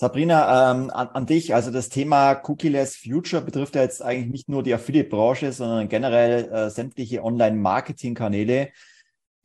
Sabrina, 0.00 0.70
ähm, 0.70 0.88
an, 0.88 1.08
an, 1.08 1.26
dich, 1.26 1.54
also 1.54 1.70
das 1.70 1.90
Thema 1.90 2.32
Cookie-less 2.32 2.96
Future 2.96 3.42
betrifft 3.42 3.74
ja 3.74 3.82
jetzt 3.82 4.02
eigentlich 4.02 4.32
nicht 4.32 4.48
nur 4.48 4.62
die 4.62 4.72
Affiliate-Branche, 4.72 5.52
sondern 5.52 5.90
generell 5.90 6.50
äh, 6.50 6.70
sämtliche 6.70 7.22
Online-Marketing-Kanäle. 7.22 8.70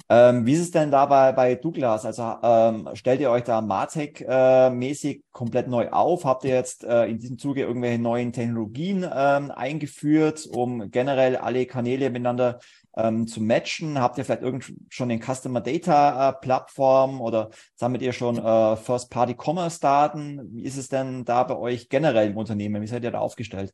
Ähm, 0.08 0.46
wie 0.46 0.54
ist 0.54 0.62
es 0.62 0.72
denn 0.72 0.92
da 0.92 1.08
bei, 1.08 1.34
bei 1.34 1.56
Douglas? 1.56 2.06
Also 2.06 2.38
ähm, 2.42 2.88
stellt 2.94 3.20
ihr 3.20 3.32
euch 3.32 3.44
da 3.44 3.60
Martech-mäßig 3.60 5.18
äh, 5.18 5.22
komplett 5.32 5.68
neu 5.68 5.90
auf? 5.90 6.24
Habt 6.24 6.46
ihr 6.46 6.56
jetzt 6.56 6.86
äh, 6.86 7.04
in 7.08 7.20
diesem 7.20 7.38
Zuge 7.38 7.64
irgendwelche 7.64 8.00
neuen 8.00 8.32
Technologien 8.32 9.06
ähm, 9.14 9.52
eingeführt, 9.52 10.48
um 10.50 10.90
generell 10.90 11.36
alle 11.36 11.66
Kanäle 11.66 12.10
miteinander 12.10 12.60
ähm, 12.98 13.28
zu 13.28 13.42
matchen? 13.42 14.00
Habt 14.00 14.18
ihr 14.18 14.26
vielleicht 14.26 14.42
irgend 14.42 14.74
schon 14.90 15.10
den 15.10 15.22
Customer 15.22 15.62
Data 15.62 16.30
äh, 16.30 16.34
Plattform 16.34 17.22
oder 17.22 17.50
sammelt 17.76 18.02
ihr 18.02 18.14
schon 18.14 18.38
äh, 18.38 18.76
First 18.76 19.10
Party 19.10 19.36
Commerce 19.36 19.80
Daten? 19.80 20.42
Wie 20.54 20.64
ist 20.64 20.78
es 20.78 20.88
denn 20.88 21.26
da 21.26 21.44
bei 21.44 21.58
euch 21.58 21.90
generell 21.90 22.30
im 22.30 22.38
Unternehmen? 22.38 22.82
Wie 22.82 22.88
seid 22.88 23.04
ihr 23.04 23.12
da 23.12 23.20
aufgestellt? 23.20 23.74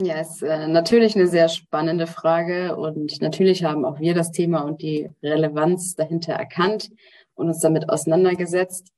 Ja, 0.00 0.20
ist 0.20 0.42
äh, 0.42 0.66
natürlich 0.66 1.14
eine 1.14 1.28
sehr 1.28 1.48
spannende 1.48 2.08
Frage 2.08 2.76
und 2.76 3.20
natürlich 3.20 3.62
haben 3.62 3.84
auch 3.84 4.00
wir 4.00 4.14
das 4.14 4.32
Thema 4.32 4.62
und 4.62 4.82
die 4.82 5.08
Relevanz 5.22 5.94
dahinter 5.94 6.32
erkannt 6.32 6.90
und 7.34 7.46
uns 7.46 7.60
damit 7.60 7.88
auseinandergesetzt. 7.88 8.88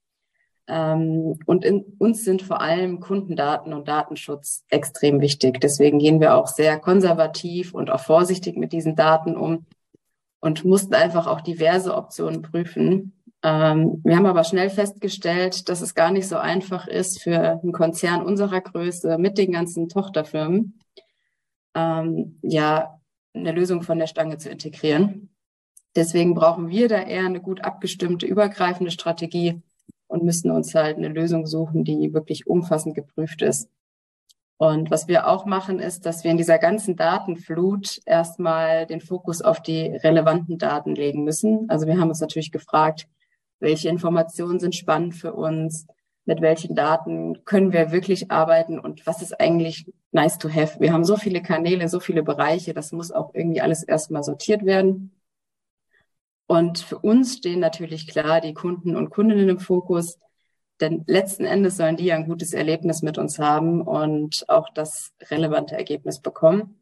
Ähm, 0.69 1.39
und 1.47 1.65
in, 1.65 1.85
uns 1.99 2.25
sind 2.25 2.43
vor 2.43 2.61
allem 2.61 3.01
Kundendaten 3.01 3.73
und 3.73 3.87
Datenschutz 3.89 4.65
extrem 4.69 5.21
wichtig. 5.21 5.61
Deswegen 5.61 5.99
gehen 5.99 6.21
wir 6.21 6.35
auch 6.35 6.49
sehr 6.49 6.79
konservativ 6.79 7.73
und 7.75 7.91
auch 7.91 8.01
vorsichtig 8.01 8.57
mit 8.57 8.73
diesen 8.73 8.97
Daten 8.97 9.37
um 9.37 9.67
und 10.41 10.65
mussten 10.65 10.95
einfach 10.95 11.27
auch 11.27 11.41
diverse 11.41 11.95
Optionen 11.95 12.43
prüfen. 12.43 13.13
Ähm, 13.43 14.01
wir 14.05 14.17
haben 14.17 14.27
aber 14.27 14.45
schnell 14.45 14.71
festgestellt, 14.71 15.69
dass 15.69 15.81
es 15.81 15.95
gar 15.95 16.11
nicht 16.11 16.27
so 16.27 16.37
einfach 16.37 16.87
ist 16.89 17.23
für 17.23 17.39
einen 17.39 17.73
Konzern 17.73 18.25
unserer 18.25 18.61
Größe 18.61 19.19
mit 19.19 19.39
den 19.39 19.53
ganzen 19.53 19.89
Tochterfirmen, 19.89 20.81
ähm, 21.75 22.39
ja, 22.43 23.01
eine 23.35 23.53
Lösung 23.53 23.83
von 23.83 23.99
der 23.99 24.07
Stange 24.07 24.39
zu 24.39 24.49
integrieren. 24.49 25.31
Deswegen 25.95 26.35
brauchen 26.35 26.69
wir 26.69 26.89
da 26.89 27.03
eher 27.03 27.27
eine 27.27 27.41
gut 27.41 27.63
abgestimmte, 27.63 28.27
übergreifende 28.27 28.91
Strategie, 28.91 29.63
und 30.09 30.25
müssen 30.25 30.51
uns 30.51 30.75
halt 30.75 30.97
eine 30.97 31.09
Lösung 31.09 31.47
suchen, 31.47 31.85
die 31.85 32.13
wirklich 32.15 32.47
umfassend 32.47 32.95
geprüft 32.95 33.43
ist. 33.43 33.69
Und 34.59 34.91
was 34.91 35.07
wir 35.07 35.29
auch 35.29 35.45
machen, 35.45 35.81
ist, 35.81 36.07
dass 36.07 36.25
wir 36.25 36.31
in 36.31 36.39
dieser 36.39 36.59
ganzen 36.59 36.97
Datenflut 36.97 38.01
erstmal 38.07 38.87
den 38.87 39.01
Fokus 39.01 39.43
auf 39.43 39.61
die 39.61 39.83
relevanten 39.83 40.57
Daten 40.57 40.95
legen 40.95 41.25
müssen. 41.25 41.69
Also 41.69 41.87
wir 41.87 41.99
haben 41.99 42.09
uns 42.09 42.21
natürlich 42.21 42.53
gefragt, 42.53 43.07
welche 43.61 43.89
Informationen 43.89 44.59
sind 44.59 44.75
spannend 44.75 45.15
für 45.15 45.35
uns, 45.35 45.87
mit 46.25 46.41
welchen 46.41 46.75
Daten 46.75 47.45
können 47.45 47.73
wir 47.73 47.93
wirklich 47.93 48.31
arbeiten 48.31 48.79
und 48.79 49.07
was 49.07 49.23
ist 49.23 49.39
eigentlich 49.41 49.87
nice 50.11 50.39
to 50.39 50.49
have. 50.49 50.81
Wir 50.81 50.93
haben 50.93 51.05
so 51.05 51.17
viele 51.17 51.41
Kanäle, 51.41 51.89
so 51.89 52.01
viele 52.01 52.23
Bereiche, 52.23 52.75
das 52.75 52.93
muss 52.93 53.13
auch 53.13 53.33
irgendwie 53.35 53.61
alles 53.61 53.83
erstmal 53.83 54.25
sortiert 54.25 54.65
werden. 54.65 55.16
Und 56.47 56.79
für 56.79 56.99
uns 56.99 57.39
stehen 57.39 57.61
natürlich 57.61 58.07
klar 58.07 58.41
die 58.41 58.55
Kunden 58.55 58.97
und 58.97 59.11
Kundinnen 59.11 59.49
im 59.49 59.59
Fokus, 59.59 60.19
denn 60.81 61.05
letzten 61.07 61.45
Endes 61.45 61.77
sollen 61.77 61.97
die 61.97 62.05
ja 62.05 62.17
ein 62.17 62.29
gutes 62.29 62.53
Erlebnis 62.53 63.03
mit 63.03 63.19
uns 63.19 63.39
haben 63.39 63.81
und 63.81 64.45
auch 64.49 64.69
das 64.75 65.13
relevante 65.31 65.77
Ergebnis 65.77 66.21
bekommen. 66.21 66.79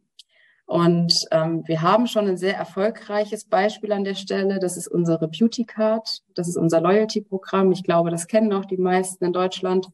Und 0.67 1.27
ähm, 1.31 1.63
wir 1.67 1.83
haben 1.83 2.07
schon 2.07 2.27
ein 2.27 2.39
sehr 2.39 2.57
erfolgreiches 2.57 3.45
Beispiel 3.45 3.93
an 3.93 4.05
der 4.05 4.15
Stelle. 4.15 4.59
Das 4.59 4.77
ist 4.77 4.89
unsere 4.89 5.29
Beauty 5.29 5.65
Card. 5.65 6.23
Das 6.35 6.49
ist 6.49 6.57
unser 6.57 6.81
Loyalty-Programm. 6.81 7.71
Ich 7.73 7.85
glaube, 7.85 8.11
das 8.11 8.27
kennen 8.27 8.53
auch 8.53 8.65
die 8.65 8.79
meisten 8.79 9.25
in 9.25 9.33
Deutschland. 9.33 9.89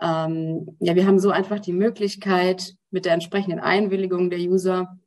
Ähm, 0.00 0.76
ja, 0.80 0.94
wir 0.94 1.06
haben 1.06 1.18
so 1.18 1.30
einfach 1.30 1.60
die 1.60 1.72
Möglichkeit, 1.72 2.74
mit 2.90 3.04
der 3.04 3.12
entsprechenden 3.12 3.60
Einwilligung 3.60 4.30
der 4.30 4.38
User 4.38 4.98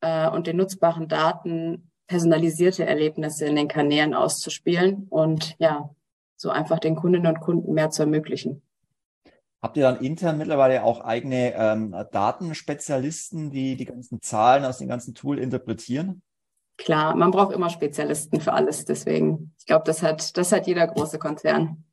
äh, 0.00 0.28
und 0.28 0.46
den 0.46 0.56
nutzbaren 0.56 1.06
Daten 1.08 1.87
personalisierte 2.08 2.84
Erlebnisse 2.84 3.46
in 3.46 3.54
den 3.54 3.68
Kanälen 3.68 4.14
auszuspielen 4.14 5.06
und 5.10 5.54
ja, 5.58 5.90
so 6.36 6.50
einfach 6.50 6.78
den 6.78 6.96
Kundinnen 6.96 7.26
und 7.26 7.40
Kunden 7.40 7.74
mehr 7.74 7.90
zu 7.90 8.02
ermöglichen. 8.02 8.62
Habt 9.60 9.76
ihr 9.76 9.82
dann 9.82 10.00
intern 10.00 10.38
mittlerweile 10.38 10.84
auch 10.84 11.00
eigene 11.00 11.52
ähm, 11.54 11.94
Datenspezialisten, 12.12 13.50
die 13.50 13.76
die 13.76 13.84
ganzen 13.84 14.22
Zahlen 14.22 14.64
aus 14.64 14.78
dem 14.78 14.88
ganzen 14.88 15.14
Tool 15.14 15.38
interpretieren? 15.38 16.22
Klar, 16.76 17.16
man 17.16 17.32
braucht 17.32 17.52
immer 17.52 17.68
Spezialisten 17.68 18.40
für 18.40 18.52
alles. 18.52 18.84
Deswegen, 18.84 19.52
ich 19.58 19.66
glaube, 19.66 19.84
das 19.84 20.02
hat, 20.02 20.36
das 20.36 20.52
hat 20.52 20.68
jeder 20.68 20.86
große 20.86 21.18
Konzern. 21.18 21.84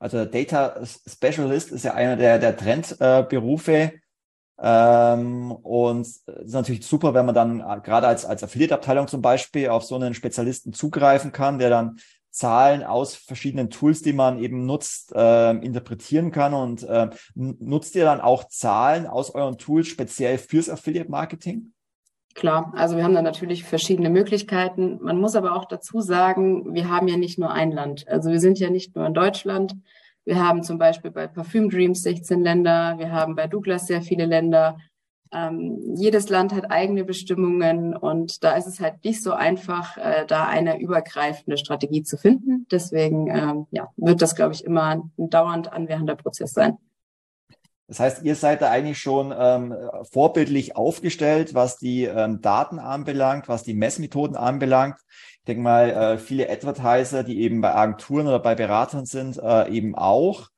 Also 0.00 0.24
Data 0.24 0.84
Specialist 0.84 1.70
ist 1.70 1.84
ja 1.84 1.94
einer 1.94 2.16
der, 2.16 2.40
der 2.40 2.56
Trendberufe. 2.56 3.72
Äh, 3.72 3.92
ähm, 4.58 5.52
und 5.52 6.02
es 6.02 6.24
ist 6.26 6.52
natürlich 6.54 6.86
super, 6.86 7.12
wenn 7.12 7.26
man 7.26 7.34
dann 7.34 7.60
äh, 7.60 7.80
gerade 7.82 8.06
als, 8.06 8.24
als 8.24 8.42
Affiliate-Abteilung 8.42 9.06
zum 9.06 9.20
Beispiel 9.20 9.68
auf 9.68 9.84
so 9.84 9.96
einen 9.96 10.14
Spezialisten 10.14 10.72
zugreifen 10.72 11.32
kann, 11.32 11.58
der 11.58 11.70
dann 11.70 11.98
Zahlen 12.30 12.84
aus 12.84 13.14
verschiedenen 13.14 13.70
Tools, 13.70 14.02
die 14.02 14.12
man 14.12 14.38
eben 14.38 14.66
nutzt, 14.66 15.12
äh, 15.14 15.52
interpretieren 15.52 16.32
kann. 16.32 16.52
Und 16.54 16.82
äh, 16.84 17.08
nutzt 17.34 17.94
ihr 17.96 18.04
dann 18.04 18.20
auch 18.20 18.44
Zahlen 18.44 19.06
aus 19.06 19.34
euren 19.34 19.56
Tools 19.58 19.88
speziell 19.88 20.36
fürs 20.38 20.68
Affiliate-Marketing? 20.68 21.72
Klar, 22.34 22.74
also 22.76 22.96
wir 22.96 23.04
haben 23.04 23.14
da 23.14 23.22
natürlich 23.22 23.64
verschiedene 23.64 24.10
Möglichkeiten. 24.10 24.98
Man 25.00 25.18
muss 25.18 25.34
aber 25.34 25.56
auch 25.56 25.64
dazu 25.64 26.02
sagen, 26.02 26.74
wir 26.74 26.90
haben 26.90 27.08
ja 27.08 27.16
nicht 27.16 27.38
nur 27.38 27.50
ein 27.50 27.72
Land. 27.72 28.06
Also 28.08 28.30
wir 28.30 28.40
sind 28.40 28.58
ja 28.58 28.68
nicht 28.68 28.94
nur 28.94 29.06
in 29.06 29.14
Deutschland, 29.14 29.74
wir 30.26 30.44
haben 30.44 30.62
zum 30.64 30.76
Beispiel 30.76 31.12
bei 31.12 31.28
Parfüm 31.28 31.70
Dreams 31.70 32.02
16 32.02 32.42
Länder, 32.42 32.96
wir 32.98 33.12
haben 33.12 33.36
bei 33.36 33.46
Douglas 33.46 33.86
sehr 33.86 34.02
viele 34.02 34.26
Länder. 34.26 34.76
Ähm, 35.32 35.94
jedes 35.96 36.28
Land 36.28 36.52
hat 36.52 36.70
eigene 36.70 37.04
Bestimmungen 37.04 37.96
und 37.96 38.42
da 38.42 38.56
ist 38.56 38.66
es 38.66 38.80
halt 38.80 39.04
nicht 39.04 39.22
so 39.22 39.32
einfach, 39.32 39.96
äh, 39.96 40.24
da 40.26 40.46
eine 40.46 40.80
übergreifende 40.80 41.56
Strategie 41.56 42.02
zu 42.02 42.16
finden. 42.16 42.66
Deswegen 42.70 43.28
ähm, 43.28 43.66
ja, 43.70 43.88
wird 43.96 44.20
das, 44.20 44.34
glaube 44.34 44.54
ich, 44.54 44.64
immer 44.64 45.02
ein 45.16 45.30
dauernd 45.30 45.72
anwährender 45.72 46.16
Prozess 46.16 46.52
sein. 46.52 46.76
Das 47.88 48.00
heißt, 48.00 48.24
ihr 48.24 48.34
seid 48.34 48.62
da 48.62 48.70
eigentlich 48.70 48.98
schon 48.98 49.32
ähm, 49.36 49.72
vorbildlich 50.10 50.74
aufgestellt, 50.74 51.54
was 51.54 51.76
die 51.76 52.04
ähm, 52.04 52.40
Daten 52.40 52.80
anbelangt, 52.80 53.48
was 53.48 53.62
die 53.62 53.74
Messmethoden 53.74 54.36
anbelangt. 54.36 54.96
Ich 55.46 55.54
denke 55.54 55.62
mal, 55.62 55.90
äh, 55.90 56.18
viele 56.18 56.50
Advertiser, 56.50 57.22
die 57.22 57.40
eben 57.42 57.60
bei 57.60 57.72
Agenturen 57.72 58.26
oder 58.26 58.40
bei 58.40 58.56
Beratern 58.56 59.06
sind, 59.06 59.38
äh, 59.38 59.68
eben 59.70 59.94
auch. 59.94 60.48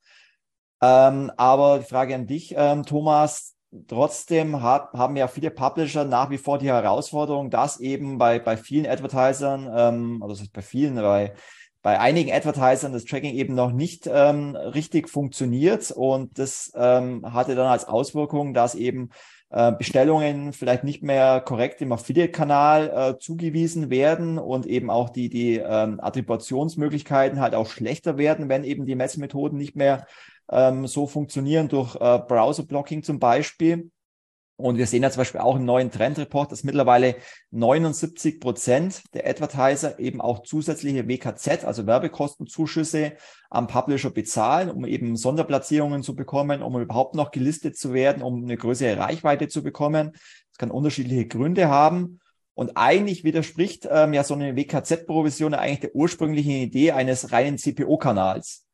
Ähm, 0.81 1.31
aber 1.37 1.81
die 1.81 1.85
Frage 1.85 2.15
an 2.15 2.27
dich, 2.27 2.55
ähm, 2.57 2.87
Thomas, 2.87 3.55
trotzdem 3.87 4.63
hat, 4.63 4.95
haben 4.95 5.17
ja 5.17 5.29
viele 5.29 5.51
Publisher 5.51 6.07
nach 6.07 6.31
wie 6.31 6.39
vor 6.39 6.57
die 6.57 6.69
Herausforderung, 6.69 7.51
dass 7.51 7.81
eben 7.81 8.17
bei, 8.17 8.39
bei 8.39 8.57
vielen 8.57 8.87
Advertisern, 8.87 9.71
ähm, 9.77 10.23
also 10.23 10.43
bei 10.55 10.63
vielen, 10.63 10.95
bei 10.95 11.35
bei 11.83 12.01
einigen 12.01 12.33
Advertisern 12.33 12.93
das 12.93 13.05
Tracking 13.05 13.35
eben 13.35 13.55
noch 13.55 13.71
nicht 13.71 14.09
ähm, 14.13 14.57
richtig 14.57 15.09
funktioniert 15.09 15.91
und 15.91 16.39
das 16.39 16.73
ähm, 16.75 17.33
hatte 17.33 17.55
dann 17.55 17.69
als 17.69 17.87
Auswirkung, 17.87 18.53
dass 18.53 18.75
eben 18.75 19.11
äh, 19.51 19.73
Bestellungen 19.73 20.53
vielleicht 20.53 20.85
nicht 20.85 21.03
mehr 21.03 21.41
korrekt 21.41 21.81
im 21.81 21.93
Affiliate-Kanal 21.93 23.15
äh, 23.15 23.19
zugewiesen 23.19 23.91
werden 23.91 24.39
und 24.39 24.67
eben 24.67 24.91
auch 24.91 25.09
die, 25.09 25.29
die 25.29 25.57
ähm, 25.57 26.01
Attributionsmöglichkeiten 26.01 27.41
halt 27.41 27.55
auch 27.55 27.69
schlechter 27.69 28.19
werden, 28.19 28.49
wenn 28.49 28.65
eben 28.65 28.85
die 28.85 28.95
Messmethoden 28.95 29.59
nicht 29.59 29.77
mehr 29.77 30.07
ähm, 30.51 30.87
so 30.87 31.07
funktionieren 31.07 31.69
durch 31.69 31.95
äh, 31.97 32.19
Browser-Blocking 32.19 33.03
zum 33.03 33.19
Beispiel. 33.19 33.91
Und 34.61 34.77
wir 34.77 34.89
sehen 34.89 35.05
ja 35.05 35.11
zum 35.11 35.21
Beispiel 35.21 35.41
auch 35.41 35.55
im 35.55 35.65
neuen 35.65 35.93
Trendreport, 35.93 36.51
dass 36.51 36.65
mittlerweile 36.65 37.15
79 37.53 38.41
Prozent 38.41 39.03
der 39.15 39.25
Advertiser 39.25 40.01
eben 40.01 40.21
auch 40.21 40.43
zusätzliche 40.43 41.07
WKZ, 41.07 41.65
also 41.65 41.87
Werbekostenzuschüsse 41.87 43.13
am 43.51 43.69
Publisher 43.69 44.11
bezahlen, 44.11 44.69
um 44.69 44.85
eben 44.85 45.15
Sonderplatzierungen 45.15 46.03
zu 46.03 46.17
bekommen, 46.17 46.63
um 46.63 46.77
überhaupt 46.81 47.15
noch 47.15 47.31
gelistet 47.31 47.79
zu 47.79 47.93
werden, 47.93 48.21
um 48.21 48.43
eine 48.43 48.57
größere 48.57 48.99
Reichweite 48.99 49.47
zu 49.47 49.63
bekommen. 49.63 50.11
Das 50.51 50.59
kann 50.59 50.73
unterschiedliche 50.73 51.29
Gründe 51.29 51.69
haben. 51.69 52.19
Und 52.55 52.73
eigentlich 52.77 53.23
widerspricht 53.23 53.87
ähm, 53.89 54.13
ja 54.13 54.25
so 54.25 54.35
eine 54.35 54.57
WKZ-Provision 54.57 55.55
eigentlich 55.55 55.81
der 55.81 55.95
ursprünglichen 55.95 56.51
Idee 56.51 56.91
eines 56.91 57.31
reinen 57.31 57.59
CPO-Kanals. 57.59 58.65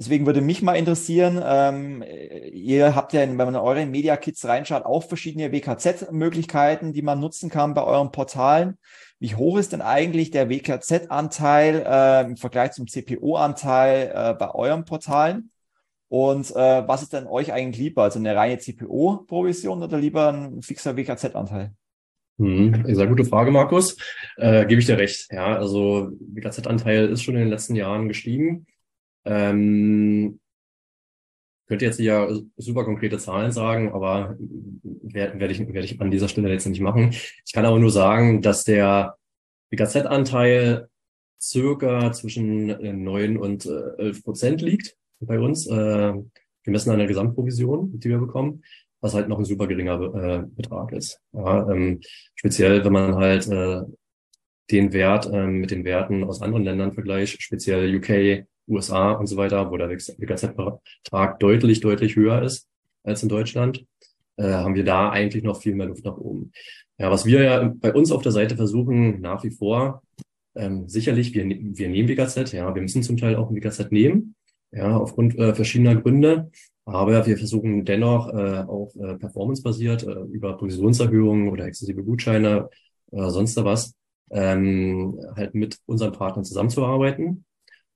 Deswegen 0.00 0.24
würde 0.24 0.40
mich 0.40 0.62
mal 0.62 0.76
interessieren, 0.76 1.42
ähm, 1.44 2.02
ihr 2.54 2.94
habt 2.94 3.12
ja, 3.12 3.20
wenn 3.20 3.36
man 3.36 3.48
in 3.48 3.56
eure 3.56 3.84
Media 3.84 4.16
Kits 4.16 4.46
reinschaut, 4.46 4.86
auch 4.86 5.04
verschiedene 5.04 5.52
WKZ-Möglichkeiten, 5.52 6.94
die 6.94 7.02
man 7.02 7.20
nutzen 7.20 7.50
kann 7.50 7.74
bei 7.74 7.84
euren 7.84 8.10
Portalen. 8.10 8.78
Wie 9.18 9.34
hoch 9.34 9.58
ist 9.58 9.74
denn 9.74 9.82
eigentlich 9.82 10.30
der 10.30 10.48
WKZ-Anteil 10.48 11.84
äh, 11.86 12.24
im 12.24 12.38
Vergleich 12.38 12.72
zum 12.72 12.86
CPO-Anteil 12.86 14.12
äh, 14.14 14.32
bei 14.32 14.54
euren 14.54 14.86
Portalen? 14.86 15.50
Und 16.08 16.50
äh, 16.52 16.88
was 16.88 17.02
ist 17.02 17.12
denn 17.12 17.26
euch 17.26 17.52
eigentlich 17.52 17.82
lieber? 17.84 18.04
Also 18.04 18.20
eine 18.20 18.34
reine 18.34 18.56
CPO-Provision 18.56 19.82
oder 19.82 19.98
lieber 19.98 20.32
ein 20.32 20.62
fixer 20.62 20.96
WKZ-Anteil? 20.96 21.74
Hm, 22.38 22.86
sehr 22.86 23.06
gute 23.06 23.26
Frage, 23.26 23.50
Markus. 23.50 23.98
Äh, 24.38 24.64
Gebe 24.64 24.80
ich 24.80 24.86
dir 24.86 24.96
recht. 24.96 25.30
Ja, 25.30 25.58
also 25.58 26.08
WKZ-Anteil 26.20 27.10
ist 27.10 27.22
schon 27.22 27.34
in 27.34 27.40
den 27.40 27.50
letzten 27.50 27.74
Jahren 27.74 28.08
gestiegen. 28.08 28.66
Ähm, 29.24 30.40
könnte 31.66 31.84
jetzt 31.84 32.00
ja 32.00 32.28
super 32.56 32.84
konkrete 32.84 33.18
Zahlen 33.18 33.52
sagen, 33.52 33.92
aber 33.92 34.36
werde 34.40 35.38
werd 35.38 35.52
ich, 35.52 35.72
werd 35.72 35.84
ich 35.84 36.00
an 36.00 36.10
dieser 36.10 36.28
Stelle 36.28 36.50
jetzt 36.50 36.66
nicht 36.66 36.80
machen. 36.80 37.10
Ich 37.46 37.52
kann 37.52 37.64
aber 37.64 37.78
nur 37.78 37.92
sagen, 37.92 38.42
dass 38.42 38.64
der 38.64 39.16
BKZ-Anteil 39.70 40.88
circa 41.40 42.12
zwischen 42.12 43.04
9 43.04 43.36
und 43.36 43.66
11 43.66 44.24
Prozent 44.24 44.62
liegt 44.62 44.96
bei 45.20 45.38
uns, 45.38 45.66
äh, 45.68 46.12
gemessen 46.64 46.90
an 46.90 46.98
der 46.98 47.06
Gesamtprovision, 47.06 47.98
die 48.00 48.08
wir 48.08 48.18
bekommen, 48.18 48.62
was 49.00 49.14
halt 49.14 49.28
noch 49.28 49.38
ein 49.38 49.44
super 49.44 49.66
geringer 49.66 50.00
äh, 50.14 50.42
Betrag 50.46 50.92
ist. 50.92 51.20
Ja, 51.32 51.70
ähm, 51.70 52.00
speziell, 52.34 52.84
wenn 52.84 52.92
man 52.92 53.14
halt 53.14 53.46
äh, 53.48 53.82
den 54.70 54.92
Wert 54.92 55.26
äh, 55.26 55.46
mit 55.46 55.70
den 55.70 55.84
Werten 55.84 56.24
aus 56.24 56.42
anderen 56.42 56.64
Ländern 56.64 56.92
vergleicht, 56.92 57.42
speziell 57.42 57.96
UK, 57.96 58.46
USA 58.68 59.12
und 59.12 59.26
so 59.26 59.36
weiter, 59.36 59.70
wo 59.70 59.76
der 59.76 59.90
WKZ-Betrag 59.90 61.38
deutlich, 61.40 61.80
deutlich 61.80 62.16
höher 62.16 62.42
ist 62.42 62.68
als 63.02 63.22
in 63.22 63.28
Deutschland, 63.28 63.84
äh, 64.36 64.44
haben 64.44 64.74
wir 64.74 64.84
da 64.84 65.10
eigentlich 65.10 65.42
noch 65.42 65.60
viel 65.60 65.74
mehr 65.74 65.86
Luft 65.86 66.04
nach 66.04 66.16
oben. 66.16 66.52
Ja, 66.98 67.10
was 67.10 67.24
wir 67.24 67.42
ja 67.42 67.72
bei 67.74 67.92
uns 67.92 68.12
auf 68.12 68.22
der 68.22 68.32
Seite 68.32 68.56
versuchen, 68.56 69.20
nach 69.20 69.42
wie 69.42 69.50
vor, 69.50 70.02
ähm, 70.54 70.88
sicherlich, 70.88 71.34
wir, 71.34 71.44
ne-, 71.44 71.60
wir 71.62 71.88
nehmen 71.88 72.08
WKZ, 72.08 72.52
ja, 72.52 72.74
wir 72.74 72.82
müssen 72.82 73.02
zum 73.02 73.16
Teil 73.16 73.36
auch 73.36 73.50
ein 73.50 73.56
WKZ 73.56 73.90
nehmen, 73.92 74.34
ja, 74.72 74.96
aufgrund 74.96 75.38
äh, 75.38 75.54
verschiedener 75.54 75.96
Gründe. 75.96 76.50
Aber 76.84 77.26
wir 77.26 77.36
versuchen 77.36 77.84
dennoch 77.84 78.28
äh, 78.30 78.64
auch 78.66 78.92
äh, 78.96 79.14
performancebasiert 79.16 80.02
äh, 80.02 80.22
über 80.32 80.56
Provisionserhöhungen 80.56 81.48
oder 81.48 81.66
exzessive 81.66 82.02
Gutscheine 82.02 82.68
oder 83.10 83.30
sonst 83.30 83.56
was 83.64 83.94
ähm, 84.30 85.20
halt 85.36 85.54
mit 85.54 85.78
unseren 85.86 86.12
Partnern 86.12 86.44
zusammenzuarbeiten 86.44 87.44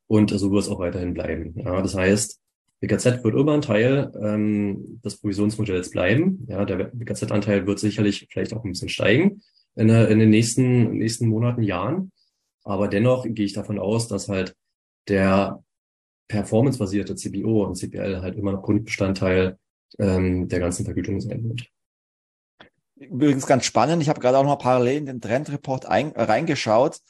und 0.07 0.31
so 0.31 0.51
wird 0.51 0.63
es 0.63 0.69
auch 0.69 0.79
weiterhin 0.79 1.15
bleiben. 1.15 1.55
Ja, 1.57 1.81
das 1.81 1.95
heißt, 1.95 2.41
BKZ 2.81 3.25
wird 3.25 3.35
immer 3.35 3.55
ein 3.55 3.63
Teil 3.63 4.13
ähm, 4.21 5.01
des 5.05 5.17
Provisionsmodells 5.17 5.91
bleiben. 5.91 6.47
Ja, 6.49 6.65
der 6.65 6.91
BKZ-Anteil 6.93 7.67
wird 7.67 7.79
sicherlich 7.79 8.27
vielleicht 8.31 8.53
auch 8.53 8.65
ein 8.65 8.73
bisschen 8.73 8.89
steigen 8.89 9.43
in, 9.75 9.89
in 9.89 10.19
den 10.19 10.31
nächsten, 10.31 10.99
nächsten 10.99 11.29
Monaten, 11.29 11.63
Jahren. 11.63 12.13
Aber 12.63 12.89
dennoch 12.89 13.25
gehe 13.29 13.47
ich 13.47 13.53
davon 13.53 13.79
aus, 13.79 14.09
dass 14.09 14.29
halt 14.29 14.55
der 15.09 15.63
performancebasierte 16.29 17.15
CPO 17.15 17.65
und 17.65 17.77
CPL 17.77 18.23
halt 18.23 18.37
immer 18.37 18.53
noch 18.53 18.63
Grundbestandteil 18.63 19.59
ähm, 19.99 20.49
der 20.49 20.61
ganzen 20.61 20.85
Vergütung 20.85 21.21
sein 21.21 21.45
wird. 21.45 21.69
Übrigens 22.97 23.47
ganz 23.47 23.65
spannend, 23.65 24.03
ich 24.03 24.09
habe 24.09 24.21
gerade 24.21 24.39
auch 24.39 24.45
noch 24.45 24.59
parallel 24.59 24.99
in 24.99 25.07
den 25.07 25.21
Trendreport 25.21 25.87
ein, 25.87 26.13
reingeschaut 26.13 27.01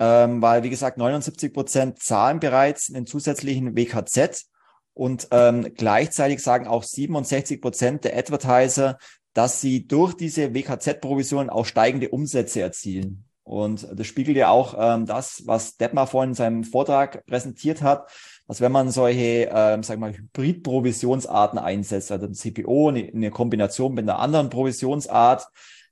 ähm, 0.00 0.40
weil, 0.40 0.62
wie 0.62 0.70
gesagt, 0.70 0.96
79 0.96 1.52
Prozent 1.52 2.02
zahlen 2.02 2.40
bereits 2.40 2.92
einen 2.92 3.06
zusätzlichen 3.06 3.76
WKZ 3.76 4.46
und 4.94 5.28
ähm, 5.30 5.72
gleichzeitig 5.76 6.42
sagen 6.42 6.66
auch 6.66 6.82
67 6.82 7.60
Prozent 7.60 8.04
der 8.04 8.16
Advertiser, 8.16 8.98
dass 9.34 9.60
sie 9.60 9.86
durch 9.86 10.14
diese 10.14 10.54
WKZ-Provision 10.54 11.50
auch 11.50 11.66
steigende 11.66 12.08
Umsätze 12.08 12.62
erzielen. 12.62 13.24
Und 13.44 13.86
das 13.92 14.06
spiegelt 14.06 14.36
ja 14.36 14.48
auch 14.48 14.74
ähm, 14.78 15.06
das, 15.06 15.42
was 15.46 15.76
Detmar 15.76 16.06
vorhin 16.06 16.30
in 16.30 16.34
seinem 16.34 16.64
Vortrag 16.64 17.26
präsentiert 17.26 17.82
hat, 17.82 18.10
dass 18.48 18.60
wenn 18.60 18.72
man 18.72 18.90
solche, 18.90 19.50
ähm, 19.52 19.82
sag 19.82 19.98
mal, 19.98 20.12
Hybrid-Provisionsarten 20.12 21.58
einsetzt, 21.58 22.10
also 22.10 22.26
ein 22.26 22.34
CPO, 22.34 22.88
eine, 22.88 23.10
eine 23.12 23.30
Kombination 23.30 23.94
mit 23.94 24.08
einer 24.08 24.18
anderen 24.18 24.50
Provisionsart, 24.50 25.46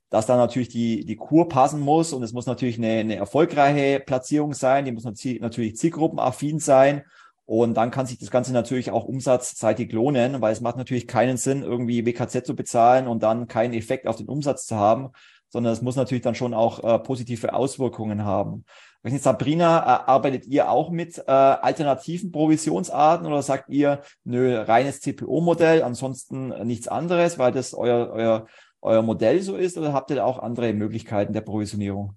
dass 0.09 0.25
da 0.25 0.37
natürlich 0.37 0.69
die, 0.69 1.05
die 1.05 1.15
Kur 1.15 1.49
passen 1.49 1.79
muss. 1.79 2.13
Und 2.13 2.23
es 2.23 2.33
muss 2.33 2.45
natürlich 2.45 2.77
eine, 2.77 2.99
eine 2.99 3.15
erfolgreiche 3.15 3.99
Platzierung 3.99 4.53
sein, 4.53 4.85
die 4.85 4.91
muss 4.91 5.03
natürlich 5.03 5.77
zielgruppenaffin 5.77 6.59
sein. 6.59 7.03
Und 7.45 7.73
dann 7.75 7.89
kann 7.89 8.05
sich 8.05 8.19
das 8.19 8.29
Ganze 8.29 8.53
natürlich 8.53 8.91
auch 8.91 9.05
umsatzseitig 9.05 9.91
lohnen, 9.91 10.39
weil 10.39 10.53
es 10.53 10.61
macht 10.61 10.77
natürlich 10.77 11.07
keinen 11.07 11.37
Sinn, 11.37 11.63
irgendwie 11.63 12.05
WKZ 12.05 12.45
zu 12.45 12.55
bezahlen 12.55 13.07
und 13.07 13.23
dann 13.23 13.47
keinen 13.47 13.73
Effekt 13.73 14.05
auf 14.05 14.17
den 14.17 14.27
Umsatz 14.27 14.67
zu 14.67 14.75
haben, 14.75 15.09
sondern 15.49 15.73
es 15.73 15.81
muss 15.81 15.95
natürlich 15.95 16.21
dann 16.21 16.35
schon 16.35 16.53
auch 16.53 16.83
äh, 16.83 16.99
positive 16.99 17.53
Auswirkungen 17.53 18.23
haben. 18.23 18.65
Sabrina, 19.03 19.79
äh, 19.79 20.09
arbeitet 20.11 20.45
ihr 20.45 20.69
auch 20.69 20.91
mit 20.91 21.17
äh, 21.17 21.31
alternativen 21.31 22.31
Provisionsarten 22.31 23.25
oder 23.25 23.41
sagt 23.41 23.69
ihr, 23.69 24.01
nö, 24.25 24.55
reines 24.59 24.99
CPO-Modell, 25.01 25.81
ansonsten 25.81 26.49
nichts 26.67 26.87
anderes, 26.87 27.39
weil 27.39 27.51
das 27.51 27.73
euer, 27.73 28.11
euer 28.11 28.45
euer 28.81 29.01
Modell 29.01 29.41
so 29.41 29.55
ist 29.55 29.77
oder 29.77 29.93
habt 29.93 30.09
ihr 30.09 30.17
da 30.17 30.25
auch 30.25 30.39
andere 30.39 30.73
Möglichkeiten 30.73 31.33
der 31.33 31.41
Provisionierung? 31.41 32.15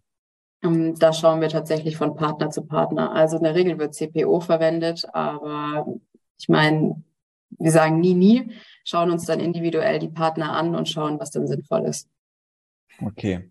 Ähm, 0.62 0.94
da 0.98 1.12
schauen 1.12 1.40
wir 1.40 1.48
tatsächlich 1.48 1.96
von 1.96 2.14
Partner 2.14 2.50
zu 2.50 2.62
Partner. 2.62 3.12
Also 3.12 3.36
in 3.36 3.42
der 3.42 3.54
Regel 3.54 3.78
wird 3.78 3.94
CPO 3.94 4.40
verwendet, 4.40 5.06
aber 5.12 5.86
ich 6.38 6.48
meine, 6.48 7.02
wir 7.58 7.70
sagen 7.70 8.00
nie, 8.00 8.14
nie, 8.14 8.52
schauen 8.84 9.10
uns 9.10 9.26
dann 9.26 9.40
individuell 9.40 9.98
die 9.98 10.08
Partner 10.08 10.52
an 10.52 10.74
und 10.74 10.88
schauen, 10.88 11.18
was 11.20 11.30
dann 11.30 11.46
sinnvoll 11.46 11.84
ist. 11.84 12.08
Okay. 13.04 13.50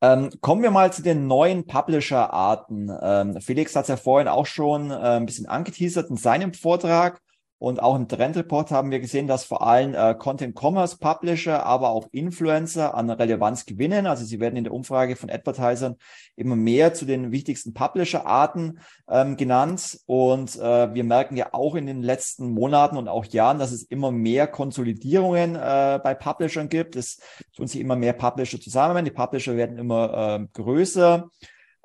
Ähm, 0.00 0.30
kommen 0.40 0.62
wir 0.62 0.70
mal 0.70 0.92
zu 0.92 1.02
den 1.02 1.26
neuen 1.26 1.66
Publisher-Arten. 1.66 2.90
Ähm, 3.00 3.40
Felix 3.40 3.74
hat 3.74 3.82
es 3.82 3.88
ja 3.88 3.96
vorhin 3.96 4.28
auch 4.28 4.46
schon 4.46 4.90
äh, 4.90 4.94
ein 4.94 5.26
bisschen 5.26 5.46
angeteasert 5.46 6.10
in 6.10 6.16
seinem 6.16 6.52
Vortrag. 6.52 7.22
Und 7.58 7.80
auch 7.80 7.96
im 7.96 8.08
Trendreport 8.08 8.70
haben 8.72 8.90
wir 8.90 9.00
gesehen, 9.00 9.26
dass 9.26 9.44
vor 9.44 9.66
allem 9.66 9.94
äh, 9.94 10.14
Content 10.14 10.54
Commerce 10.60 10.98
Publisher, 10.98 11.64
aber 11.64 11.90
auch 11.90 12.08
Influencer 12.10 12.94
an 12.94 13.08
Relevanz 13.08 13.64
gewinnen. 13.64 14.06
Also 14.06 14.24
sie 14.24 14.40
werden 14.40 14.56
in 14.56 14.64
der 14.64 14.72
Umfrage 14.72 15.16
von 15.16 15.30
Advertisern 15.30 15.96
immer 16.36 16.56
mehr 16.56 16.94
zu 16.94 17.04
den 17.04 17.32
wichtigsten 17.32 17.72
Publisher-Arten 17.72 18.80
ähm, 19.08 19.36
genannt. 19.36 20.00
Und 20.06 20.56
äh, 20.56 20.92
wir 20.94 21.04
merken 21.04 21.36
ja 21.36 21.48
auch 21.52 21.74
in 21.76 21.86
den 21.86 22.02
letzten 22.02 22.50
Monaten 22.50 22.96
und 22.96 23.08
auch 23.08 23.24
Jahren, 23.26 23.58
dass 23.58 23.72
es 23.72 23.84
immer 23.84 24.10
mehr 24.10 24.46
Konsolidierungen 24.46 25.54
äh, 25.54 26.00
bei 26.02 26.14
Publishern 26.14 26.68
gibt. 26.68 26.96
Es 26.96 27.20
tun 27.56 27.66
sich 27.68 27.80
immer 27.80 27.96
mehr 27.96 28.14
Publisher 28.14 28.60
zusammen. 28.60 29.04
Die 29.04 29.10
Publisher 29.10 29.56
werden 29.56 29.78
immer 29.78 30.38
äh, 30.40 30.46
größer. 30.52 31.30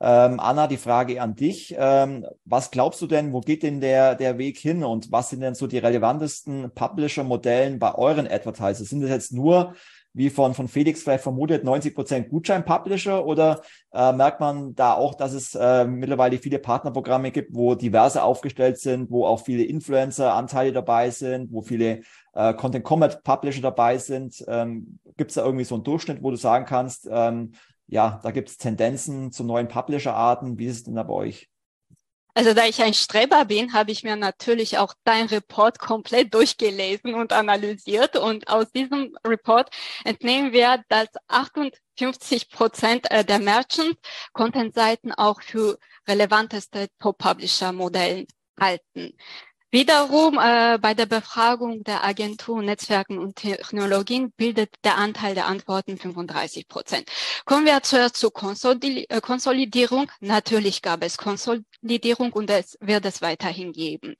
Ähm, 0.01 0.39
Anna, 0.39 0.67
die 0.67 0.77
Frage 0.77 1.21
an 1.21 1.35
dich. 1.35 1.75
Ähm, 1.77 2.25
was 2.45 2.71
glaubst 2.71 3.01
du 3.01 3.07
denn, 3.07 3.33
wo 3.33 3.41
geht 3.41 3.63
denn 3.63 3.81
der, 3.81 4.15
der 4.15 4.37
Weg 4.37 4.57
hin 4.57 4.83
und 4.83 5.11
was 5.11 5.29
sind 5.29 5.41
denn 5.41 5.55
so 5.55 5.67
die 5.67 5.77
relevantesten 5.77 6.71
Publisher-Modellen 6.73 7.79
bei 7.79 7.93
euren 7.95 8.27
Advertisers? 8.27 8.89
Sind 8.89 9.01
das 9.01 9.09
jetzt 9.09 9.33
nur, 9.33 9.73
wie 10.13 10.29
von, 10.29 10.53
von 10.53 10.67
Felix 10.67 11.03
vielleicht 11.03 11.23
vermutet, 11.23 11.63
90 11.63 11.93
Prozent 11.93 12.29
Gutschein-Publisher 12.29 13.25
oder 13.25 13.61
äh, 13.93 14.13
merkt 14.13 14.39
man 14.39 14.73
da 14.73 14.93
auch, 14.93 15.15
dass 15.15 15.33
es 15.33 15.53
äh, 15.53 15.85
mittlerweile 15.85 16.37
viele 16.37 16.59
Partnerprogramme 16.59 17.31
gibt, 17.31 17.53
wo 17.53 17.75
diverse 17.75 18.23
aufgestellt 18.23 18.79
sind, 18.79 19.11
wo 19.11 19.25
auch 19.25 19.43
viele 19.43 19.63
Influencer-Anteile 19.63 20.71
dabei 20.71 21.09
sind, 21.09 21.51
wo 21.51 21.61
viele 21.61 22.01
äh, 22.33 22.53
Content-Commerce-Publisher 22.53 23.61
dabei 23.61 23.97
sind? 23.97 24.43
Ähm, 24.47 24.99
Gibt 25.17 25.31
es 25.31 25.35
da 25.35 25.43
irgendwie 25.43 25.65
so 25.65 25.75
einen 25.75 25.83
Durchschnitt, 25.83 26.23
wo 26.23 26.31
du 26.31 26.37
sagen 26.37 26.65
kannst, 26.65 27.07
ähm, 27.11 27.51
ja, 27.89 28.19
da 28.23 28.31
gibt 28.31 28.49
es 28.49 28.57
Tendenzen 28.57 29.31
zu 29.31 29.43
neuen 29.43 29.67
Publisher-Arten. 29.67 30.57
Wie 30.57 30.67
ist 30.67 30.77
es 30.77 30.83
denn 30.83 30.95
da 30.95 31.03
bei 31.03 31.13
euch? 31.13 31.49
Also 32.35 32.53
da 32.53 32.65
ich 32.65 32.81
ein 32.81 32.93
Streber 32.93 33.45
bin, 33.45 33.73
habe 33.73 33.91
ich 33.91 34.03
mir 34.03 34.15
natürlich 34.15 34.77
auch 34.77 34.93
dein 35.03 35.25
Report 35.25 35.79
komplett 35.79 36.33
durchgelesen 36.33 37.15
und 37.15 37.33
analysiert. 37.33 38.15
Und 38.15 38.47
aus 38.47 38.71
diesem 38.71 39.17
Report 39.25 39.69
entnehmen 40.05 40.53
wir, 40.53 40.83
dass 40.87 41.07
58 41.27 42.49
Prozent 42.49 43.11
äh, 43.11 43.25
der 43.25 43.39
Merchant 43.39 43.97
Content-Seiten 44.33 45.11
auch 45.11 45.41
für 45.41 45.79
relevanteste 46.07 46.87
Top-Publisher-Modellen 46.99 48.27
halten. 48.59 49.17
Wiederum 49.71 50.39
äh, 50.41 50.79
bei 50.81 50.95
der 50.95 51.05
Befragung 51.05 51.83
der 51.83 52.03
Agentur 52.03 52.63
Netzwerken 52.63 53.19
und 53.19 53.35
Technologien 53.35 54.31
bildet 54.31 54.73
der 54.83 54.97
Anteil 54.97 55.35
der 55.35 55.45
Antworten 55.45 55.95
35 55.97 56.67
Prozent. 56.67 57.07
Kommen 57.45 57.67
wir 57.67 57.83
zuerst 57.83 58.17
zur 58.17 58.31
äh, 58.33 59.21
Konsolidierung. 59.21 60.09
Natürlich 60.21 60.81
gab 60.81 61.03
es 61.03 61.17
Konsolidierung 61.17 62.33
und 62.33 62.49
es 62.49 62.79
wird 62.81 63.05
es 63.05 63.21
weiterhin 63.21 63.71
geben. 63.71 64.15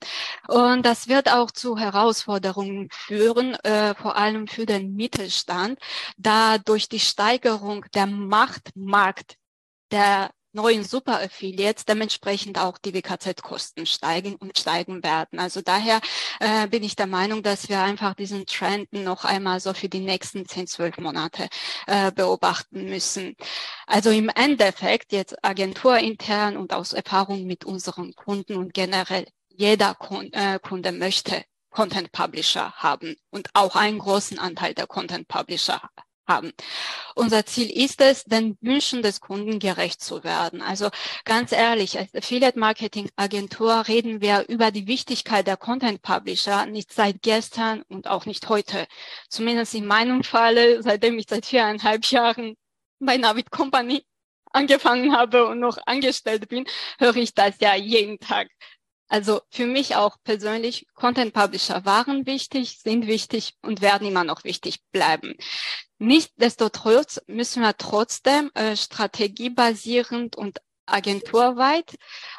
Und 0.46 0.86
das 0.86 1.08
wird 1.08 1.28
auch 1.32 1.50
zu 1.50 1.76
Herausforderungen 1.76 2.88
führen, 2.92 3.54
äh, 3.64 3.96
vor 3.96 4.16
allem 4.16 4.46
für 4.46 4.66
den 4.66 4.94
Mittelstand, 4.94 5.80
da 6.16 6.58
durch 6.58 6.88
die 6.88 7.00
Steigerung 7.00 7.84
der 7.92 8.06
Machtmarkt 8.06 9.34
der 9.90 10.30
neuen 10.52 10.84
Super-Affiliates 10.84 11.84
dementsprechend 11.84 12.58
auch 12.58 12.78
die 12.78 12.94
WKZ-Kosten 12.94 13.86
steigen 13.86 14.34
und 14.36 14.58
steigen 14.58 15.02
werden. 15.02 15.38
Also 15.38 15.60
daher 15.60 16.00
äh, 16.40 16.66
bin 16.68 16.82
ich 16.82 16.96
der 16.96 17.06
Meinung, 17.06 17.42
dass 17.42 17.68
wir 17.68 17.80
einfach 17.82 18.14
diesen 18.14 18.46
Trend 18.46 18.92
noch 18.92 19.24
einmal 19.24 19.60
so 19.60 19.74
für 19.74 19.88
die 19.88 20.00
nächsten 20.00 20.46
10, 20.46 20.66
12 20.66 20.98
Monate 20.98 21.48
äh, 21.86 22.12
beobachten 22.12 22.84
müssen. 22.84 23.36
Also 23.86 24.10
im 24.10 24.28
Endeffekt 24.28 25.12
jetzt 25.12 25.44
agenturintern 25.44 26.56
und 26.56 26.72
aus 26.72 26.92
Erfahrung 26.92 27.46
mit 27.46 27.64
unseren 27.64 28.14
Kunden 28.14 28.56
und 28.56 28.74
generell 28.74 29.26
jeder 29.48 29.96
äh, 30.32 30.58
Kunde 30.58 30.92
möchte 30.92 31.44
Content 31.70 32.10
Publisher 32.10 32.72
haben 32.72 33.14
und 33.30 33.48
auch 33.54 33.76
einen 33.76 33.98
großen 33.98 34.38
Anteil 34.38 34.74
der 34.74 34.86
Content 34.86 35.28
Publisher 35.28 35.88
haben. 36.30 36.52
Unser 37.14 37.44
Ziel 37.44 37.70
ist 37.70 38.00
es, 38.00 38.24
den 38.24 38.56
Wünschen 38.60 39.02
des 39.02 39.20
Kunden 39.20 39.58
gerecht 39.58 40.00
zu 40.02 40.24
werden. 40.24 40.62
Also 40.62 40.88
ganz 41.24 41.52
ehrlich, 41.52 41.98
als 41.98 42.14
Affiliate 42.14 42.58
Marketing 42.58 43.10
Agentur 43.16 43.86
reden 43.88 44.20
wir 44.20 44.48
über 44.48 44.70
die 44.70 44.86
Wichtigkeit 44.86 45.46
der 45.46 45.56
Content 45.56 46.02
Publisher 46.02 46.66
nicht 46.66 46.92
seit 46.92 47.22
gestern 47.22 47.82
und 47.88 48.06
auch 48.08 48.26
nicht 48.26 48.48
heute. 48.48 48.86
Zumindest 49.28 49.74
in 49.74 49.86
meinem 49.86 50.22
Falle, 50.24 50.82
seitdem 50.82 51.18
ich 51.18 51.26
seit 51.28 51.46
viereinhalb 51.46 52.06
Jahren 52.06 52.56
bei 53.00 53.16
Navid 53.16 53.50
Company 53.50 54.04
angefangen 54.52 55.16
habe 55.16 55.46
und 55.46 55.60
noch 55.60 55.78
angestellt 55.86 56.48
bin, 56.48 56.66
höre 56.98 57.16
ich 57.16 57.34
das 57.34 57.54
ja 57.60 57.74
jeden 57.74 58.18
Tag. 58.18 58.48
Also 59.10 59.42
für 59.50 59.66
mich 59.66 59.96
auch 59.96 60.18
persönlich, 60.22 60.86
Content 60.94 61.34
Publisher 61.34 61.84
waren 61.84 62.26
wichtig, 62.26 62.78
sind 62.78 63.08
wichtig 63.08 63.56
und 63.60 63.80
werden 63.80 64.06
immer 64.06 64.22
noch 64.22 64.44
wichtig 64.44 64.78
bleiben. 64.92 65.34
Nichtsdestotrotz 65.98 67.20
müssen 67.26 67.60
wir 67.62 67.76
trotzdem 67.76 68.52
äh, 68.54 68.76
strategiebasierend 68.76 70.36
und 70.36 70.60
agenturweit 70.86 71.98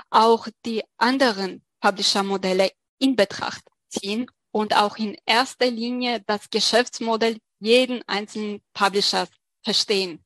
auch 0.09 0.47
die 0.65 0.83
anderen 0.97 1.61
Publisher-Modelle 1.81 2.71
in 2.99 3.17
Betracht 3.17 3.63
ziehen 3.89 4.31
und 4.51 4.73
auch 4.73 4.95
in 4.95 5.17
erster 5.25 5.69
Linie 5.69 6.23
das 6.25 6.49
Geschäftsmodell 6.49 7.37
jeden 7.59 8.01
einzelnen 8.07 8.61
Publishers 8.73 9.29
verstehen 9.61 10.23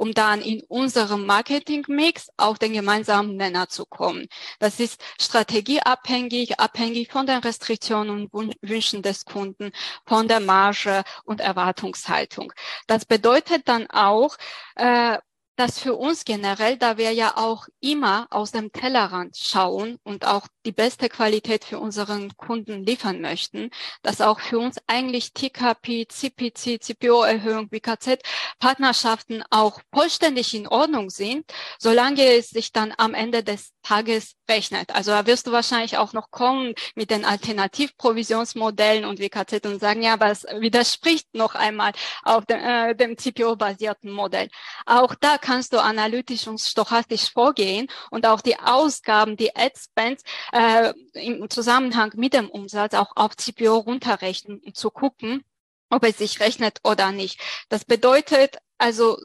um 0.00 0.14
dann 0.14 0.40
in 0.40 0.62
unserem 0.62 1.26
Marketingmix 1.26 2.30
auf 2.38 2.58
den 2.58 2.72
gemeinsamen 2.72 3.36
Nenner 3.36 3.68
zu 3.68 3.84
kommen. 3.84 4.28
Das 4.58 4.80
ist 4.80 4.98
strategieabhängig, 5.20 6.58
abhängig 6.58 7.12
von 7.12 7.26
den 7.26 7.40
Restriktionen 7.40 8.26
und 8.28 8.56
Wünschen 8.62 9.02
des 9.02 9.26
Kunden, 9.26 9.72
von 10.06 10.26
der 10.26 10.40
Marge 10.40 11.02
und 11.24 11.42
Erwartungshaltung. 11.42 12.50
Das 12.86 13.04
bedeutet 13.04 13.68
dann 13.68 13.90
auch, 13.90 14.38
äh, 14.76 15.18
dass 15.60 15.78
für 15.78 15.94
uns 15.94 16.24
generell, 16.24 16.78
da 16.78 16.96
wir 16.96 17.12
ja 17.12 17.36
auch 17.36 17.66
immer 17.80 18.26
aus 18.30 18.50
dem 18.50 18.72
Tellerrand 18.72 19.36
schauen 19.36 19.98
und 20.04 20.26
auch 20.26 20.46
die 20.64 20.72
beste 20.72 21.10
Qualität 21.10 21.66
für 21.66 21.78
unseren 21.78 22.34
Kunden 22.38 22.82
liefern 22.82 23.20
möchten, 23.20 23.68
dass 24.00 24.22
auch 24.22 24.40
für 24.40 24.58
uns 24.58 24.78
eigentlich 24.86 25.34
TKP, 25.34 26.08
CPC, 26.08 26.82
CPO-Erhöhung, 26.82 27.70
WKZ 27.70 28.22
Partnerschaften 28.58 29.44
auch 29.50 29.82
vollständig 29.92 30.54
in 30.54 30.66
Ordnung 30.66 31.10
sind, 31.10 31.44
solange 31.78 32.24
es 32.24 32.48
sich 32.48 32.72
dann 32.72 32.94
am 32.96 33.12
Ende 33.12 33.44
des 33.44 33.74
Tages 33.82 34.34
rechnet. 34.48 34.94
Also 34.94 35.10
da 35.10 35.26
wirst 35.26 35.46
du 35.46 35.52
wahrscheinlich 35.52 35.96
auch 35.96 36.12
noch 36.12 36.30
kommen 36.30 36.74
mit 36.94 37.10
den 37.10 37.24
Alternativprovisionsmodellen 37.24 39.04
und 39.04 39.18
WKZ 39.18 39.66
und 39.66 39.80
sagen, 39.80 40.02
ja, 40.02 40.16
es 40.30 40.44
widerspricht 40.44 41.34
noch 41.34 41.54
einmal 41.54 41.92
auf 42.22 42.46
dem, 42.46 42.60
äh, 42.60 42.94
dem 42.94 43.16
CPO-basierten 43.16 44.10
Modell. 44.10 44.48
Auch 44.86 45.14
da 45.14 45.38
kannst 45.38 45.72
du 45.72 45.82
analytisch 45.82 46.46
und 46.46 46.60
stochastisch 46.60 47.32
vorgehen 47.32 47.88
und 48.10 48.26
auch 48.26 48.40
die 48.40 48.58
Ausgaben, 48.58 49.36
die 49.36 49.54
Ad-Spends 49.56 50.22
äh, 50.52 50.92
im 51.14 51.48
Zusammenhang 51.50 52.12
mit 52.16 52.34
dem 52.34 52.50
Umsatz 52.50 52.94
auch 52.94 53.12
auf 53.16 53.36
CPO 53.36 53.76
runterrechnen 53.78 54.60
und 54.64 54.76
zu 54.76 54.90
gucken, 54.90 55.44
ob 55.90 56.04
es 56.04 56.18
sich 56.18 56.40
rechnet 56.40 56.80
oder 56.84 57.12
nicht. 57.12 57.40
Das 57.68 57.84
bedeutet 57.84 58.58
also 58.78 59.18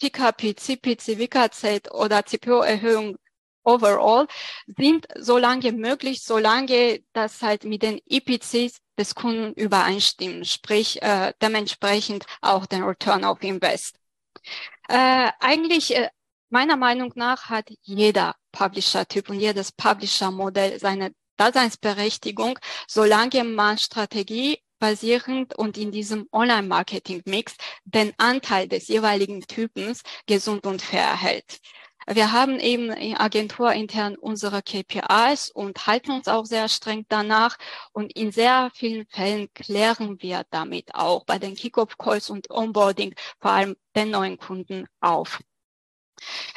PKP, 0.00 0.54
CPC, 0.56 1.18
WKZ 1.18 1.90
oder 1.90 2.24
CPO-Erhöhung 2.24 3.16
overall 3.66 4.26
sind 4.78 5.06
so 5.18 5.36
lange 5.36 5.72
möglich, 5.72 6.22
solange 6.22 7.02
das 7.12 7.42
halt 7.42 7.64
mit 7.64 7.82
den 7.82 8.00
EPCs 8.08 8.78
des 8.98 9.14
Kunden 9.14 9.52
übereinstimmen, 9.52 10.44
sprich 10.44 11.02
äh, 11.02 11.34
dementsprechend 11.42 12.24
auch 12.40 12.64
den 12.66 12.82
Return 12.82 13.24
of 13.24 13.42
Invest. 13.42 13.96
Äh, 14.88 15.30
eigentlich 15.40 15.94
äh, 15.94 16.08
meiner 16.48 16.76
Meinung 16.76 17.12
nach 17.16 17.50
hat 17.50 17.68
jeder 17.82 18.36
Publisher-Typ 18.52 19.28
und 19.28 19.40
jedes 19.40 19.72
Publisher-Modell 19.72 20.78
seine 20.78 21.12
Daseinsberechtigung, 21.36 22.58
solange 22.88 23.44
man 23.44 23.76
Strategie 23.76 24.58
basierend 24.78 25.54
und 25.54 25.76
in 25.76 25.90
diesem 25.90 26.28
Online-Marketing-Mix 26.32 27.56
den 27.84 28.12
Anteil 28.18 28.68
des 28.68 28.88
jeweiligen 28.88 29.42
Typens 29.42 30.02
gesund 30.26 30.66
und 30.66 30.82
fair 30.82 31.20
hält. 31.20 31.60
Wir 32.08 32.30
haben 32.30 32.60
eben 32.60 32.90
in 32.92 33.16
Agentur 33.16 33.72
intern 33.72 34.16
unsere 34.16 34.62
KPIs 34.62 35.50
und 35.50 35.86
halten 35.86 36.12
uns 36.12 36.28
auch 36.28 36.44
sehr 36.46 36.68
streng 36.68 37.04
danach. 37.08 37.56
Und 37.92 38.14
in 38.16 38.30
sehr 38.30 38.70
vielen 38.74 39.06
Fällen 39.06 39.52
klären 39.54 40.22
wir 40.22 40.44
damit 40.50 40.94
auch 40.94 41.24
bei 41.24 41.38
den 41.38 41.56
Kickoff-Calls 41.56 42.30
und 42.30 42.50
Onboarding 42.50 43.14
vor 43.40 43.50
allem 43.50 43.76
den 43.96 44.10
neuen 44.10 44.38
Kunden 44.38 44.86
auf. 45.00 45.40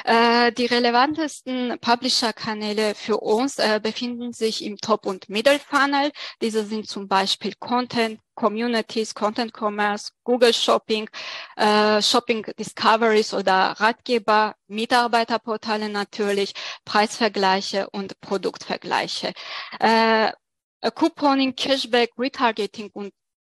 Äh, 0.04 0.52
die 0.52 0.66
relevantesten 0.66 1.78
Publisher-Kanäle 1.80 2.94
für 2.94 3.18
uns 3.18 3.58
äh, 3.58 3.80
befinden 3.82 4.32
sich 4.32 4.64
im 4.64 4.78
Top- 4.78 5.06
und 5.06 5.28
Middle-Funnel. 5.28 6.12
Diese 6.40 6.64
sind 6.64 6.88
zum 6.88 7.08
Beispiel 7.08 7.54
Content, 7.58 8.20
Communities, 8.40 9.12
Content 9.12 9.52
Commerce, 9.52 10.12
Google 10.24 10.54
Shopping, 10.54 11.08
äh, 11.56 12.00
Shopping 12.00 12.42
Discoveries 12.58 13.34
oder 13.34 13.74
Ratgeber, 13.78 14.54
Mitarbeiterportale 14.66 15.90
natürlich, 15.90 16.54
Preisvergleiche 16.86 17.90
und 17.90 18.18
Produktvergleiche. 18.22 19.34
Äh, 19.78 20.28
äh, 20.28 20.90
Couponing, 20.90 21.54
Cashback, 21.54 22.12
Retargeting 22.16 22.90
und 22.94 23.12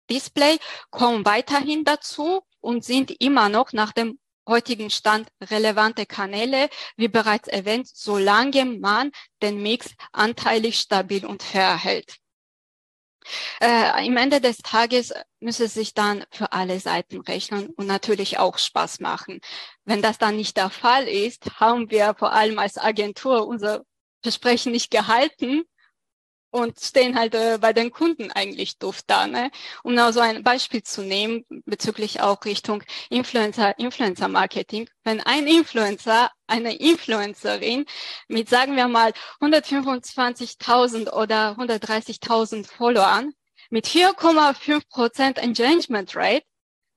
Display 0.10 0.60
kommen 0.92 1.26
weiterhin 1.26 1.84
dazu 1.84 2.42
und 2.62 2.86
sind 2.86 3.10
immer 3.20 3.50
noch 3.50 3.74
nach 3.74 3.92
dem 3.92 4.20
heutigen 4.48 4.92
Stand 4.92 5.30
relevante 5.50 6.06
Kanäle, 6.06 6.70
wie 6.96 7.08
bereits 7.08 7.48
erwähnt, 7.48 7.88
solange 7.88 8.66
man 8.66 9.12
den 9.42 9.64
Mix 9.64 9.96
anteilig 10.12 10.78
stabil 10.78 11.26
und 11.26 11.42
fair 11.42 11.76
hält. 11.76 12.18
Äh, 13.61 14.05
Im 14.05 14.17
Ende 14.17 14.41
des 14.41 14.57
Tages 14.57 15.13
müsse 15.39 15.67
sich 15.67 15.93
dann 15.93 16.23
für 16.32 16.51
alle 16.51 16.80
Seiten 16.80 17.21
rechnen 17.21 17.67
und 17.76 17.88
natürlich 17.88 18.39
auch 18.39 18.57
Spaß 18.57 18.99
machen. 18.99 19.39
Wenn 19.84 20.01
das 20.01 20.17
dann 20.17 20.36
nicht 20.36 20.57
der 20.57 20.69
Fall 20.69 21.07
ist, 21.07 21.59
haben 21.59 21.89
wir 21.89 22.15
vor 22.17 22.34
allem 22.34 22.59
als 22.59 22.78
Agentur 22.78 23.47
unser 23.47 23.84
Versprechen 24.21 24.71
nicht 24.71 24.91
gehalten 24.91 25.63
und 26.56 26.80
stehen 26.80 27.18
halt 27.20 27.36
äh, 27.36 27.58
bei 27.60 27.74
den 27.74 27.91
Kunden 27.91 28.32
eigentlich 28.32 28.78
doof 28.80 29.01
da. 29.06 29.28
Ne? 29.28 29.51
Um 29.84 29.93
noch 29.93 30.12
so 30.14 30.22
ein 30.22 30.41
Beispiel 30.41 30.84
zu 30.84 31.01
nehmen, 31.03 31.45
bezüglich 31.66 32.22
auch 32.22 32.45
Richtung 32.45 32.82
Influencer, 33.10 33.78
Influencer 33.78 34.30
Marketing. 34.30 34.89
Wenn 35.03 35.20
ein 35.20 35.47
Influencer, 35.47 36.32
eine 36.47 36.76
Influencerin 36.78 37.86
mit, 38.30 38.49
sagen 38.49 38.78
wir 38.78 38.88
mal, 38.88 39.12
125.000 39.41 41.12
oder 41.12 41.58
130.000 41.60 42.66
Followern 42.66 43.34
mit 43.70 43.88
4,5 43.88 44.82
Prozent 44.89 45.38
Engagement 45.38 46.16
Rate 46.16 46.45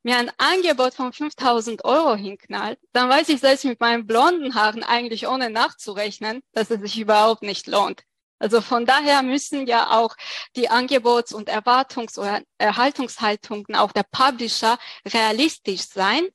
mir 0.04 0.18
ein 0.18 0.30
Angebot 0.38 0.94
von 0.94 1.12
5000 1.12 1.84
Euro 1.84 2.14
hinknallt, 2.14 2.78
dann 2.92 3.08
weiß 3.08 3.28
ich 3.30 3.40
selbst 3.40 3.64
mit 3.64 3.80
meinen 3.80 4.06
blonden 4.06 4.54
Haaren 4.54 4.84
eigentlich 4.84 5.26
ohne 5.26 5.50
nachzurechnen, 5.50 6.42
dass 6.52 6.70
es 6.70 6.80
sich 6.80 6.98
überhaupt 6.98 7.42
nicht 7.42 7.66
lohnt. 7.66 8.04
Also 8.38 8.60
von 8.60 8.86
daher 8.86 9.22
müssen 9.22 9.66
ja 9.66 9.98
auch 9.98 10.16
die 10.56 10.70
Angebots- 10.70 11.32
und 11.32 11.48
Erwartungs- 11.48 12.18
oder 12.18 12.42
Erhaltungshaltungen 12.58 13.74
auch 13.74 13.92
der 13.92 14.04
Publisher 14.04 14.78
realistisch 15.06 15.82
sein, 15.82 16.28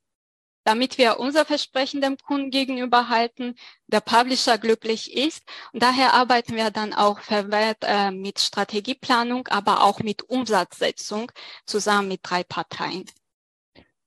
damit 0.66 0.98
wir 0.98 1.20
unser 1.20 1.46
Versprechen 1.46 2.02
dem 2.02 2.18
Kunden 2.18 2.50
gegenüber 2.50 3.10
halten, 3.10 3.56
der 3.88 4.02
Publisher 4.02 4.58
glücklich 4.58 5.14
ist. 5.14 5.44
Und 5.72 5.84
daher 5.84 6.14
arbeiten 6.14 6.56
wir 6.56 6.72
dann 6.72 6.94
auch 6.94 7.20
verwehrt 7.20 7.80
äh, 7.82 8.12
mit 8.12 8.40
Strategieplanung, 8.40 9.48
aber 9.48 9.84
auch 9.84 10.00
mit 10.00 10.24
Umsatzsetzung 10.24 11.32
zusammen 11.66 12.08
mit 12.08 12.22
drei 12.24 12.44
Parteien. 12.44 13.06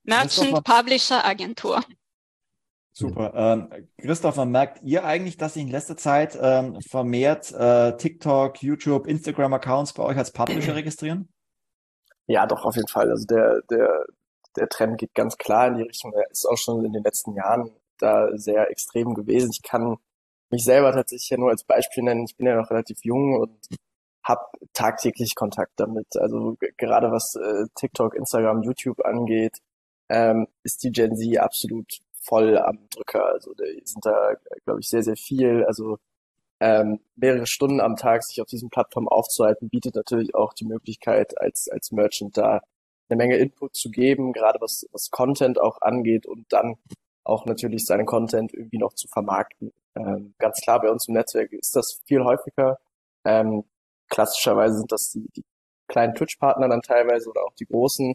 Merchant, 0.02 0.64
Publisher, 0.64 1.24
Agentur. 1.24 1.82
Super. 2.98 3.34
Ähm, 3.34 3.88
Christopher, 3.98 4.46
merkt 4.46 4.82
ihr 4.82 5.04
eigentlich, 5.04 5.36
dass 5.36 5.52
sich 5.52 5.64
in 5.64 5.68
letzter 5.68 5.98
Zeit 5.98 6.38
ähm, 6.40 6.80
vermehrt 6.80 7.52
äh, 7.52 7.94
TikTok, 7.94 8.62
YouTube, 8.62 9.06
Instagram-Accounts 9.06 9.92
bei 9.92 10.02
euch 10.02 10.16
als 10.16 10.32
Publisher 10.32 10.74
registrieren? 10.76 11.28
Ja, 12.26 12.46
doch, 12.46 12.64
auf 12.64 12.74
jeden 12.74 12.88
Fall. 12.88 13.10
Also 13.10 13.26
der, 13.26 13.60
der, 13.70 14.06
der 14.56 14.68
Trend 14.70 14.96
geht 14.96 15.14
ganz 15.14 15.36
klar 15.36 15.68
in 15.68 15.74
die 15.74 15.82
Richtung. 15.82 16.14
Er 16.14 16.30
ist 16.30 16.46
auch 16.46 16.56
schon 16.56 16.86
in 16.86 16.94
den 16.94 17.02
letzten 17.02 17.34
Jahren 17.34 17.70
da 17.98 18.30
sehr 18.38 18.70
extrem 18.70 19.12
gewesen. 19.12 19.50
Ich 19.52 19.62
kann 19.62 19.98
mich 20.50 20.64
selber 20.64 20.90
tatsächlich 20.92 21.28
ja 21.28 21.36
nur 21.36 21.50
als 21.50 21.64
Beispiel 21.64 22.02
nennen. 22.02 22.24
Ich 22.24 22.36
bin 22.38 22.46
ja 22.46 22.56
noch 22.56 22.70
relativ 22.70 22.96
jung 23.02 23.38
und 23.38 23.58
habe 24.24 24.40
tagtäglich 24.72 25.34
Kontakt 25.34 25.72
damit. 25.76 26.16
Also 26.16 26.56
gerade 26.78 27.12
was 27.12 27.34
äh, 27.34 27.66
TikTok, 27.74 28.14
Instagram, 28.14 28.62
YouTube 28.62 29.04
angeht, 29.04 29.58
ähm, 30.08 30.46
ist 30.62 30.82
die 30.82 30.92
Gen 30.92 31.14
Z 31.14 31.38
absolut 31.38 32.00
voll 32.26 32.58
am 32.58 32.88
Drücker. 32.90 33.26
Also 33.26 33.54
die 33.54 33.82
sind 33.84 34.04
da, 34.04 34.34
glaube 34.64 34.80
ich, 34.80 34.88
sehr, 34.88 35.02
sehr 35.02 35.16
viel. 35.16 35.64
Also 35.64 35.98
ähm, 36.60 37.00
mehrere 37.16 37.46
Stunden 37.46 37.80
am 37.80 37.96
Tag 37.96 38.24
sich 38.24 38.40
auf 38.40 38.48
diesen 38.48 38.70
Plattformen 38.70 39.08
aufzuhalten, 39.08 39.68
bietet 39.68 39.94
natürlich 39.94 40.34
auch 40.34 40.52
die 40.54 40.64
Möglichkeit, 40.64 41.38
als, 41.40 41.68
als 41.68 41.92
Merchant 41.92 42.36
da 42.36 42.62
eine 43.08 43.16
Menge 43.16 43.36
Input 43.36 43.76
zu 43.76 43.90
geben, 43.90 44.32
gerade 44.32 44.60
was, 44.60 44.86
was 44.92 45.10
Content 45.10 45.60
auch 45.60 45.80
angeht 45.82 46.26
und 46.26 46.46
dann 46.52 46.76
auch 47.24 47.44
natürlich 47.46 47.84
seinen 47.84 48.06
Content 48.06 48.54
irgendwie 48.54 48.78
noch 48.78 48.94
zu 48.94 49.08
vermarkten. 49.08 49.72
Ähm, 49.96 50.34
ganz 50.38 50.60
klar, 50.60 50.80
bei 50.80 50.90
uns 50.90 51.08
im 51.08 51.14
Netzwerk 51.14 51.52
ist 51.52 51.74
das 51.76 52.00
viel 52.06 52.24
häufiger. 52.24 52.78
Ähm, 53.24 53.64
klassischerweise 54.08 54.78
sind 54.78 54.92
das 54.92 55.10
die, 55.12 55.28
die 55.36 55.44
kleinen 55.88 56.14
Twitch-Partner 56.14 56.68
dann 56.68 56.82
teilweise 56.82 57.28
oder 57.30 57.42
auch 57.44 57.54
die 57.54 57.66
großen, 57.66 58.14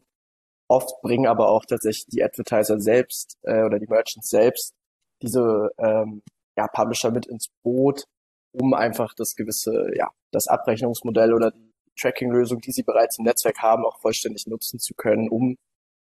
Oft 0.72 1.02
bringen 1.02 1.28
aber 1.28 1.50
auch 1.50 1.66
tatsächlich 1.66 2.06
die 2.08 2.24
Advertiser 2.24 2.80
selbst 2.80 3.38
äh, 3.44 3.64
oder 3.64 3.78
die 3.78 3.88
Merchants 3.88 4.30
selbst 4.30 4.74
diese 5.22 5.70
ähm, 5.78 6.22
ja, 6.58 6.70
Publisher 6.70 7.12
mit 7.12 7.26
ins 7.26 7.50
Boot, 7.62 8.06
um 8.54 8.74
einfach 8.74 9.14
das 9.14 9.36
gewisse, 9.36 9.92
ja, 9.98 10.10
das 10.32 10.48
Abrechnungsmodell 10.48 11.34
oder 11.34 11.52
die 11.52 11.74
Tracking-Lösung, 12.00 12.62
die 12.62 12.72
sie 12.72 12.84
bereits 12.84 13.20
im 13.20 13.26
Netzwerk 13.26 13.58
haben, 13.62 13.86
auch 13.86 14.00
vollständig 14.00 14.48
nutzen 14.48 14.80
zu 14.80 14.94
können, 14.94 15.28
um 15.28 15.58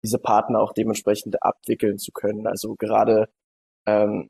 diese 0.01 0.17
Partner 0.17 0.61
auch 0.61 0.71
dementsprechend 0.71 1.43
abwickeln 1.43 1.97
zu 1.97 2.13
können. 2.13 2.47
Also 2.47 2.75
gerade 2.75 3.27
ähm, 3.85 4.29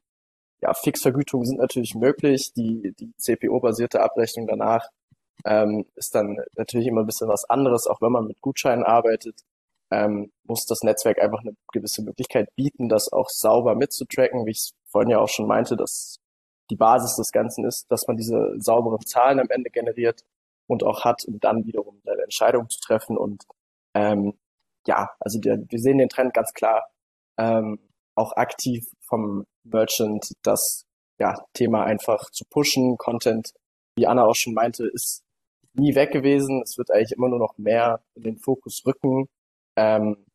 ja, 0.63 0.73
Fixvergütungen 0.73 1.45
sind 1.45 1.59
natürlich 1.59 1.93
möglich. 1.93 2.53
Die, 2.53 2.95
die 2.99 3.13
CPO-basierte 3.17 4.01
Abrechnung 4.01 4.47
danach 4.47 4.88
ähm, 5.45 5.86
ist 5.93 6.15
dann 6.15 6.39
natürlich 6.57 6.88
immer 6.88 7.01
ein 7.01 7.05
bisschen 7.05 7.27
was 7.27 7.47
anderes, 7.47 7.86
auch 7.86 8.01
wenn 8.01 8.11
man 8.11 8.25
mit 8.25 8.41
Gutscheinen 8.41 8.84
arbeitet 8.84 9.43
ähm, 9.94 10.32
muss 10.46 10.66
das 10.66 10.82
Netzwerk 10.82 11.20
einfach 11.20 11.41
eine 11.41 11.56
gewisse 11.72 12.02
Möglichkeit 12.04 12.50
bieten, 12.56 12.89
das 12.89 13.14
auch 13.14 13.30
sauber 13.30 13.76
mitzutracken, 13.76 14.46
wie 14.46 14.52
ich 14.52 14.58
es 14.58 14.72
vorhin 14.88 15.12
ja 15.12 15.20
auch 15.20 15.30
schon 15.30 15.48
meinte, 15.48 15.76
dass 15.76 16.20
die 16.70 16.76
Basis 16.76 17.16
des 17.16 17.32
Ganzen 17.32 17.66
ist, 17.66 17.86
dass 17.91 18.08
man 18.08 18.18
diese 18.18 18.56
sauberen 18.58 19.06
Zahlen 19.06 19.39
am 19.39 19.50
Ende 19.50 19.70
generiert 19.70 20.22
und 20.68 20.84
auch 20.84 21.04
hat, 21.04 21.26
um 21.26 21.39
dann 21.39 21.66
wiederum 21.66 22.02
eine 22.06 22.24
Entscheidung 22.24 22.70
zu 22.70 22.80
treffen. 22.80 23.18
Und 23.18 23.44
ähm, 23.94 24.34
ja, 24.88 25.12
also 25.20 25.39
der, 25.39 25.60
wir 25.70 25.80
sehen 25.80 26.00
den 26.00 26.10
Trend 26.10 26.34
ganz 26.34 26.54
klar, 26.54 26.89
ähm, 27.38 27.80
auch 28.16 28.34
aktiv 28.34 28.86
vom 29.02 29.46
Merchant 29.64 30.34
das 30.41 30.86
ja, 31.20 31.46
Thema 31.54 31.84
einfach 31.84 32.32
zu 32.32 32.46
pushen. 32.50 32.98
Content, 32.98 33.52
wie 33.96 34.08
Anna 34.08 34.26
auch 34.26 34.36
schon 34.36 34.54
meinte, 34.54 34.88
ist 34.88 35.24
nie 35.74 35.94
weg 35.94 36.12
gewesen. 36.12 36.62
Es 36.64 36.78
wird 36.78 36.89
eigentlich 36.89 37.12
immer 37.12 37.30
nur 37.30 37.39
noch 37.39 37.58
mehr 37.58 38.02
in 38.16 38.24
den 38.24 38.38
Fokus 38.38 38.84
rücken 38.86 39.28
ähm, 39.76 40.26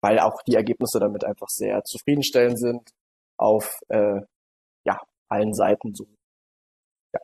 weil 0.00 0.18
auch 0.20 0.42
die 0.42 0.54
Ergebnisse 0.54 1.00
damit 1.00 1.24
einfach 1.24 1.48
sehr 1.48 1.84
zufriedenstellend 1.84 2.58
sind 2.58 2.90
auf 3.36 3.80
äh, 3.88 4.20
ja, 4.84 5.00
allen 5.28 5.54
Seiten 5.54 5.94
so. 5.94 6.06
Ja. 7.12 7.20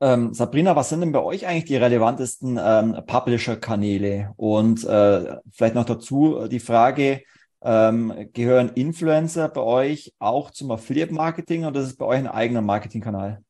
Ähm, 0.00 0.34
Sabrina, 0.34 0.76
was 0.76 0.88
sind 0.88 1.00
denn 1.00 1.12
bei 1.12 1.22
euch 1.22 1.46
eigentlich 1.46 1.64
die 1.64 1.76
relevantesten 1.76 2.58
ähm, 2.62 3.02
Publisher-Kanäle? 3.06 4.32
Und 4.36 4.84
äh, 4.84 5.36
vielleicht 5.52 5.74
noch 5.74 5.84
dazu 5.84 6.48
die 6.48 6.60
Frage, 6.60 7.22
ähm, 7.62 8.30
gehören 8.32 8.70
Influencer 8.70 9.48
bei 9.48 9.60
euch 9.60 10.14
auch 10.18 10.50
zum 10.50 10.70
Affiliate-Marketing 10.70 11.66
oder 11.66 11.80
ist 11.80 11.88
es 11.88 11.96
bei 11.96 12.06
euch 12.06 12.18
ein 12.18 12.28
eigener 12.28 12.62
Marketingkanal? 12.62 13.42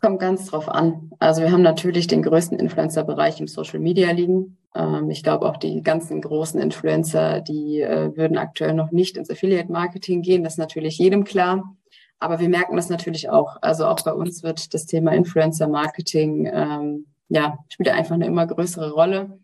Kommt 0.00 0.20
ganz 0.20 0.46
drauf 0.46 0.68
an. 0.68 1.10
Also 1.18 1.42
wir 1.42 1.52
haben 1.52 1.62
natürlich 1.62 2.06
den 2.06 2.22
größten 2.22 2.58
Influencer-Bereich 2.58 3.40
im 3.40 3.46
Social 3.46 3.78
Media 3.78 4.10
liegen. 4.10 4.56
Ähm, 4.74 5.10
ich 5.10 5.22
glaube 5.22 5.46
auch 5.46 5.58
die 5.58 5.82
ganzen 5.82 6.20
großen 6.20 6.60
Influencer, 6.60 7.40
die 7.40 7.80
äh, 7.80 8.16
würden 8.16 8.38
aktuell 8.38 8.72
noch 8.72 8.90
nicht 8.90 9.16
ins 9.16 9.30
Affiliate-Marketing 9.30 10.22
gehen. 10.22 10.44
Das 10.44 10.54
ist 10.54 10.58
natürlich 10.58 10.98
jedem 10.98 11.24
klar. 11.24 11.76
Aber 12.18 12.40
wir 12.40 12.48
merken 12.48 12.76
das 12.76 12.88
natürlich 12.88 13.28
auch. 13.30 13.56
Also 13.60 13.86
auch 13.86 14.00
bei 14.02 14.12
uns 14.12 14.42
wird 14.42 14.72
das 14.74 14.86
Thema 14.86 15.12
Influencer-Marketing, 15.12 16.50
ähm, 16.52 17.06
ja, 17.28 17.58
spielt 17.68 17.90
einfach 17.90 18.14
eine 18.14 18.26
immer 18.26 18.46
größere 18.46 18.92
Rolle. 18.92 19.40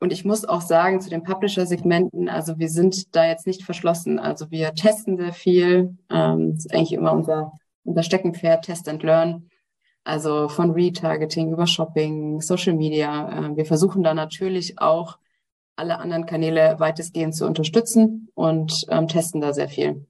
Und 0.00 0.12
ich 0.12 0.24
muss 0.24 0.44
auch 0.44 0.60
sagen, 0.60 1.00
zu 1.00 1.10
den 1.10 1.22
Publisher-Segmenten, 1.22 2.28
also 2.28 2.58
wir 2.58 2.68
sind 2.68 3.14
da 3.14 3.26
jetzt 3.26 3.46
nicht 3.46 3.62
verschlossen. 3.62 4.18
Also 4.18 4.50
wir 4.50 4.74
testen 4.74 5.16
sehr 5.16 5.32
viel. 5.32 5.96
Ähm, 6.10 6.54
das 6.54 6.66
ist 6.66 6.74
eigentlich 6.74 6.92
immer 6.92 7.12
unser, 7.12 7.52
unser 7.84 8.02
Steckenpferd, 8.02 8.64
Test 8.64 8.88
and 8.88 9.02
Learn. 9.02 9.48
Also 10.08 10.48
von 10.48 10.70
Retargeting 10.70 11.52
über 11.52 11.66
Shopping, 11.66 12.40
Social 12.40 12.74
Media. 12.74 13.30
Ähm, 13.30 13.58
wir 13.58 13.66
versuchen 13.66 14.02
da 14.02 14.14
natürlich 14.14 14.78
auch 14.78 15.18
alle 15.76 15.98
anderen 15.98 16.24
Kanäle 16.24 16.76
weitestgehend 16.78 17.36
zu 17.36 17.44
unterstützen 17.44 18.30
und 18.34 18.86
ähm, 18.88 19.06
testen 19.06 19.42
da 19.42 19.52
sehr 19.52 19.68
viel. 19.68 20.06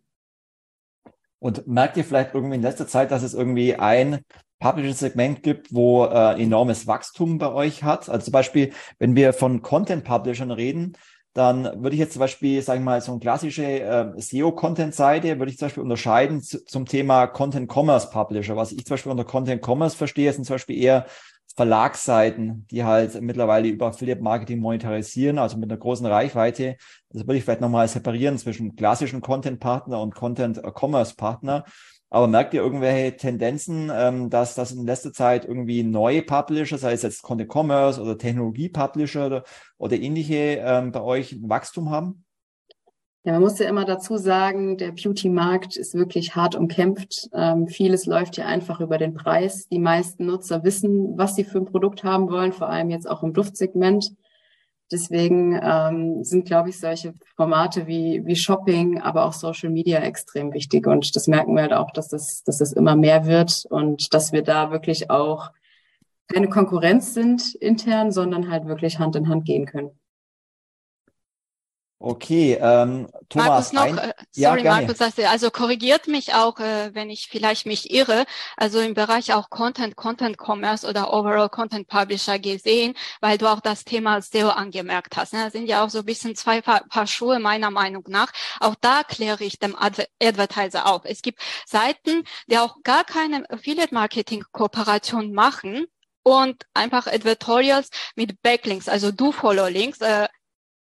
Und 1.40 1.66
merkt 1.66 1.96
ihr 1.96 2.04
vielleicht 2.04 2.32
irgendwie 2.32 2.54
in 2.54 2.62
letzter 2.62 2.86
Zeit, 2.86 3.10
dass 3.10 3.24
es 3.24 3.34
irgendwie 3.34 3.74
ein 3.74 4.20
Publisher-Segment 4.60 5.42
gibt, 5.42 5.74
wo 5.74 6.04
äh, 6.04 6.40
enormes 6.40 6.86
Wachstum 6.86 7.38
bei 7.38 7.52
euch 7.52 7.82
hat? 7.82 8.08
Also 8.08 8.26
zum 8.26 8.32
Beispiel, 8.32 8.72
wenn 9.00 9.16
wir 9.16 9.32
von 9.32 9.62
Content-Publishern 9.62 10.52
reden, 10.52 10.96
dann 11.38 11.82
würde 11.82 11.94
ich 11.94 12.00
jetzt 12.00 12.14
zum 12.14 12.20
Beispiel, 12.20 12.60
sage 12.62 12.80
ich 12.80 12.84
mal, 12.84 13.00
so 13.00 13.12
eine 13.12 13.20
klassische 13.20 13.62
äh, 13.64 14.20
SEO-Content-Seite 14.20 15.38
würde 15.38 15.52
ich 15.52 15.58
zum 15.58 15.66
Beispiel 15.66 15.84
unterscheiden 15.84 16.42
zu, 16.42 16.64
zum 16.64 16.84
Thema 16.84 17.28
Content-Commerce-Publisher. 17.28 18.56
Was 18.56 18.72
ich 18.72 18.84
zum 18.84 18.94
Beispiel 18.94 19.12
unter 19.12 19.24
Content-Commerce 19.24 19.96
verstehe, 19.96 20.32
sind 20.32 20.44
zum 20.44 20.54
Beispiel 20.54 20.82
eher 20.82 21.06
Verlagsseiten, 21.54 22.66
die 22.72 22.82
halt 22.82 23.20
mittlerweile 23.20 23.68
über 23.68 23.86
Affiliate-Marketing 23.86 24.58
monetarisieren, 24.58 25.38
also 25.38 25.56
mit 25.58 25.70
einer 25.70 25.78
großen 25.78 26.06
Reichweite. 26.06 26.76
Das 27.10 27.22
würde 27.22 27.36
ich 27.36 27.44
vielleicht 27.44 27.60
nochmal 27.60 27.86
separieren 27.86 28.36
zwischen 28.36 28.74
klassischen 28.74 29.20
Content-Partner 29.20 30.00
und 30.00 30.16
Content-Commerce-Partner. 30.16 31.64
Aber 32.10 32.26
merkt 32.26 32.54
ihr 32.54 32.62
irgendwelche 32.62 33.16
Tendenzen, 33.16 33.90
ähm, 33.94 34.30
dass 34.30 34.54
das 34.54 34.72
in 34.72 34.86
letzter 34.86 35.12
Zeit 35.12 35.44
irgendwie 35.44 35.82
neue 35.82 36.22
Publisher, 36.22 36.78
sei 36.78 36.92
es 36.92 37.02
jetzt 37.02 37.22
Content 37.22 37.54
Commerce 37.54 38.00
oder 38.00 38.16
Technologie-Publisher 38.16 39.26
oder, 39.26 39.44
oder 39.76 39.96
ähnliche, 39.96 40.62
ähm, 40.64 40.90
bei 40.90 41.02
euch 41.02 41.36
Wachstum 41.42 41.90
haben? 41.90 42.24
Ja, 43.24 43.32
man 43.32 43.42
muss 43.42 43.58
ja 43.58 43.68
immer 43.68 43.84
dazu 43.84 44.16
sagen, 44.16 44.78
der 44.78 44.92
Beauty-Markt 44.92 45.76
ist 45.76 45.94
wirklich 45.94 46.34
hart 46.34 46.54
umkämpft. 46.54 47.28
Ähm, 47.34 47.68
vieles 47.68 48.06
läuft 48.06 48.36
hier 48.36 48.46
einfach 48.46 48.80
über 48.80 48.96
den 48.96 49.12
Preis. 49.12 49.68
Die 49.68 49.78
meisten 49.78 50.24
Nutzer 50.24 50.64
wissen, 50.64 51.18
was 51.18 51.34
sie 51.34 51.44
für 51.44 51.58
ein 51.58 51.66
Produkt 51.66 52.04
haben 52.04 52.30
wollen, 52.30 52.52
vor 52.52 52.70
allem 52.70 52.88
jetzt 52.88 53.10
auch 53.10 53.22
im 53.22 53.34
Duftsegment. 53.34 54.14
Deswegen 54.90 55.58
ähm, 55.62 56.24
sind, 56.24 56.46
glaube 56.46 56.70
ich, 56.70 56.80
solche 56.80 57.12
Formate 57.36 57.86
wie, 57.86 58.24
wie 58.24 58.36
Shopping, 58.36 59.00
aber 59.00 59.24
auch 59.24 59.34
Social 59.34 59.70
Media 59.70 60.00
extrem 60.00 60.52
wichtig. 60.52 60.86
Und 60.86 61.14
das 61.14 61.26
merken 61.26 61.54
wir 61.54 61.62
halt 61.62 61.74
auch, 61.74 61.90
dass 61.90 62.08
das, 62.08 62.42
dass 62.44 62.58
das 62.58 62.72
immer 62.72 62.96
mehr 62.96 63.26
wird 63.26 63.64
und 63.68 64.14
dass 64.14 64.32
wir 64.32 64.42
da 64.42 64.70
wirklich 64.70 65.10
auch 65.10 65.50
keine 66.28 66.48
Konkurrenz 66.48 67.14
sind 67.14 67.54
intern, 67.54 68.12
sondern 68.12 68.50
halt 68.50 68.66
wirklich 68.66 68.98
Hand 68.98 69.16
in 69.16 69.28
Hand 69.28 69.44
gehen 69.44 69.66
können. 69.66 69.97
Okay, 72.00 72.56
ähm, 72.60 73.08
Thomas. 73.28 73.72
Markus 73.72 73.72
noch, 73.72 73.82
ein, 73.82 73.98
äh, 73.98 74.12
sorry 74.30 74.62
ja, 74.62 74.70
Markus, 74.70 75.00
also 75.00 75.50
korrigiert 75.50 76.06
mich 76.06 76.32
auch, 76.32 76.60
äh, 76.60 76.94
wenn 76.94 77.10
ich 77.10 77.26
vielleicht 77.28 77.66
mich 77.66 77.92
irre. 77.92 78.24
Also 78.56 78.78
im 78.78 78.94
Bereich 78.94 79.34
auch 79.34 79.50
Content, 79.50 79.96
Content 79.96 80.36
Commerce 80.38 80.86
oder 80.86 81.12
Overall 81.12 81.48
Content 81.48 81.88
Publisher 81.88 82.38
gesehen, 82.38 82.94
weil 83.20 83.36
du 83.36 83.48
auch 83.48 83.58
das 83.58 83.84
Thema 83.84 84.22
SEO 84.22 84.50
angemerkt 84.50 85.16
hast. 85.16 85.32
Ne? 85.32 85.42
Das 85.42 85.52
sind 85.52 85.66
ja 85.66 85.84
auch 85.84 85.90
so 85.90 85.98
ein 85.98 86.04
bisschen 86.04 86.36
zwei 86.36 86.60
Paar, 86.60 86.84
Paar 86.88 87.08
Schuhe 87.08 87.40
meiner 87.40 87.72
Meinung 87.72 88.04
nach. 88.06 88.30
Auch 88.60 88.76
da 88.80 89.02
kläre 89.02 89.42
ich 89.42 89.58
dem 89.58 89.74
Adver 89.74 90.04
Advertiser 90.22 90.86
auf. 90.86 91.02
Es 91.04 91.20
gibt 91.20 91.40
Seiten, 91.66 92.22
die 92.46 92.58
auch 92.58 92.76
gar 92.84 93.02
keine 93.02 93.44
Affiliate 93.50 93.92
Marketing 93.92 94.44
Kooperation 94.52 95.32
machen 95.32 95.86
und 96.22 96.64
einfach 96.74 97.06
Advertorials 97.06 97.90
mit 98.14 98.40
Backlinks, 98.42 98.88
also 98.88 99.10
Do-Follow-Links, 99.10 100.00
äh, 100.00 100.28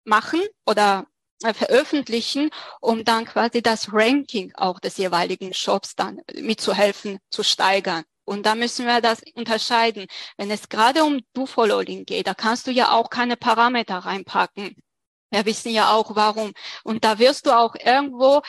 machen 0.05 0.40
oder 0.66 1.07
äh, 1.42 1.52
veröffentlichen, 1.55 2.50
um 2.80 3.05
dann 3.05 3.24
quasi 3.24 3.62
das 3.62 3.92
Ranking 3.92 4.52
auch 4.55 4.80
des 4.80 4.96
jeweiligen 4.96 5.52
Shops 5.52 5.94
dann 5.96 6.20
mitzuhelfen, 6.34 7.18
zu 7.30 7.42
steigern. 7.42 8.05
Und 8.24 8.46
da 8.46 8.55
müssen 8.55 8.86
wir 8.86 9.00
das 9.00 9.22
unterscheiden. 9.34 10.07
Wenn 10.36 10.50
es 10.50 10.68
gerade 10.68 11.05
um 11.05 11.20
Do-Following 11.34 12.07
geht, 12.07 12.26
da 12.26 12.34
kannst 12.34 12.66
du 12.66 12.70
ja 12.70 12.92
auch 12.92 13.11
keine 13.11 13.36
Parameter 13.36 13.98
reinpacken. 13.98 14.76
Wir 15.30 15.44
wissen 15.44 15.72
ja 15.72 15.92
auch 15.92 16.14
warum. 16.16 16.52
Und 16.84 17.05
da 17.05 17.18
wirst 17.18 17.46
du 17.46 17.50
auch 17.50 17.74
irgendwo 17.74 18.40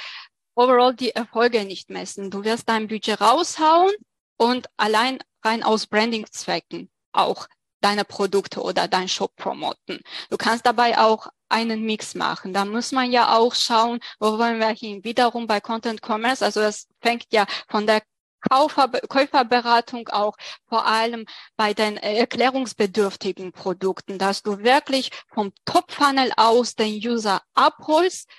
overall 0.55 0.95
die 0.95 1.11
Erfolge 1.11 1.65
nicht 1.65 1.89
messen. 1.89 2.31
Du 2.31 2.43
wirst 2.43 2.69
dein 2.69 2.87
Budget 2.87 3.19
raushauen 3.19 3.91
und 4.37 4.69
allein 4.77 5.19
rein 5.43 5.63
aus 5.63 5.87
Branding-Zwecken 5.87 6.89
auch 7.11 7.47
deine 7.81 8.05
Produkte 8.05 8.61
oder 8.61 8.87
dein 8.87 9.07
Shop 9.07 9.35
promoten. 9.35 9.99
Du 10.29 10.37
kannst 10.37 10.65
dabei 10.65 10.97
auch 10.97 11.27
einen 11.49 11.83
Mix 11.83 12.15
machen. 12.15 12.53
Da 12.53 12.65
muss 12.65 12.91
man 12.91 13.11
ja 13.11 13.37
auch 13.37 13.55
schauen, 13.55 13.99
wo 14.19 14.37
wollen 14.37 14.59
wir 14.59 14.69
hin. 14.69 15.03
Wiederum 15.03 15.47
bei 15.47 15.59
Content 15.61 16.01
Commerce, 16.01 16.43
also 16.43 16.61
es 16.61 16.87
fängt 17.01 17.25
ja 17.31 17.45
von 17.67 17.85
der 17.85 18.01
Kaufer, 18.49 18.89
Käuferberatung 18.89 20.07
auch 20.09 20.35
vor 20.67 20.85
allem 20.85 21.25
bei 21.55 21.73
den 21.73 21.97
erklärungsbedürftigen 21.97 23.51
Produkten, 23.51 24.19
dass 24.19 24.43
du 24.43 24.59
wirklich 24.59 25.09
vom 25.33 25.51
Top-Funnel 25.65 26.31
aus 26.37 26.75
den 26.75 26.93
User 26.93 27.41
abholst, 27.55 28.29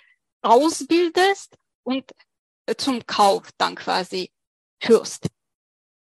ausbildest 0.42 1.56
und 1.82 2.04
zum 2.76 3.04
Kauf 3.06 3.50
dann 3.58 3.74
quasi 3.74 4.30
führst. 4.80 5.26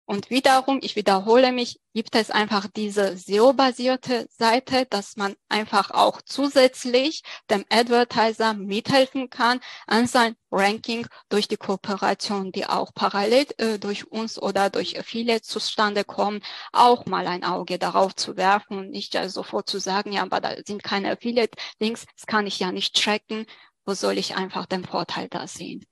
Und 0.06 0.30
wiederum, 0.30 0.80
ich 0.82 0.98
wiederhole 0.98 1.54
mich, 1.54 1.80
gibt 1.94 2.16
es 2.16 2.30
einfach 2.30 2.68
diese 2.68 3.16
SEO-basierte 3.16 4.28
Seite, 4.30 4.86
dass 4.86 5.16
man 5.16 5.36
einfach 5.48 5.92
auch 5.92 6.22
zusätzlich 6.22 7.24
dem 7.50 7.64
Advertiser 7.70 8.54
mithelfen 8.54 9.30
kann 9.30 9.62
an 9.88 10.06
sein 10.06 10.36
Ranking 10.52 11.08
durch 11.30 11.48
die 11.48 11.56
Kooperation, 11.56 12.52
die 12.52 12.66
auch 12.66 12.94
parallel 12.94 13.46
äh, 13.58 13.80
durch 13.80 14.12
uns 14.12 14.42
oder 14.42 14.70
durch 14.70 15.00
viele 15.04 15.42
zustande 15.42 16.04
kommen, 16.04 16.42
auch 16.74 17.06
mal 17.06 17.26
ein 17.26 17.46
Auge 17.46 17.80
darauf 17.80 18.14
zu 18.14 18.36
werfen 18.36 18.78
und 18.78 18.90
nicht 18.90 19.14
ja 19.14 19.30
sofort 19.30 19.70
zu 19.70 19.80
sagen, 19.80 20.12
ja, 20.12 20.24
aber 20.24 20.42
da 20.42 20.56
sind 20.66 20.84
keine 20.84 21.12
Affiliate-Links, 21.12 22.06
das 22.18 22.26
kann 22.26 22.46
ich 22.46 22.60
ja 22.60 22.74
nicht 22.74 23.02
tracken. 23.02 23.46
Wo 23.86 23.94
soll 23.94 24.18
ich 24.18 24.36
einfach 24.36 24.66
den 24.66 24.84
Vorteil 24.84 25.30
da 25.30 25.48
sehen? 25.48 25.86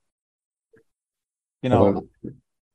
Genau. 1.62 2.02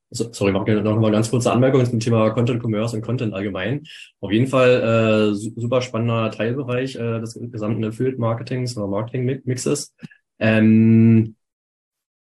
Sorry, 0.10 0.54
mach 0.54 0.66
noch 0.66 1.00
mal 1.00 1.12
ganz 1.12 1.30
kurze 1.30 1.52
Anmerkung 1.52 1.86
zum 1.86 2.00
Thema 2.00 2.30
Content 2.30 2.64
Commerce 2.64 2.96
und 2.96 3.02
Content 3.02 3.34
allgemein. 3.34 3.84
Auf 4.22 4.32
jeden 4.32 4.48
Fall 4.48 5.32
äh, 5.32 5.36
super 5.36 5.82
spannender 5.82 6.32
Teilbereich 6.32 6.96
äh, 6.96 7.20
des 7.20 7.34
gesamten 7.34 7.84
Affiliate 7.84 8.20
Marketings 8.20 8.78
oder 8.78 8.88
Marketing 8.88 9.42
Mixes. 9.44 9.94
Ähm, 10.40 11.36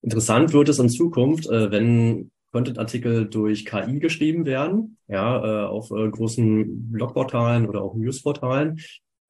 interessant 0.00 0.54
wird 0.54 0.70
es 0.70 0.78
in 0.78 0.88
Zukunft, 0.88 1.46
äh, 1.46 1.70
wenn 1.70 2.30
Content-Artikel 2.52 3.28
durch 3.28 3.66
KI 3.66 3.98
geschrieben 3.98 4.46
werden, 4.46 4.96
ja, 5.08 5.64
äh, 5.64 5.66
auf 5.66 5.90
äh, 5.90 6.08
großen 6.08 6.90
Blogportalen 6.90 7.68
oder 7.68 7.82
auch 7.82 7.96
Newsportalen. 7.96 8.80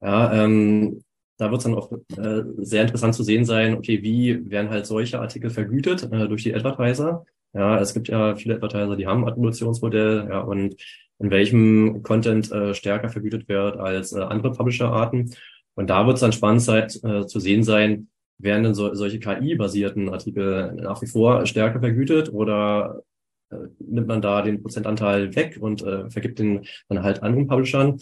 Ja, 0.01 0.31
ähm, 0.45 1.01
da 1.37 1.51
wird 1.51 1.57
es 1.57 1.63
dann 1.65 1.75
auch 1.75 1.91
äh, 1.91 2.43
sehr 2.57 2.83
interessant 2.83 3.15
zu 3.15 3.23
sehen 3.23 3.43
sein, 3.43 3.75
okay, 3.75 4.01
wie 4.01 4.49
werden 4.49 4.69
halt 4.69 4.85
solche 4.85 5.19
Artikel 5.19 5.49
vergütet 5.49 6.03
äh, 6.03 6.27
durch 6.29 6.43
die 6.43 6.55
Advertiser 6.55 7.25
ja, 7.55 7.79
es 7.79 7.93
gibt 7.93 8.09
ja 8.09 8.35
viele 8.35 8.55
Advertiser, 8.55 8.95
die 8.95 9.07
haben 9.07 9.23
ein 9.23 9.29
Attributionsmodell, 9.29 10.27
ja, 10.29 10.41
und 10.41 10.75
in 11.19 11.31
welchem 11.31 12.03
Content 12.03 12.51
äh, 12.51 12.73
stärker 12.73 13.09
vergütet 13.09 13.47
wird 13.47 13.77
als 13.77 14.11
äh, 14.11 14.19
andere 14.19 14.51
Publisher-Arten. 14.51 15.33
Und 15.75 15.89
da 15.89 16.05
wird 16.05 16.15
es 16.15 16.21
dann 16.21 16.33
spannend 16.33 16.61
sein, 16.61 16.83
äh, 17.03 17.25
zu 17.25 17.39
sehen 17.39 17.63
sein, 17.63 18.09
werden 18.37 18.63
denn 18.63 18.73
so, 18.73 18.93
solche 18.93 19.19
KI-basierten 19.19 20.09
Artikel 20.09 20.73
nach 20.73 21.01
wie 21.01 21.07
vor 21.07 21.45
stärker 21.45 21.79
vergütet 21.79 22.31
oder 22.33 23.03
äh, 23.49 23.55
nimmt 23.79 24.07
man 24.07 24.21
da 24.21 24.41
den 24.41 24.61
Prozentanteil 24.61 25.33
weg 25.35 25.57
und 25.59 25.81
äh, 25.83 26.09
vergibt 26.09 26.39
den 26.39 26.65
dann 26.89 27.03
halt 27.03 27.23
anderen 27.23 27.47
Publishern? 27.47 27.99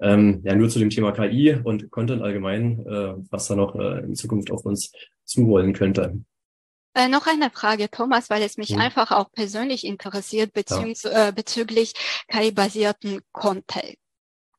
Ähm, 0.00 0.40
ja, 0.44 0.54
nur 0.54 0.68
zu 0.70 0.78
dem 0.78 0.90
Thema 0.90 1.12
KI 1.12 1.56
und 1.62 1.90
Content 1.90 2.22
allgemein, 2.22 2.86
äh, 2.86 3.14
was 3.30 3.48
da 3.48 3.56
noch 3.56 3.74
äh, 3.74 4.00
in 4.04 4.14
Zukunft 4.14 4.50
auf 4.50 4.64
uns 4.64 4.92
zuholen 5.24 5.74
könnte. 5.74 6.20
Äh, 6.94 7.08
noch 7.08 7.26
eine 7.26 7.50
Frage, 7.50 7.90
Thomas, 7.90 8.30
weil 8.30 8.42
es 8.42 8.56
mich 8.56 8.70
mhm. 8.70 8.80
einfach 8.80 9.10
auch 9.10 9.30
persönlich 9.32 9.84
interessiert 9.84 10.52
bezüglich, 10.52 11.02
ja. 11.02 11.28
äh, 11.28 11.32
bezüglich 11.32 11.94
KI-basierten 12.28 13.20
Content. 13.32 13.96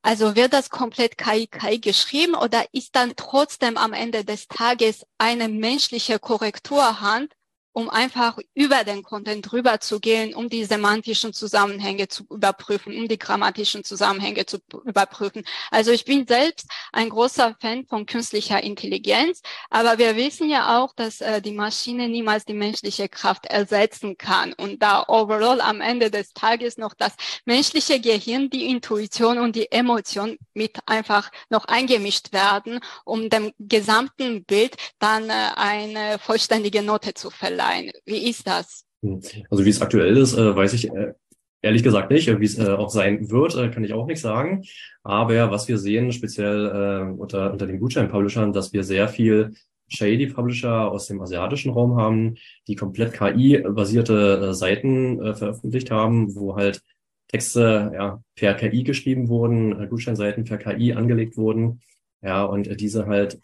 Also 0.02 0.36
wird 0.36 0.54
das 0.54 0.70
komplett 0.70 1.18
KI, 1.18 1.48
KI 1.48 1.80
geschrieben 1.80 2.36
oder 2.36 2.66
ist 2.72 2.96
dann 2.96 3.14
trotzdem 3.18 3.78
am 3.78 3.92
Ende 3.92 4.24
des 4.24 4.48
Tages 4.48 5.06
eine 5.18 5.50
menschliche 5.50 6.20
Korrekturhand, 6.20 7.34
um 7.72 7.90
einfach 7.90 8.40
über 8.54 8.84
den 8.84 9.04
Content 9.04 9.50
drüber 9.50 9.80
zu 9.80 10.00
gehen, 10.00 10.34
um 10.34 10.50
die 10.50 10.66
semantischen 10.66 11.34
Zusammenhänge 11.34 12.08
zu 12.08 12.26
überprüfen, 12.30 12.96
um 12.98 13.08
die 13.08 13.20
grammatischen 13.20 13.84
Zusammenhänge 13.84 14.46
zu 14.46 14.58
überprüfen. 14.86 15.44
Also 15.70 15.92
ich 15.92 16.06
bin 16.06 16.28
selbst 16.28 16.68
ein 16.92 17.10
großer 17.10 17.56
Fan 17.62 17.86
von 17.86 18.06
künstlicher 18.06 18.62
Intelligenz, 18.64 19.42
aber 19.70 19.98
wir 19.98 20.16
wissen 20.16 20.50
ja 20.50 20.80
auch, 20.80 20.94
dass 20.96 21.22
äh, 21.22 21.42
die 21.42 21.52
Maschine 21.52 22.10
niemals 22.10 22.46
die 22.46 22.54
menschliche 22.54 23.08
Kraft 23.08 23.46
ersetzen 23.46 24.18
kann 24.18 24.54
und 24.54 24.82
da 24.82 25.06
overall 25.08 25.62
am 25.62 25.82
Ende 25.82 26.10
des 26.10 26.34
Tages 26.34 26.78
noch 26.78 26.94
das 26.96 27.14
menschliche 27.46 28.00
Gehirn, 28.00 28.50
die 28.50 28.68
Intuition 28.68 29.38
und 29.38 29.56
die 29.56 29.72
Emotion 29.72 30.38
mit 30.54 30.78
einfach 30.88 31.32
noch 31.50 31.66
eingemischt 31.66 32.34
werden, 32.34 32.80
um 33.06 33.30
dem 33.30 33.52
gesamten 33.60 34.44
Bild 34.44 34.76
dann 34.98 35.30
äh, 35.30 35.34
eine 35.56 36.18
vollständige 36.20 36.82
Note 36.82 37.14
zu 37.14 37.30
verleihen 37.30 37.59
sein? 37.60 37.92
Wie 38.06 38.30
ist 38.30 38.48
das? 38.48 38.86
Hm. 39.04 39.20
Also 39.50 39.66
wie 39.66 39.70
es 39.70 39.82
aktuell 39.82 40.18
ist, 40.18 40.38
äh, 40.38 40.56
weiß 40.56 40.74
ich 40.74 40.90
äh, 40.90 41.14
ehrlich 41.62 41.84
gesagt 41.84 42.12
nicht. 42.12 42.28
Wie 42.40 42.46
es 42.46 42.58
äh, 42.58 42.70
auch 42.70 42.90
sein 42.90 43.30
wird, 43.30 43.54
kann 43.74 43.84
ich 43.84 43.94
auch 43.94 44.08
nicht 44.08 44.22
sagen. 44.22 44.64
Aber 45.04 45.52
was 45.52 45.68
wir 45.68 45.78
sehen, 45.78 46.12
speziell 46.12 47.16
unter, 47.18 47.52
unter 47.52 47.66
den 47.66 47.80
Gutschein-Publishern, 47.80 48.54
dass 48.54 48.74
wir 48.74 48.84
sehr 48.84 49.08
viel 49.08 49.54
shady 49.88 50.28
Publisher 50.28 50.92
aus 50.92 51.08
dem 51.08 51.20
asiatischen 51.22 51.72
Raum 51.72 51.96
haben, 51.96 52.36
die 52.68 52.76
komplett 52.76 53.14
KI-basierte 53.14 54.54
Seiten 54.54 55.36
veröffentlicht 55.36 55.90
haben, 55.90 56.36
wo 56.36 56.56
halt 56.56 56.84
Texte 57.28 57.92
ja, 57.94 58.22
per 58.36 58.54
KI 58.54 58.84
geschrieben 58.84 59.30
wurden, 59.30 59.90
Gutscheinseiten 59.90 60.44
per 60.44 60.58
KI 60.58 60.94
angelegt 60.94 61.38
wurden, 61.38 61.82
ja, 62.22 62.44
und 62.44 62.80
diese 62.80 63.08
halt 63.08 63.40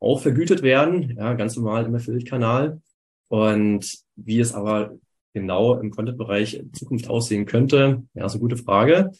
auch 0.00 0.20
vergütet 0.20 0.62
werden, 0.62 1.16
ja, 1.16 1.32
ganz 1.34 1.56
normal 1.56 1.86
im 1.86 1.94
Affiliate-Kanal. 1.94 2.80
Und 3.28 3.98
wie 4.16 4.40
es 4.40 4.54
aber 4.54 4.96
genau 5.34 5.78
im 5.78 5.90
Content-Bereich 5.90 6.54
in 6.54 6.72
Zukunft 6.72 7.08
aussehen 7.10 7.46
könnte, 7.46 8.02
ja, 8.14 8.26
ist 8.26 8.32
eine 8.32 8.40
gute 8.40 8.56
Frage. 8.56 9.12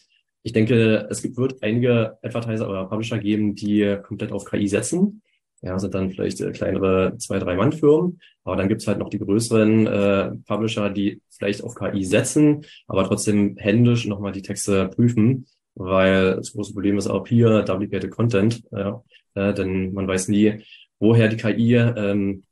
Ich 0.42 0.52
denke, 0.52 1.08
es 1.10 1.22
gibt, 1.22 1.36
wird 1.36 1.62
einige 1.62 2.18
Advertiser 2.22 2.68
oder 2.70 2.86
Publisher 2.86 3.18
geben, 3.18 3.54
die 3.54 3.98
komplett 4.02 4.32
auf 4.32 4.44
KI 4.44 4.68
setzen. 4.68 5.22
Ja, 5.60 5.78
sind 5.78 5.94
dann 5.94 6.10
vielleicht 6.10 6.40
äh, 6.40 6.52
kleinere 6.52 7.16
zwei, 7.18 7.38
drei 7.38 7.56
Mann-Firmen. 7.56 8.20
Aber 8.44 8.56
dann 8.56 8.68
gibt's 8.68 8.86
halt 8.86 8.98
noch 8.98 9.10
die 9.10 9.18
größeren 9.18 9.86
äh, 9.86 10.30
Publisher, 10.46 10.90
die 10.90 11.20
vielleicht 11.30 11.64
auf 11.64 11.74
KI 11.74 12.04
setzen, 12.04 12.64
aber 12.86 13.04
trotzdem 13.04 13.56
händisch 13.56 14.06
nochmal 14.06 14.32
die 14.32 14.42
Texte 14.42 14.88
prüfen, 14.88 15.46
weil 15.74 16.36
das 16.36 16.52
große 16.52 16.72
Problem 16.72 16.96
ist 16.96 17.08
auch 17.08 17.26
hier 17.26 17.62
Duplicated 17.62 18.10
Content. 18.10 18.62
Ja, 18.70 19.02
äh, 19.34 19.52
denn 19.52 19.92
man 19.92 20.06
weiß 20.06 20.28
nie, 20.28 20.62
woher 21.00 21.28
die 21.28 21.36
KI 21.36 21.74
ähm, 21.74 22.44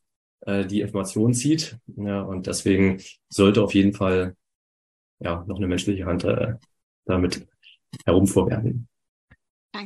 äh, 0.46 0.64
die 0.66 0.80
Information 0.80 1.34
zieht. 1.34 1.78
Ja, 1.96 2.22
und 2.22 2.46
deswegen 2.46 3.00
sollte 3.28 3.62
auf 3.62 3.74
jeden 3.74 3.92
Fall 3.92 4.36
ja 5.20 5.44
noch 5.46 5.56
eine 5.56 5.66
menschliche 5.66 6.06
Hand 6.06 6.24
äh, 6.24 6.54
damit 7.06 7.46
herumvorwerfen. 8.04 8.88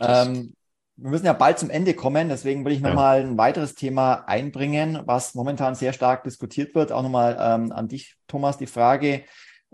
Ähm, 0.01 0.55
wir 0.97 1.11
müssen 1.11 1.27
ja 1.27 1.33
bald 1.33 1.59
zum 1.59 1.71
Ende 1.71 1.95
kommen, 1.95 2.29
deswegen 2.29 2.65
will 2.65 2.73
ich 2.73 2.81
nochmal 2.81 3.21
ja. 3.21 3.27
ein 3.27 3.39
weiteres 3.39 3.75
Thema 3.77 4.25
einbringen, 4.27 4.99
was 5.05 5.35
momentan 5.35 5.77
sehr 5.77 5.93
stark 5.93 6.25
diskutiert 6.25 6.75
wird. 6.75 6.91
Auch 6.91 7.03
nochmal 7.03 7.37
ähm, 7.41 7.73
an 7.73 7.89
dich, 7.89 8.17
Thomas, 8.27 8.59
die 8.59 8.67
Frage. 8.67 9.23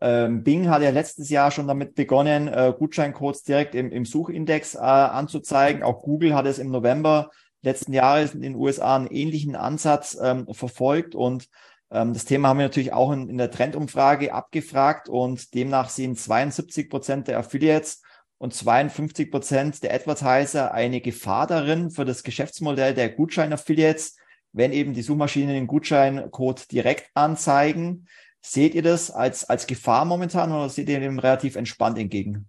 Ähm, 0.01 0.43
Bing 0.43 0.69
hat 0.69 0.83
ja 0.83 0.91
letztes 0.91 1.31
Jahr 1.31 1.51
schon 1.51 1.67
damit 1.67 1.95
begonnen, 1.95 2.49
äh, 2.49 2.75
Gutscheincodes 2.77 3.43
direkt 3.45 3.75
im, 3.75 3.91
im 3.91 4.05
Suchindex 4.05 4.75
äh, 4.75 4.79
anzuzeigen. 4.81 5.83
Auch 5.83 6.03
Google 6.03 6.35
hat 6.35 6.47
es 6.47 6.59
im 6.59 6.71
November 6.71 7.31
letzten 7.65 7.93
Jahres 7.93 8.35
in 8.35 8.43
den 8.43 8.55
USA 8.55 8.97
einen 8.97 9.07
ähnlichen 9.09 9.57
Ansatz 9.57 10.17
ähm, 10.21 10.47
verfolgt 10.53 11.15
und 11.15 11.49
ähm, 11.95 12.13
das 12.13 12.25
Thema 12.25 12.49
haben 12.49 12.59
wir 12.59 12.67
natürlich 12.67 12.93
auch 12.93 13.13
in, 13.13 13.29
in 13.29 13.39
der 13.39 13.51
Trendumfrage 13.51 14.33
abgefragt 14.35 15.09
und 15.09 15.55
demnach 15.55 15.89
sehen 15.89 16.17
72 16.17 16.91
Prozent 16.91 17.29
der 17.29 17.39
Affiliates 17.39 18.03
und 18.39 18.53
52 18.53 19.31
Prozent 19.31 19.83
der 19.83 19.95
Advertiser 19.95 20.75
eine 20.75 21.01
Gefahr 21.01 21.47
darin 21.47 21.91
für 21.91 22.05
das 22.05 22.25
Geschäftsmodell 22.25 22.93
der 22.93 23.11
Gutschein-Affiliates, 23.11 24.17
wenn 24.53 24.73
eben 24.73 24.93
die 24.93 25.03
Suchmaschinen 25.03 25.55
den 25.55 25.67
Gutscheincode 25.69 26.71
direkt 26.71 27.11
anzeigen. 27.15 28.07
Seht 28.41 28.75
ihr 28.75 28.83
das 28.83 29.11
als, 29.11 29.45
als 29.49 29.67
Gefahr 29.67 30.05
momentan 30.05 30.53
oder 30.53 30.69
seht 30.69 30.89
ihr 30.89 31.01
dem 31.01 31.19
relativ 31.19 31.57
entspannt 31.57 31.97
entgegen? 31.97 32.47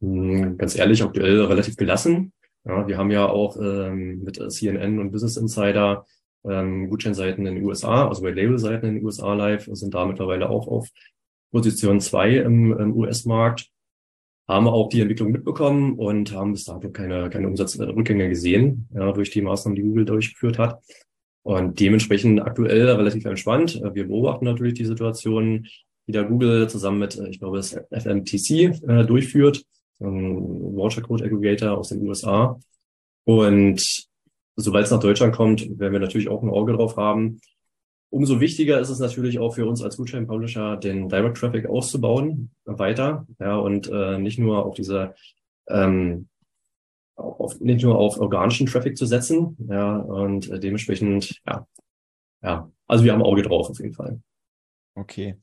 Hm, 0.00 0.58
ganz 0.58 0.76
ehrlich, 0.76 1.02
aktuell 1.02 1.42
relativ 1.46 1.76
gelassen. 1.76 2.33
Ja, 2.64 2.86
wir 2.86 2.96
haben 2.96 3.10
ja 3.10 3.28
auch 3.28 3.56
ähm, 3.60 4.22
mit 4.22 4.40
CNN 4.52 4.98
und 4.98 5.10
Business 5.10 5.36
Insider 5.36 6.06
ähm, 6.44 6.88
Gutscheinseiten 6.88 7.46
in 7.46 7.56
den 7.56 7.64
USA, 7.64 8.08
also 8.08 8.22
bei 8.22 8.30
Labelseiten 8.30 8.88
in 8.88 8.94
den 8.96 9.04
USA 9.04 9.34
live, 9.34 9.68
sind 9.72 9.94
da 9.94 10.06
mittlerweile 10.06 10.48
auch 10.48 10.66
auf 10.66 10.88
Position 11.50 12.00
zwei 12.00 12.36
im, 12.36 12.76
im 12.76 12.96
US-Markt 12.96 13.70
haben 14.46 14.68
auch 14.68 14.88
die 14.88 15.00
Entwicklung 15.00 15.32
mitbekommen 15.32 15.94
und 15.98 16.32
haben 16.32 16.52
bis 16.52 16.64
dato 16.64 16.90
keine, 16.90 17.30
keine 17.30 17.48
Umsatzrückgänge 17.48 18.28
gesehen, 18.28 18.88
ja, 18.94 19.12
durch 19.12 19.30
die 19.30 19.40
Maßnahmen, 19.40 19.76
die 19.76 19.82
Google 19.82 20.04
durchgeführt 20.04 20.58
hat. 20.58 20.82
Und 21.42 21.80
dementsprechend 21.80 22.40
aktuell 22.40 22.88
relativ 22.88 23.24
entspannt. 23.26 23.80
Wir 23.92 24.06
beobachten 24.06 24.44
natürlich 24.46 24.74
die 24.74 24.86
Situation, 24.86 25.66
die 26.06 26.12
da 26.12 26.22
Google 26.22 26.68
zusammen 26.68 26.98
mit, 26.98 27.18
ich 27.28 27.38
glaube, 27.38 27.58
das 27.58 27.72
FMTC 27.90 28.82
äh, 28.86 29.04
durchführt, 29.04 29.64
ein 30.00 30.76
Voucher 30.76 31.02
Code 31.02 31.24
Aggregator 31.24 31.78
aus 31.78 31.88
den 31.88 32.06
USA. 32.06 32.58
Und 33.24 34.06
sobald 34.56 34.84
es 34.84 34.90
nach 34.90 35.00
Deutschland 35.00 35.34
kommt, 35.34 35.62
werden 35.78 35.92
wir 35.92 36.00
natürlich 36.00 36.28
auch 36.28 36.42
ein 36.42 36.50
Auge 36.50 36.74
drauf 36.74 36.96
haben, 36.96 37.40
Umso 38.14 38.38
wichtiger 38.38 38.78
ist 38.78 38.90
es 38.90 39.00
natürlich 39.00 39.40
auch 39.40 39.56
für 39.56 39.66
uns 39.66 39.82
als 39.82 39.96
Gutschein-Publisher, 39.96 40.76
den 40.76 41.08
Direct 41.08 41.36
Traffic 41.36 41.66
auszubauen 41.66 42.52
weiter, 42.64 43.26
ja, 43.40 43.56
und 43.56 43.90
äh, 43.90 44.18
nicht 44.18 44.38
nur 44.38 44.64
auf 44.64 44.76
diese 44.76 45.16
ähm, 45.66 46.28
auf, 47.16 47.58
nicht 47.58 47.82
nur 47.82 47.98
auf 47.98 48.20
organischen 48.20 48.68
Traffic 48.68 48.96
zu 48.96 49.06
setzen, 49.06 49.56
ja, 49.68 49.96
und 49.96 50.48
äh, 50.48 50.60
dementsprechend, 50.60 51.40
ja, 51.44 51.66
ja, 52.40 52.70
also 52.86 53.02
wir 53.02 53.12
haben 53.12 53.22
Auge 53.22 53.42
drauf 53.42 53.68
auf 53.68 53.80
jeden 53.80 53.94
Fall. 53.94 54.20
Okay. 54.94 55.36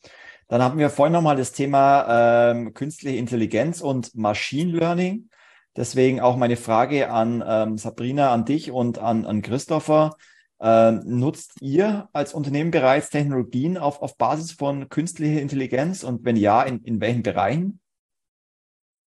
Dann 0.52 0.62
haben 0.62 0.78
wir 0.78 0.90
vorhin 0.90 1.14
nochmal 1.14 1.38
das 1.38 1.54
Thema 1.54 2.52
ähm, 2.52 2.74
künstliche 2.74 3.16
Intelligenz 3.16 3.80
und 3.80 4.16
Machine 4.16 4.78
Learning. 4.78 5.30
Deswegen 5.78 6.20
auch 6.20 6.36
meine 6.36 6.58
Frage 6.58 7.10
an 7.10 7.42
ähm, 7.48 7.78
Sabrina, 7.78 8.34
an 8.34 8.44
dich 8.44 8.70
und 8.70 9.00
an, 9.00 9.26
an 9.26 9.42
Christopher. 9.42 10.18
Ähm, 10.60 11.04
nutzt 11.06 11.54
ihr 11.62 12.10
als 12.12 12.34
Unternehmen 12.34 12.70
bereits 12.70 13.10
Technologien 13.10 13.78
auf, 13.78 14.02
auf 14.02 14.18
Basis 14.18 14.52
von 14.52 14.90
künstlicher 14.90 15.40
Intelligenz 15.40 16.04
und 16.04 16.26
wenn 16.26 16.36
ja, 16.36 16.64
in, 16.64 16.84
in 16.84 17.00
welchen 17.00 17.24
Bereichen? 17.24 17.80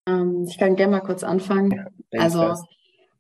Ähm, 0.09 0.47
ich 0.49 0.59
kann 0.59 0.77
gerne 0.77 0.93
mal 0.93 1.01
kurz 1.01 1.25
anfangen. 1.25 1.73
Ja, 2.13 2.21
also 2.21 2.55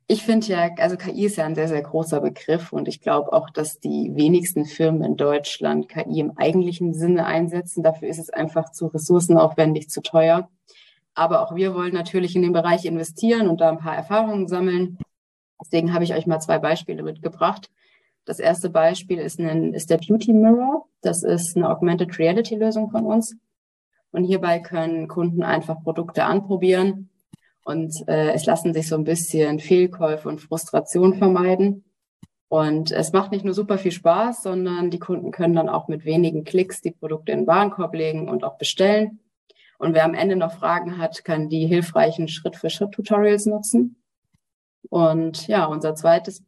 ich 0.06 0.24
finde 0.24 0.46
ja, 0.48 0.70
also 0.78 0.96
KI 0.96 1.26
ist 1.26 1.36
ja 1.36 1.46
ein 1.46 1.54
sehr, 1.54 1.68
sehr 1.68 1.82
großer 1.82 2.20
Begriff 2.20 2.72
und 2.72 2.88
ich 2.88 3.00
glaube 3.00 3.32
auch, 3.32 3.50
dass 3.50 3.80
die 3.80 4.10
wenigsten 4.14 4.64
Firmen 4.64 5.02
in 5.04 5.16
Deutschland 5.16 5.88
KI 5.88 6.20
im 6.20 6.36
eigentlichen 6.36 6.92
Sinne 6.92 7.24
einsetzen. 7.24 7.82
Dafür 7.82 8.08
ist 8.08 8.18
es 8.18 8.30
einfach 8.30 8.72
zu 8.72 8.88
ressourcenaufwendig, 8.88 9.88
zu 9.88 10.02
teuer. 10.02 10.48
Aber 11.14 11.42
auch 11.42 11.54
wir 11.54 11.74
wollen 11.74 11.94
natürlich 11.94 12.34
in 12.36 12.42
den 12.42 12.52
Bereich 12.52 12.84
investieren 12.84 13.48
und 13.48 13.60
da 13.60 13.70
ein 13.70 13.78
paar 13.78 13.96
Erfahrungen 13.96 14.48
sammeln. 14.48 14.98
Deswegen 15.62 15.94
habe 15.94 16.04
ich 16.04 16.14
euch 16.14 16.26
mal 16.26 16.40
zwei 16.40 16.58
Beispiele 16.58 17.02
mitgebracht. 17.02 17.70
Das 18.24 18.38
erste 18.38 18.70
Beispiel 18.70 19.18
ist, 19.18 19.38
ein, 19.38 19.74
ist 19.74 19.90
der 19.90 19.98
Beauty 19.98 20.32
Mirror. 20.32 20.86
Das 21.00 21.22
ist 21.22 21.56
eine 21.56 21.70
Augmented 21.70 22.18
Reality 22.18 22.56
Lösung 22.56 22.90
von 22.90 23.04
uns. 23.04 23.36
Und 24.10 24.24
hierbei 24.24 24.58
können 24.58 25.08
Kunden 25.08 25.42
einfach 25.42 25.82
Produkte 25.82 26.24
anprobieren 26.24 27.08
und 27.64 27.94
äh, 28.08 28.32
es 28.32 28.46
lassen 28.46 28.74
sich 28.74 28.88
so 28.88 28.96
ein 28.96 29.04
bisschen 29.04 29.60
Fehlkäufe 29.60 30.28
und 30.28 30.40
Frustration 30.40 31.14
vermeiden. 31.14 31.84
Und 32.48 32.90
es 32.92 33.12
macht 33.12 33.32
nicht 33.32 33.44
nur 33.44 33.54
super 33.54 33.78
viel 33.78 33.92
Spaß, 33.92 34.42
sondern 34.42 34.90
die 34.90 34.98
Kunden 34.98 35.30
können 35.30 35.54
dann 35.54 35.70
auch 35.70 35.88
mit 35.88 36.04
wenigen 36.04 36.44
Klicks 36.44 36.82
die 36.82 36.90
Produkte 36.90 37.32
in 37.32 37.40
den 37.40 37.46
Warenkorb 37.46 37.94
legen 37.94 38.28
und 38.28 38.44
auch 38.44 38.58
bestellen. 38.58 39.20
Und 39.78 39.94
wer 39.94 40.04
am 40.04 40.14
Ende 40.14 40.36
noch 40.36 40.52
Fragen 40.52 40.98
hat, 40.98 41.24
kann 41.24 41.48
die 41.48 41.66
hilfreichen 41.66 42.28
Schritt-für-Schritt-Tutorials 42.28 43.46
nutzen. 43.46 44.02
Und 44.90 45.46
ja, 45.46 45.64
unser 45.64 45.94
zweites 45.94 46.44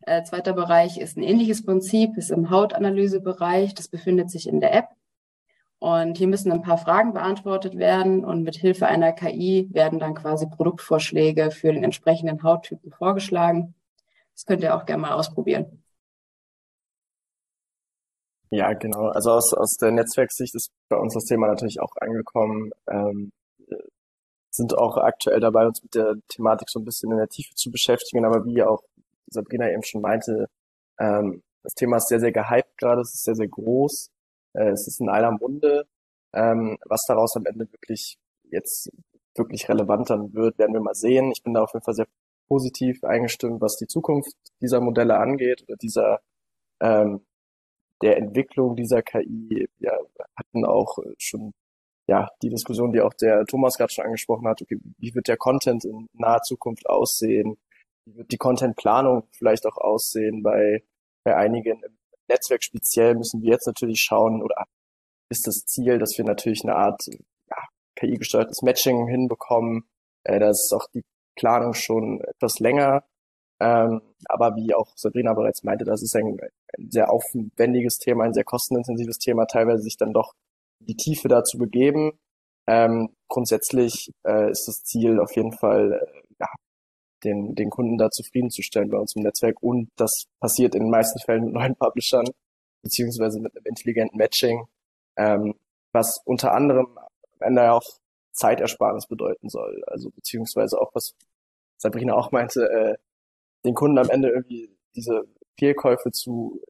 äh, 0.00 0.22
zweiter 0.22 0.54
Bereich 0.54 0.98
ist 0.98 1.16
ein 1.16 1.22
ähnliches 1.22 1.64
Prinzip, 1.64 2.16
ist 2.16 2.30
im 2.30 2.50
Hautanalysebereich. 2.50 3.74
Das 3.74 3.88
befindet 3.88 4.30
sich 4.30 4.48
in 4.48 4.60
der 4.60 4.74
App. 4.74 4.88
Und 5.80 6.18
hier 6.18 6.28
müssen 6.28 6.52
ein 6.52 6.60
paar 6.60 6.76
Fragen 6.76 7.14
beantwortet 7.14 7.76
werden 7.78 8.22
und 8.22 8.42
mit 8.42 8.54
Hilfe 8.54 8.86
einer 8.86 9.12
KI 9.12 9.66
werden 9.72 9.98
dann 9.98 10.14
quasi 10.14 10.46
Produktvorschläge 10.46 11.50
für 11.50 11.72
den 11.72 11.82
entsprechenden 11.82 12.42
Hauttypen 12.42 12.92
vorgeschlagen. 12.92 13.74
Das 14.34 14.44
könnt 14.44 14.62
ihr 14.62 14.76
auch 14.76 14.84
gerne 14.84 15.02
mal 15.02 15.12
ausprobieren. 15.12 15.82
Ja, 18.50 18.74
genau. 18.74 19.08
Also 19.08 19.30
aus, 19.30 19.54
aus 19.54 19.76
der 19.76 19.92
Netzwerksicht 19.92 20.54
ist 20.54 20.70
bei 20.88 20.96
uns 20.96 21.14
das 21.14 21.24
Thema 21.24 21.46
natürlich 21.46 21.80
auch 21.80 21.96
angekommen. 22.00 22.72
Ähm, 22.86 23.32
sind 24.50 24.76
auch 24.76 24.98
aktuell 24.98 25.40
dabei, 25.40 25.66
uns 25.66 25.82
mit 25.82 25.94
der 25.94 26.16
Thematik 26.28 26.68
so 26.68 26.80
ein 26.80 26.84
bisschen 26.84 27.10
in 27.12 27.18
der 27.18 27.28
Tiefe 27.28 27.54
zu 27.54 27.70
beschäftigen, 27.70 28.24
aber 28.24 28.44
wie 28.44 28.62
auch 28.62 28.82
Sabrina 29.28 29.70
eben 29.70 29.82
schon 29.82 30.02
meinte, 30.02 30.48
ähm, 30.98 31.42
das 31.62 31.74
Thema 31.74 31.98
ist 31.98 32.08
sehr, 32.08 32.20
sehr 32.20 32.32
gehypt 32.32 32.76
gerade, 32.78 33.00
es 33.00 33.14
ist 33.14 33.24
sehr, 33.24 33.36
sehr 33.36 33.48
groß, 33.48 34.10
äh, 34.54 34.70
es 34.70 34.86
ist 34.86 35.00
in 35.00 35.08
aller 35.08 35.32
Munde. 35.32 35.86
Ähm, 36.32 36.78
was 36.86 37.02
daraus 37.08 37.36
am 37.36 37.46
Ende 37.46 37.70
wirklich 37.72 38.18
jetzt 38.50 38.90
wirklich 39.36 39.68
relevant 39.68 40.10
dann 40.10 40.32
wird, 40.34 40.58
werden 40.58 40.74
wir 40.74 40.80
mal 40.80 40.94
sehen. 40.94 41.32
Ich 41.32 41.42
bin 41.42 41.54
da 41.54 41.62
auf 41.62 41.72
jeden 41.72 41.84
Fall 41.84 41.94
sehr 41.94 42.06
positiv 42.48 43.04
eingestimmt, 43.04 43.60
was 43.60 43.76
die 43.76 43.86
Zukunft 43.86 44.34
dieser 44.60 44.80
Modelle 44.80 45.18
angeht 45.18 45.62
oder 45.62 45.76
dieser 45.76 46.20
ähm, 46.80 47.24
der 48.02 48.16
Entwicklung 48.16 48.76
dieser 48.76 49.02
KI. 49.02 49.68
Wir 49.78 49.92
hatten 50.36 50.64
auch 50.64 50.98
schon 51.18 51.52
ja 52.08 52.28
die 52.42 52.48
Diskussion, 52.48 52.92
die 52.92 53.00
auch 53.00 53.14
der 53.14 53.44
Thomas 53.46 53.76
gerade 53.76 53.92
schon 53.92 54.04
angesprochen 54.04 54.48
hat. 54.48 54.62
Okay, 54.62 54.78
wie 54.98 55.14
wird 55.14 55.28
der 55.28 55.36
Content 55.36 55.84
in 55.84 56.08
naher 56.12 56.42
Zukunft 56.42 56.88
aussehen? 56.88 57.56
Wie 58.04 58.16
wird 58.16 58.32
die 58.32 58.38
Contentplanung 58.38 59.28
vielleicht 59.32 59.66
auch 59.66 59.76
aussehen 59.76 60.42
bei, 60.42 60.82
bei 61.24 61.36
einigen 61.36 61.82
im 61.82 61.99
Netzwerk 62.30 62.62
speziell 62.64 63.14
müssen 63.14 63.42
wir 63.42 63.50
jetzt 63.50 63.66
natürlich 63.66 64.00
schauen 64.00 64.42
oder 64.42 64.64
ist 65.30 65.46
das 65.46 65.64
Ziel, 65.66 65.98
dass 65.98 66.16
wir 66.16 66.24
natürlich 66.24 66.64
eine 66.64 66.76
Art 66.76 67.06
ja, 67.06 67.56
KI-gesteuertes 67.96 68.62
Matching 68.62 69.06
hinbekommen. 69.06 69.84
Äh, 70.24 70.40
da 70.40 70.50
ist 70.50 70.72
auch 70.72 70.86
die 70.94 71.04
Planung 71.36 71.74
schon 71.74 72.20
etwas 72.20 72.58
länger. 72.58 73.04
Ähm, 73.60 74.00
aber 74.26 74.56
wie 74.56 74.74
auch 74.74 74.88
Sabrina 74.96 75.34
bereits 75.34 75.62
meinte, 75.62 75.84
das 75.84 76.02
ist 76.02 76.16
ein, 76.16 76.38
ein 76.78 76.90
sehr 76.90 77.10
aufwendiges 77.10 77.98
Thema, 77.98 78.24
ein 78.24 78.32
sehr 78.32 78.44
kostenintensives 78.44 79.18
Thema, 79.18 79.44
teilweise 79.46 79.82
sich 79.82 79.98
dann 79.98 80.14
doch 80.14 80.32
die 80.78 80.96
Tiefe 80.96 81.28
dazu 81.28 81.58
begeben. 81.58 82.12
Ähm, 82.66 83.14
grundsätzlich 83.28 84.12
äh, 84.26 84.50
ist 84.50 84.66
das 84.66 84.82
Ziel 84.84 85.20
auf 85.20 85.36
jeden 85.36 85.52
Fall, 85.52 85.92
äh, 85.92 86.34
ja, 86.40 86.48
den, 87.24 87.54
den 87.54 87.70
Kunden 87.70 87.98
da 87.98 88.10
zufriedenzustellen 88.10 88.90
bei 88.90 88.98
uns 88.98 89.14
im 89.16 89.22
Netzwerk. 89.22 89.62
Und 89.62 89.90
das 89.96 90.24
passiert 90.40 90.74
in 90.74 90.82
den 90.84 90.90
meisten 90.90 91.18
Fällen 91.20 91.44
mit 91.44 91.54
neuen 91.54 91.76
Publishern, 91.78 92.26
beziehungsweise 92.82 93.40
mit 93.40 93.56
einem 93.56 93.66
intelligenten 93.66 94.16
Matching, 94.18 94.66
ähm, 95.16 95.54
was 95.92 96.20
unter 96.24 96.52
anderem 96.52 96.86
am 96.96 97.40
Ende 97.40 97.72
auch 97.72 97.82
Zeitersparnis 98.32 99.06
bedeuten 99.06 99.48
soll. 99.48 99.82
Also 99.86 100.10
beziehungsweise 100.10 100.80
auch, 100.80 100.94
was 100.94 101.14
Sabrina 101.76 102.14
auch 102.14 102.32
meinte, 102.32 102.62
äh, 102.70 102.96
den 103.64 103.74
Kunden 103.74 103.98
am 103.98 104.08
Ende 104.08 104.28
irgendwie 104.28 104.70
diese 104.94 105.24
Fehlkäufe 105.58 106.10
zu 106.12 106.60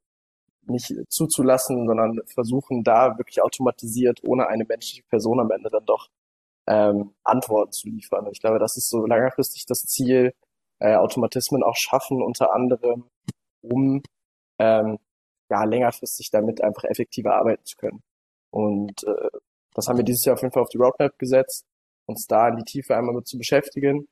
nicht 0.67 0.95
zuzulassen, 1.09 1.87
sondern 1.87 2.21
versuchen 2.27 2.85
da 2.85 3.19
wirklich 3.19 3.43
automatisiert, 3.43 4.21
ohne 4.23 4.47
eine 4.47 4.65
menschliche 4.65 5.03
Person 5.05 5.41
am 5.41 5.51
Ende 5.51 5.71
dann 5.71 5.85
doch 5.85 6.09
ähm, 6.67 7.15
Antworten 7.25 7.73
zu 7.73 7.89
liefern. 7.89 8.29
ich 8.31 8.41
glaube, 8.41 8.59
das 8.59 8.77
ist 8.77 8.89
so 8.89 9.07
längerfristig 9.07 9.67
das 9.67 9.81
Ziel, 9.81 10.35
äh, 10.81 10.97
Automatismen 10.97 11.63
auch 11.63 11.77
schaffen, 11.77 12.23
unter 12.23 12.53
anderem, 12.55 13.09
um 13.63 14.03
ähm, 14.59 14.99
ja 15.51 15.65
längerfristig 15.65 16.31
damit 16.31 16.63
einfach 16.63 16.85
effektiver 16.85 17.35
arbeiten 17.35 17.65
zu 17.65 17.77
können. 17.77 18.03
Und 18.51 19.05
äh, 19.05 19.31
das 19.75 19.89
haben 19.89 19.99
wir 19.99 20.05
dieses 20.05 20.25
Jahr 20.25 20.35
auf 20.35 20.43
jeden 20.43 20.53
Fall 20.53 20.63
auf 20.63 20.69
die 20.69 20.79
Roadmap 20.79 21.19
gesetzt, 21.19 21.65
uns 22.07 22.27
da 22.27 22.49
in 22.49 22.57
die 22.57 22.65
Tiefe 22.65 22.97
einmal 22.97 23.15
mit 23.15 23.27
zu 23.29 23.39
beschäftigen. 23.39 24.09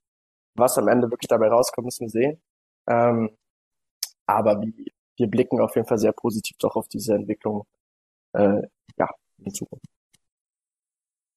Was 0.57 0.79
am 0.79 0.89
Ende 0.89 1.11
wirklich 1.11 1.29
dabei 1.29 1.49
rauskommt, 1.49 1.87
müssen 1.87 2.07
wir 2.07 2.11
sehen. 2.11 2.41
Ähm, 2.89 3.31
aber 4.27 4.61
wir 4.61 5.27
blicken 5.29 5.61
auf 5.61 5.75
jeden 5.77 5.87
Fall 5.87 5.99
sehr 5.99 6.13
positiv 6.13 6.57
doch 6.59 6.77
auf 6.77 6.89
diese 6.89 7.15
Entwicklung 7.15 7.67
äh, 8.35 8.63
ja, 8.97 9.09
in 9.39 9.55
Zukunft. 9.55 9.87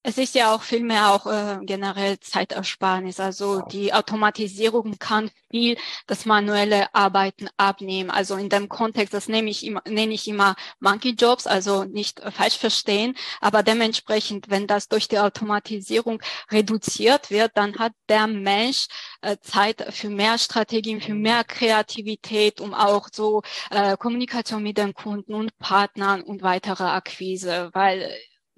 Es 0.03 0.17
ist 0.17 0.33
ja 0.33 0.55
auch 0.55 0.63
vielmehr 0.63 1.11
auch 1.11 1.27
äh, 1.27 1.59
generell 1.61 2.19
Zeitersparnis. 2.19 3.19
Also 3.19 3.61
die 3.61 3.93
Automatisierung 3.93 4.97
kann 4.97 5.29
viel 5.51 5.77
das 6.07 6.25
manuelle 6.25 6.93
Arbeiten 6.95 7.49
abnehmen. 7.57 8.09
Also 8.09 8.35
in 8.35 8.49
dem 8.49 8.67
Kontext, 8.67 9.13
das 9.13 9.27
nehme 9.27 9.51
ich 9.51 9.63
immer, 9.63 9.83
nenne 9.87 10.13
ich 10.15 10.27
immer 10.27 10.55
Monkey 10.79 11.11
Jobs, 11.11 11.45
also 11.45 11.83
nicht 11.83 12.19
äh, 12.19 12.31
falsch 12.31 12.57
verstehen. 12.57 13.15
Aber 13.41 13.61
dementsprechend, 13.61 14.49
wenn 14.49 14.65
das 14.65 14.87
durch 14.87 15.07
die 15.07 15.19
Automatisierung 15.19 16.19
reduziert 16.49 17.29
wird, 17.29 17.51
dann 17.55 17.77
hat 17.77 17.93
der 18.09 18.25
Mensch 18.25 18.87
äh, 19.21 19.37
Zeit 19.41 19.85
für 19.93 20.09
mehr 20.09 20.39
Strategien, 20.39 20.99
für 20.99 21.13
mehr 21.13 21.43
Kreativität, 21.43 22.59
um 22.59 22.73
auch 22.73 23.09
so 23.13 23.43
äh, 23.69 23.95
Kommunikation 23.97 24.63
mit 24.63 24.79
den 24.79 24.95
Kunden 24.95 25.35
und 25.35 25.55
Partnern 25.59 26.23
und 26.23 26.41
weitere 26.41 26.85
Akquise, 26.85 27.69
weil 27.73 28.11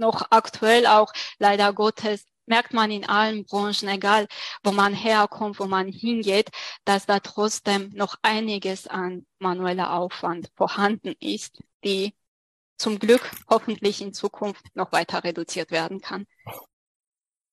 noch 0.03 0.27
aktuell 0.29 0.85
auch 0.85 1.11
leider 1.39 1.73
Gottes 1.73 2.25
merkt 2.45 2.73
man 2.73 2.91
in 2.91 3.05
allen 3.07 3.45
Branchen, 3.45 3.87
egal 3.87 4.27
wo 4.63 4.71
man 4.71 4.93
herkommt, 4.93 5.59
wo 5.59 5.65
man 5.65 5.87
hingeht, 5.87 6.49
dass 6.85 7.05
da 7.05 7.19
trotzdem 7.19 7.89
noch 7.93 8.17
einiges 8.21 8.87
an 8.87 9.25
manueller 9.39 9.93
Aufwand 9.93 10.51
vorhanden 10.55 11.15
ist, 11.19 11.61
die 11.83 12.13
zum 12.77 12.99
Glück 12.99 13.31
hoffentlich 13.49 14.01
in 14.01 14.13
Zukunft 14.13 14.65
noch 14.75 14.91
weiter 14.91 15.23
reduziert 15.23 15.71
werden 15.71 16.01
kann. 16.01 16.25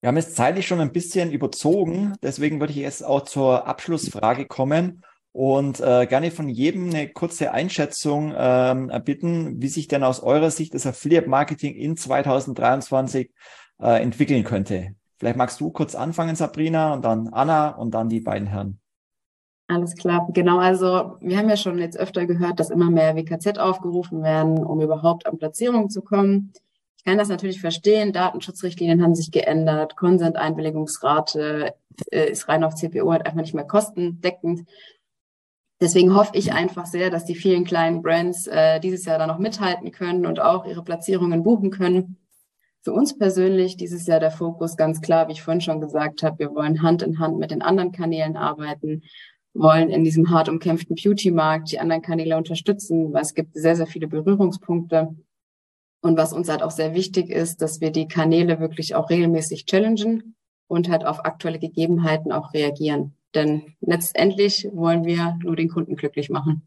Wir 0.01 0.09
haben 0.09 0.17
es 0.17 0.35
zeitlich 0.35 0.67
schon 0.67 0.81
ein 0.81 0.93
bisschen 0.93 1.31
überzogen, 1.31 2.17
deswegen 2.23 2.59
würde 2.59 2.73
ich 2.73 2.79
jetzt 2.79 3.05
auch 3.05 3.23
zur 3.23 3.67
Abschlussfrage 3.67 4.47
kommen 4.47 5.05
und 5.33 5.81
äh, 5.81 6.07
gerne 6.07 6.31
von 6.31 6.49
jedem 6.49 6.91
eine 6.91 7.09
kurze 7.09 7.53
Einschätzung 7.53 8.35
ähm, 8.37 8.91
bitten, 9.05 9.63
wie 9.63 9.69
sich 9.69 9.87
denn 9.89 10.03
aus 10.03 10.21
eurer 10.21 10.51
Sicht 10.51 10.75
das 10.75 10.87
Affiliate 10.87 11.29
Marketing 11.29 11.75
in 11.75 11.97
2023 11.97 13.31
äh, 13.81 14.03
entwickeln 14.03 14.45
könnte. 14.45 14.95
Vielleicht 15.19 15.37
magst 15.37 15.61
du 15.61 15.71
kurz 15.71 15.95
anfangen, 15.95 16.35
Sabrina, 16.35 16.95
und 16.95 17.05
dann 17.05 17.29
Anna 17.29 17.71
und 17.71 17.93
dann 17.93 18.09
die 18.09 18.21
beiden 18.21 18.49
Herren. 18.49 18.81
Alles 19.69 19.95
klar, 19.95 20.27
genau. 20.33 20.59
Also 20.59 21.17
wir 21.21 21.39
haben 21.39 21.49
ja 21.49 21.57
schon 21.57 21.79
jetzt 21.79 21.97
öfter 21.97 22.27
gehört, 22.27 22.59
dass 22.59 22.71
immer 22.71 22.91
mehr 22.91 23.15
WKZ 23.15 23.59
aufgerufen 23.59 24.25
werden, 24.25 24.59
um 24.65 24.81
überhaupt 24.81 25.27
an 25.27 25.39
Platzierungen 25.39 25.91
zu 25.91 26.03
kommen. 26.03 26.53
Ich 26.97 27.05
kann 27.05 27.19
das 27.19 27.29
natürlich 27.29 27.61
verstehen. 27.61 28.13
Datenschutzrichtlinien 28.13 29.03
haben 29.03 29.15
sich 29.15 29.31
geändert. 29.31 29.97
Consent-Einwilligungsrate 29.97 31.75
äh, 32.11 32.31
ist 32.31 32.49
rein 32.49 32.65
auf 32.65 32.75
CPO 32.75 33.13
halt 33.13 33.27
einfach 33.27 33.43
nicht 33.43 33.55
mehr 33.55 33.65
kostendeckend. 33.65 34.69
Deswegen 35.83 36.15
hoffe 36.15 36.33
ich 36.35 36.53
einfach 36.53 36.85
sehr, 36.85 37.09
dass 37.09 37.25
die 37.25 37.35
vielen 37.35 37.65
kleinen 37.65 38.03
Brands 38.03 38.47
äh, 38.47 38.81
dieses 38.81 39.07
Jahr 39.07 39.19
da 39.19 39.27
noch 39.27 39.39
mithalten 39.39 39.91
können 39.93 40.27
und 40.27 40.39
auch 40.39 40.67
ihre 40.67 40.85
Platzierungen 40.85 41.43
buchen 41.43 41.71
können. 41.71 42.19
Für 42.83 42.93
uns 42.93 43.17
persönlich 43.17 43.77
dieses 43.77 44.07
Jahr 44.07 44.21
der 44.21 44.31
Fokus 44.31 44.77
ganz 44.77 45.01
klar, 45.01 45.29
wie 45.29 45.33
ich 45.33 45.43
vorhin 45.43 45.63
schon 45.63 45.81
gesagt 45.81 46.23
habe, 46.23 46.39
wir 46.39 46.55
wollen 46.55 46.83
Hand 46.83 47.03
in 47.03 47.19
Hand 47.19 47.39
mit 47.39 47.51
den 47.51 47.63
anderen 47.63 47.93
Kanälen 47.93 48.37
arbeiten, 48.37 49.03
wollen 49.55 49.89
in 49.89 50.05
diesem 50.05 50.31
hart 50.31 50.49
umkämpften 50.51 50.97
Beauty-Markt 50.97 51.73
die 51.73 51.79
anderen 51.79 52.03
Kanäle 52.03 52.37
unterstützen, 52.37 53.13
weil 53.13 53.23
es 53.23 53.35
gibt 53.35 53.55
sehr, 53.55 53.77
sehr 53.77 53.87
viele 53.87 54.07
Berührungspunkte. 54.07 55.15
Und 56.03 56.17
was 56.17 56.33
uns 56.33 56.49
halt 56.49 56.63
auch 56.63 56.71
sehr 56.71 56.95
wichtig 56.95 57.31
ist, 57.31 57.61
dass 57.63 57.81
wir 57.81 57.91
die 57.91 58.09
Kanäle 58.09 58.61
wirklich 58.61 58.95
auch 58.95 59.11
regelmäßig 59.11 59.67
challengen 59.67 60.35
und 60.67 60.89
halt 60.89 61.05
auf 61.05 61.25
aktuelle 61.25 61.59
Gegebenheiten 61.59 62.33
auch 62.33 62.55
reagieren. 62.55 63.15
Denn 63.35 63.77
letztendlich 63.81 64.69
wollen 64.73 65.05
wir 65.05 65.39
nur 65.43 65.57
den 65.57 65.69
Kunden 65.69 65.97
glücklich 65.97 66.31
machen. 66.31 66.63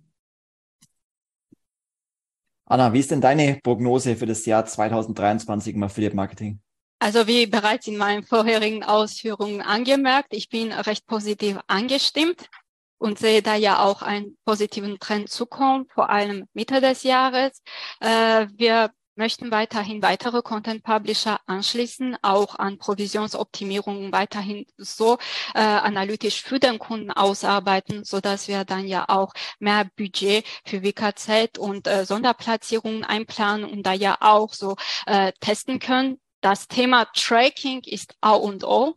Anna, 2.66 2.93
wie 2.93 2.99
ist 2.99 3.11
denn 3.11 3.22
deine 3.22 3.59
Prognose 3.61 4.16
für 4.16 4.26
das 4.26 4.45
Jahr 4.45 4.66
2023 4.66 5.76
im 5.76 5.84
Affiliate 5.84 6.16
Marketing? 6.16 6.59
Also 6.99 7.28
wie 7.28 7.45
bereits 7.45 7.88
in 7.88 7.97
meinen 7.97 8.24
vorherigen 8.24 8.84
Ausführungen 8.84 9.61
angemerkt, 9.61 10.34
ich 10.34 10.47
bin 10.47 10.72
recht 10.72 11.05
positiv 11.05 11.59
angestimmt 11.68 12.49
und 12.97 13.20
sehe 13.20 13.41
da 13.41 13.55
ja 13.55 13.84
auch 13.84 14.01
einen 14.01 14.38
positiven 14.45 14.97
Trend 14.99 15.30
zukommen, 15.30 15.86
vor 15.93 16.09
allem 16.09 16.45
Mitte 16.53 16.80
des 16.80 17.03
Jahres. 17.03 17.61
Äh, 17.99 18.47
wir 18.55 18.91
möchten 19.16 19.51
weiterhin 19.51 20.01
weitere 20.01 20.41
Content 20.41 20.84
Publisher 20.84 21.39
anschließen, 21.45 22.18
auch 22.22 22.55
an 22.55 22.78
Provisionsoptimierungen 22.78 24.11
weiterhin 24.11 24.66
so 24.78 25.18
äh, 25.53 25.59
analytisch 25.59 26.43
für 26.43 26.59
den 26.59 26.80
Kunden 26.80 27.11
ausarbeiten, 27.11 28.03
so 28.03 28.20
dass 28.20 28.47
wir 28.47 28.66
dann 28.66 28.88
ja 28.88 29.05
auch 29.07 29.34
mehr 29.59 29.89
Budget 29.95 30.45
für 30.66 30.84
WKZ 30.84 31.57
und 31.57 31.88
äh, 31.88 32.05
Sonderplatzierungen 32.05 33.03
einplanen 33.03 33.70
und 33.70 33.84
da 33.84 33.93
ja 33.93 34.18
auch 34.20 34.53
so 34.53 34.76
äh, 35.05 35.32
testen 35.39 35.80
können. 35.80 36.20
Das 36.41 36.68
Thema 36.68 37.05
Tracking 37.14 37.82
ist 37.86 38.16
A 38.22 38.32
und 38.32 38.64
O 38.64 38.95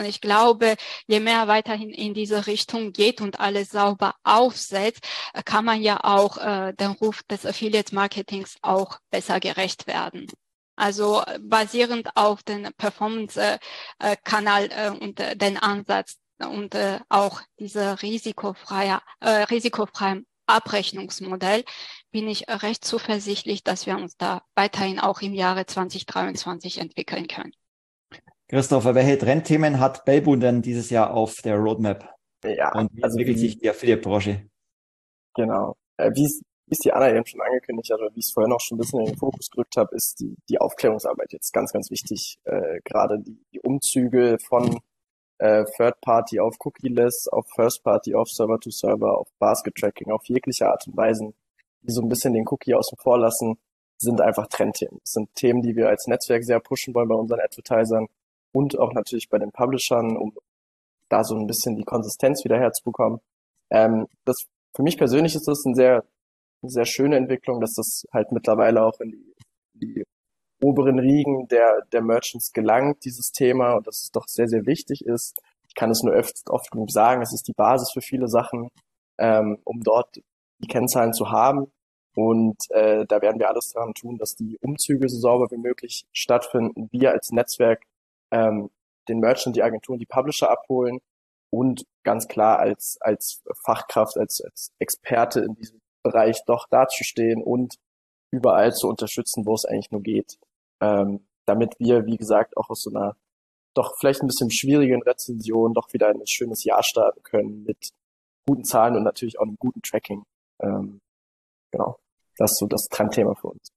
und 0.00 0.06
ich 0.06 0.22
glaube, 0.22 0.76
je 1.06 1.20
mehr 1.20 1.46
weiterhin 1.46 1.90
in 1.90 2.14
diese 2.14 2.46
Richtung 2.46 2.92
geht 2.92 3.20
und 3.20 3.38
alles 3.38 3.68
sauber 3.68 4.14
aufsetzt, 4.24 5.06
äh, 5.34 5.42
kann 5.42 5.66
man 5.66 5.82
ja 5.82 6.02
auch 6.02 6.38
äh, 6.38 6.72
den 6.72 6.92
Ruf 6.92 7.22
des 7.24 7.44
Affiliate 7.44 7.94
Marketings 7.94 8.56
auch 8.62 8.98
besser 9.10 9.40
gerecht 9.40 9.86
werden. 9.86 10.26
Also 10.74 11.22
äh, 11.22 11.38
basierend 11.38 12.16
auf 12.16 12.42
den 12.42 12.70
Performance-Kanal 12.78 14.64
äh, 14.70 14.86
äh, 14.86 14.90
und 14.90 15.20
äh, 15.20 15.36
den 15.36 15.58
Ansatz 15.58 16.16
und 16.38 16.74
äh, 16.74 17.00
auch 17.10 17.42
diese 17.58 18.00
risikofreie, 18.00 19.00
äh, 19.20 19.28
risikofreien 19.50 20.26
Abrechnungsmodell 20.46 21.64
bin 22.10 22.26
ich 22.26 22.48
recht 22.48 22.86
zuversichtlich, 22.86 23.64
dass 23.64 23.84
wir 23.84 23.96
uns 23.96 24.16
da 24.16 24.42
weiterhin 24.54 24.98
auch 24.98 25.20
im 25.20 25.34
Jahre 25.34 25.66
2023 25.66 26.78
entwickeln 26.78 27.28
können. 27.28 27.52
Christopher, 28.50 28.96
welche 28.96 29.16
Trendthemen 29.16 29.78
hat 29.78 30.04
Belbun 30.04 30.40
denn 30.40 30.60
dieses 30.60 30.90
Jahr 30.90 31.14
auf 31.14 31.36
der 31.36 31.56
Roadmap? 31.56 32.16
Ja, 32.44 32.72
Und 32.76 32.90
wie 32.92 33.04
also 33.04 33.14
entwickelt 33.14 33.36
wie, 33.36 33.40
sich 33.40 33.58
die 33.58 33.70
Affiliate-Branche? 33.70 34.50
Genau. 35.36 35.76
Äh, 35.96 36.10
wie 36.14 36.24
es 36.24 36.42
wie 36.66 36.72
es 36.72 36.78
die 36.80 36.92
Anna 36.92 37.10
eben 37.10 37.24
schon 37.26 37.40
angekündigt 37.40 37.90
hat, 37.92 38.00
oder 38.00 38.10
wie 38.12 38.18
ich 38.18 38.26
es 38.26 38.32
vorhin 38.32 38.52
auch 38.52 38.60
schon 38.60 38.76
ein 38.76 38.80
bisschen 38.80 39.00
in 39.00 39.06
den 39.06 39.16
Fokus 39.16 39.50
gerückt 39.50 39.76
habe, 39.76 39.94
ist 39.94 40.18
die, 40.18 40.34
die 40.48 40.60
Aufklärungsarbeit 40.60 41.32
jetzt 41.32 41.52
ganz, 41.52 41.72
ganz 41.72 41.92
wichtig. 41.92 42.38
Äh, 42.42 42.80
Gerade 42.84 43.20
die, 43.20 43.40
die 43.52 43.60
Umzüge 43.60 44.36
von 44.44 44.80
äh, 45.38 45.64
Third 45.76 46.00
Party 46.00 46.40
auf 46.40 46.56
Cookie-less, 46.58 47.28
auf 47.28 47.46
First 47.54 47.84
Party, 47.84 48.16
auf 48.16 48.28
Server-to-Server, 48.30 49.16
auf 49.16 49.28
Basket-Tracking, 49.38 50.10
auf 50.10 50.24
jegliche 50.26 50.68
Art 50.68 50.88
und 50.88 50.96
Weise, 50.96 51.32
die 51.82 51.92
so 51.92 52.02
ein 52.02 52.08
bisschen 52.08 52.34
den 52.34 52.46
Cookie 52.48 52.74
außen 52.74 52.98
vor 52.98 53.18
lassen, 53.18 53.58
sind 53.96 54.20
einfach 54.20 54.48
Trendthemen. 54.48 54.98
Das 55.04 55.12
sind 55.12 55.32
Themen, 55.36 55.62
die 55.62 55.76
wir 55.76 55.88
als 55.88 56.08
Netzwerk 56.08 56.42
sehr 56.42 56.58
pushen 56.58 56.94
wollen 56.94 57.08
bei 57.08 57.14
unseren 57.14 57.40
Advertisern 57.40 58.08
und 58.52 58.78
auch 58.78 58.92
natürlich 58.92 59.28
bei 59.28 59.38
den 59.38 59.52
Publishern, 59.52 60.16
um 60.16 60.32
da 61.08 61.24
so 61.24 61.36
ein 61.36 61.46
bisschen 61.46 61.76
die 61.76 61.84
Konsistenz 61.84 62.44
wieder 62.44 62.58
herzubekommen. 62.58 63.20
Ähm, 63.70 64.06
das, 64.24 64.46
für 64.74 64.82
mich 64.82 64.96
persönlich 64.96 65.34
ist 65.34 65.48
das 65.48 65.64
ein 65.64 65.74
sehr, 65.74 66.04
eine 66.62 66.70
sehr 66.70 66.86
schöne 66.86 67.16
Entwicklung, 67.16 67.60
dass 67.60 67.74
das 67.74 68.04
halt 68.12 68.32
mittlerweile 68.32 68.84
auch 68.84 69.00
in 69.00 69.10
die, 69.10 69.34
die 69.74 70.04
oberen 70.62 70.98
Riegen 70.98 71.48
der, 71.48 71.82
der 71.92 72.02
Merchants 72.02 72.52
gelangt, 72.52 73.04
dieses 73.04 73.32
Thema, 73.32 73.74
und 73.74 73.86
dass 73.86 74.02
es 74.02 74.10
doch 74.10 74.26
sehr, 74.26 74.48
sehr 74.48 74.66
wichtig 74.66 75.04
ist. 75.04 75.40
Ich 75.66 75.74
kann 75.74 75.90
es 75.90 76.02
nur 76.02 76.14
oft, 76.14 76.48
oft 76.48 76.70
genug 76.70 76.90
sagen, 76.90 77.22
es 77.22 77.32
ist 77.32 77.48
die 77.48 77.54
Basis 77.54 77.90
für 77.92 78.02
viele 78.02 78.28
Sachen, 78.28 78.68
ähm, 79.18 79.58
um 79.64 79.80
dort 79.80 80.16
die 80.58 80.66
Kennzahlen 80.66 81.12
zu 81.12 81.30
haben. 81.30 81.72
Und 82.16 82.58
äh, 82.70 83.06
da 83.06 83.22
werden 83.22 83.38
wir 83.38 83.48
alles 83.48 83.72
daran 83.72 83.94
tun, 83.94 84.18
dass 84.18 84.34
die 84.34 84.58
Umzüge 84.60 85.08
so 85.08 85.18
sauber 85.18 85.46
wie 85.50 85.56
möglich 85.56 86.04
stattfinden. 86.12 86.88
Wir 86.90 87.12
als 87.12 87.30
Netzwerk 87.30 87.82
ähm, 88.30 88.70
den 89.08 89.20
Merchant, 89.20 89.56
die 89.56 89.62
Agenturen, 89.62 89.98
die 89.98 90.06
Publisher 90.06 90.50
abholen 90.50 91.00
und 91.50 91.84
ganz 92.04 92.28
klar 92.28 92.58
als, 92.58 92.98
als 93.00 93.42
Fachkraft, 93.64 94.16
als, 94.16 94.40
als 94.40 94.72
Experte 94.78 95.40
in 95.40 95.54
diesem 95.54 95.80
Bereich 96.02 96.44
doch 96.46 96.68
dazustehen 96.68 97.42
und 97.42 97.74
überall 98.32 98.72
zu 98.72 98.88
unterstützen, 98.88 99.44
wo 99.46 99.54
es 99.54 99.64
eigentlich 99.64 99.90
nur 99.90 100.02
geht. 100.02 100.38
Ähm, 100.80 101.26
damit 101.46 101.74
wir, 101.78 102.06
wie 102.06 102.16
gesagt, 102.16 102.56
auch 102.56 102.70
aus 102.70 102.82
so 102.82 102.90
einer 102.90 103.16
doch 103.74 103.96
vielleicht 103.98 104.22
ein 104.22 104.26
bisschen 104.26 104.50
schwierigen 104.50 105.02
Rezension 105.02 105.74
doch 105.74 105.92
wieder 105.92 106.08
ein 106.08 106.26
schönes 106.26 106.64
Jahr 106.64 106.82
starten 106.82 107.22
können 107.22 107.64
mit 107.64 107.90
guten 108.46 108.64
Zahlen 108.64 108.96
und 108.96 109.04
natürlich 109.04 109.38
auch 109.38 109.44
einem 109.44 109.56
guten 109.58 109.82
Tracking. 109.82 110.24
Ähm, 110.60 111.00
genau, 111.70 111.98
das 112.36 112.52
ist 112.52 112.58
so 112.58 112.66
das 112.66 112.88
Trendthema 112.88 113.34
für 113.34 113.48
uns. 113.48 113.72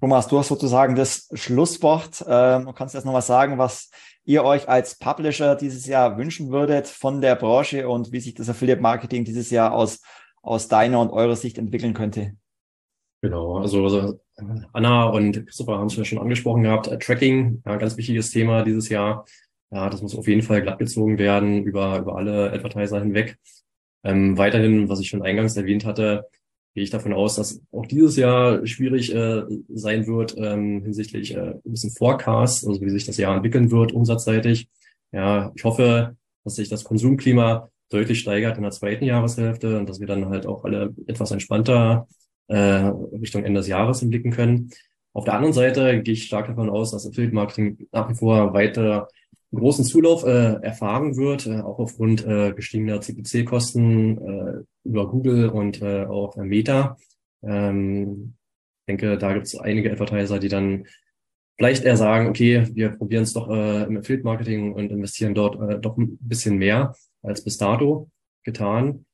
Thomas, 0.00 0.28
du 0.28 0.38
hast 0.38 0.48
sozusagen 0.48 0.94
das 0.94 1.28
Schlusswort. 1.34 2.24
Ähm, 2.26 2.64
du 2.64 2.72
kannst 2.72 2.94
jetzt 2.94 3.04
noch 3.04 3.12
was 3.12 3.26
sagen, 3.26 3.58
was 3.58 3.90
ihr 4.24 4.44
euch 4.44 4.66
als 4.66 4.98
Publisher 4.98 5.56
dieses 5.56 5.86
Jahr 5.86 6.16
wünschen 6.16 6.50
würdet 6.50 6.86
von 6.86 7.20
der 7.20 7.34
Branche 7.36 7.86
und 7.86 8.10
wie 8.10 8.20
sich 8.20 8.32
das 8.34 8.48
Affiliate 8.48 8.80
Marketing 8.80 9.24
dieses 9.24 9.50
Jahr 9.50 9.72
aus, 9.72 10.00
aus 10.40 10.68
deiner 10.68 11.00
und 11.00 11.10
eurer 11.10 11.36
Sicht 11.36 11.58
entwickeln 11.58 11.92
könnte? 11.92 12.32
Genau, 13.20 13.58
also, 13.58 13.84
also 13.84 14.20
Anna 14.72 15.10
und 15.10 15.44
Christopher 15.44 15.76
haben 15.76 15.88
es 15.88 15.96
ja 15.96 16.04
schon 16.06 16.18
angesprochen 16.18 16.62
gehabt. 16.62 16.88
Äh, 16.88 16.98
Tracking, 16.98 17.62
ja, 17.66 17.76
ganz 17.76 17.98
wichtiges 17.98 18.30
Thema 18.30 18.62
dieses 18.62 18.88
Jahr. 18.88 19.26
Ja, 19.70 19.90
das 19.90 20.00
muss 20.00 20.16
auf 20.16 20.26
jeden 20.26 20.42
Fall 20.42 20.62
glattgezogen 20.62 21.18
werden 21.18 21.62
über, 21.62 21.98
über 21.98 22.16
alle 22.16 22.50
Advertiser 22.52 23.00
hinweg. 23.00 23.36
Ähm, 24.02 24.38
weiterhin, 24.38 24.88
was 24.88 25.00
ich 25.00 25.08
schon 25.08 25.20
eingangs 25.20 25.58
erwähnt 25.58 25.84
hatte, 25.84 26.26
gehe 26.74 26.84
ich 26.84 26.90
davon 26.90 27.12
aus, 27.12 27.36
dass 27.36 27.60
auch 27.72 27.86
dieses 27.86 28.16
Jahr 28.16 28.64
schwierig 28.66 29.14
äh, 29.14 29.42
sein 29.68 30.06
wird 30.06 30.36
ähm, 30.38 30.82
hinsichtlich 30.82 31.34
äh, 31.34 31.54
ein 31.54 31.62
bisschen 31.64 31.90
Forecast, 31.90 32.66
also 32.66 32.80
wie 32.80 32.90
sich 32.90 33.06
das 33.06 33.16
Jahr 33.16 33.34
entwickeln 33.34 33.70
wird, 33.70 33.92
umsatzseitig. 33.92 34.68
Ja, 35.12 35.52
ich 35.54 35.64
hoffe, 35.64 36.16
dass 36.44 36.54
sich 36.56 36.68
das 36.68 36.84
Konsumklima 36.84 37.68
deutlich 37.88 38.20
steigert 38.20 38.56
in 38.56 38.62
der 38.62 38.72
zweiten 38.72 39.04
Jahreshälfte 39.04 39.78
und 39.78 39.88
dass 39.88 39.98
wir 40.00 40.06
dann 40.06 40.28
halt 40.28 40.46
auch 40.46 40.64
alle 40.64 40.94
etwas 41.06 41.32
entspannter 41.32 42.06
äh, 42.46 42.56
Richtung 42.56 43.44
Ende 43.44 43.60
des 43.60 43.68
Jahres 43.68 44.08
blicken 44.08 44.30
können. 44.30 44.70
Auf 45.12 45.24
der 45.24 45.34
anderen 45.34 45.52
Seite 45.52 46.02
gehe 46.02 46.14
ich 46.14 46.26
stark 46.26 46.46
davon 46.46 46.70
aus, 46.70 46.92
dass 46.92 47.06
Affiliate 47.06 47.34
Marketing 47.34 47.88
nach 47.90 48.08
wie 48.08 48.14
vor 48.14 48.54
weiter 48.54 49.08
großen 49.58 49.84
Zulauf 49.84 50.24
äh, 50.24 50.62
erfahren 50.62 51.16
wird, 51.16 51.46
äh, 51.46 51.60
auch 51.60 51.78
aufgrund 51.78 52.26
äh, 52.26 52.52
gestiegener 52.52 53.00
CPC-Kosten 53.00 54.18
äh, 54.18 54.62
über 54.84 55.08
Google 55.08 55.48
und 55.48 55.82
äh, 55.82 56.04
auch 56.04 56.36
äh, 56.36 56.44
Meta. 56.44 56.96
Ähm, 57.42 58.34
ich 58.80 58.86
denke, 58.86 59.18
da 59.18 59.32
gibt 59.32 59.46
es 59.46 59.58
einige 59.58 59.90
Advertiser, 59.90 60.38
die 60.38 60.48
dann 60.48 60.86
vielleicht 61.56 61.84
eher 61.84 61.96
sagen, 61.96 62.28
okay, 62.28 62.66
wir 62.74 62.90
probieren 62.90 63.24
es 63.24 63.32
doch 63.32 63.50
äh, 63.50 63.84
im 63.84 63.98
Affiliate-Marketing 63.98 64.72
und 64.72 64.90
investieren 64.90 65.34
dort 65.34 65.60
äh, 65.60 65.78
doch 65.78 65.96
ein 65.96 66.16
bisschen 66.20 66.56
mehr 66.56 66.94
als 67.22 67.44
bis 67.44 67.58
dato 67.58 68.10
getan. 68.44 69.04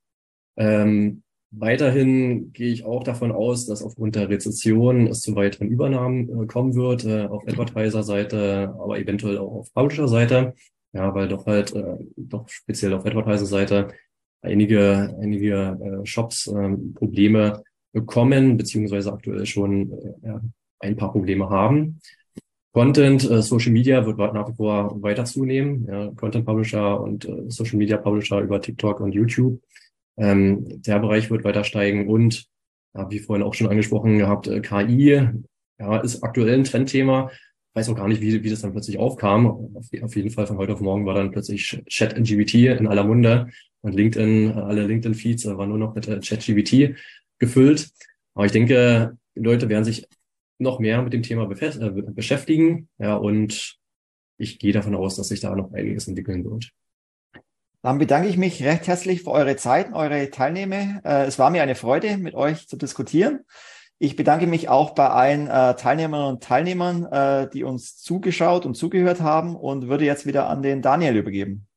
Ähm, 0.57 1.23
Weiterhin 1.59 2.53
gehe 2.53 2.71
ich 2.71 2.85
auch 2.85 3.03
davon 3.03 3.33
aus, 3.33 3.65
dass 3.65 3.83
aufgrund 3.83 4.15
der 4.15 4.29
Rezession 4.29 5.07
es 5.07 5.23
zu 5.23 5.35
weiteren 5.37 5.69
Übernahmen 5.69 6.43
äh, 6.43 6.47
kommen 6.47 6.75
wird, 6.75 7.07
äh, 7.07 7.25
auf 7.25 7.49
Advertiser-Seite, 7.49 8.75
aber 8.79 8.99
eventuell 8.99 9.39
auch 9.39 9.53
auf 9.53 9.73
Publisher-Seite. 9.73 10.53
Ja, 10.93 11.15
weil 11.15 11.29
doch 11.29 11.47
halt, 11.47 11.75
äh, 11.75 11.97
doch 12.19 12.47
speziell 12.51 12.93
auf 12.93 13.07
Advertiser-Seite 13.07 13.89
einige, 14.43 15.17
einige 15.19 16.03
Shops 16.05 16.47
äh, 16.47 16.77
Probleme 16.95 17.63
bekommen, 17.93 18.59
beziehungsweise 18.59 19.11
aktuell 19.11 19.47
schon 19.47 19.91
ein 20.81 20.97
paar 20.97 21.13
Probleme 21.13 21.49
haben. 21.49 22.01
Content, 22.73 23.23
Social 23.23 23.73
Media 23.73 24.05
wird 24.05 24.19
nach 24.19 24.51
wie 24.51 24.55
vor 24.55 25.03
weiter 25.03 25.25
zunehmen. 25.25 25.87
Ja, 25.89 26.11
Content 26.11 26.45
Publisher 26.45 27.01
und 27.01 27.27
Social 27.49 27.79
Media 27.79 27.97
Publisher 27.97 28.41
über 28.41 28.61
TikTok 28.61 29.01
und 29.01 29.13
YouTube 29.13 29.59
ähm, 30.17 30.83
der 30.83 30.99
Bereich 30.99 31.31
wird 31.31 31.45
weiter 31.45 31.65
steigen 31.65 32.09
und, 32.09 32.47
ja, 32.95 33.11
wie 33.11 33.19
vorhin 33.19 33.45
auch 33.45 33.55
schon 33.55 33.69
angesprochen 33.69 34.19
gehabt, 34.19 34.49
äh, 34.49 34.61
KI 34.61 35.21
ja, 35.79 35.99
ist 35.99 36.23
aktuell 36.23 36.55
ein 36.55 36.65
Trendthema. 36.65 37.31
Ich 37.31 37.81
weiß 37.81 37.91
auch 37.91 37.97
gar 37.97 38.09
nicht, 38.09 38.23
wie, 38.23 38.43
wie 38.43 38.51
das 38.51 38.63
dann 38.63 38.73
plötzlich 38.73 38.99
aufkam. 38.99 39.47
Auf, 39.47 39.89
auf 40.03 40.17
jeden 40.17 40.31
Fall 40.31 40.47
von 40.47 40.57
heute 40.57 40.73
auf 40.73 40.81
morgen 40.81 41.05
war 41.05 41.15
dann 41.15 41.31
plötzlich 41.31 41.83
Chat-GBT 41.87 42.79
in 42.79 42.87
aller 42.87 43.05
Munde 43.05 43.49
und 43.83 43.95
LinkedIn, 43.95 44.53
alle 44.53 44.87
LinkedIn-Feeds 44.87 45.45
äh, 45.45 45.57
waren 45.57 45.69
nur 45.69 45.79
noch 45.79 45.95
mit 45.95 46.09
äh, 46.09 46.21
Chat-GBT 46.21 46.97
gefüllt. 47.39 47.91
Aber 48.35 48.47
ich 48.47 48.53
denke, 48.53 49.17
Leute 49.35 49.69
werden 49.69 49.85
sich 49.85 50.07
noch 50.59 50.79
mehr 50.79 51.03
mit 51.03 51.13
dem 51.13 51.23
Thema 51.23 51.51
äh, 51.51 51.91
beschäftigen. 52.13 52.89
Ja, 52.99 53.17
und 53.17 53.79
ich 54.39 54.59
gehe 54.59 54.73
davon 54.73 54.95
aus, 54.95 55.17
dass 55.17 55.29
sich 55.29 55.41
da 55.41 55.55
noch 55.55 55.73
einiges 55.73 56.09
entwickeln 56.09 56.45
wird. 56.45 56.73
Dann 57.87 57.99
bedanke 57.99 58.27
ich 58.27 58.37
mich 58.37 58.65
recht 58.65 58.89
herzlich 58.89 59.23
für 59.23 59.31
eure 59.31 59.55
Zeit, 59.55 59.93
eure 59.93 60.29
Teilnehmer. 60.33 61.01
Äh, 61.05 61.27
es 61.27 61.39
war 61.39 61.51
mir 61.51 61.63
eine 61.63 61.77
Freude, 61.77 62.17
mit 62.17 62.35
euch 62.35 62.67
zu 62.67 62.77
diskutieren. 62.77 63.45
Ich 64.01 64.17
bedanke 64.17 64.49
mich 64.49 64.69
auch 64.69 64.91
bei 64.91 65.09
allen 65.09 65.47
äh, 65.47 65.77
Teilnehmerinnen 65.77 66.33
und 66.33 66.43
Teilnehmern, 66.43 67.05
äh, 67.05 67.49
die 67.49 67.63
uns 67.63 67.97
zugeschaut 67.99 68.67
und 68.67 68.75
zugehört 68.75 69.21
haben 69.21 69.55
und 69.55 69.87
würde 69.87 70.05
jetzt 70.05 70.27
wieder 70.27 70.49
an 70.49 70.63
den 70.63 70.83
Daniel 70.83 71.15
übergeben. 71.15 71.69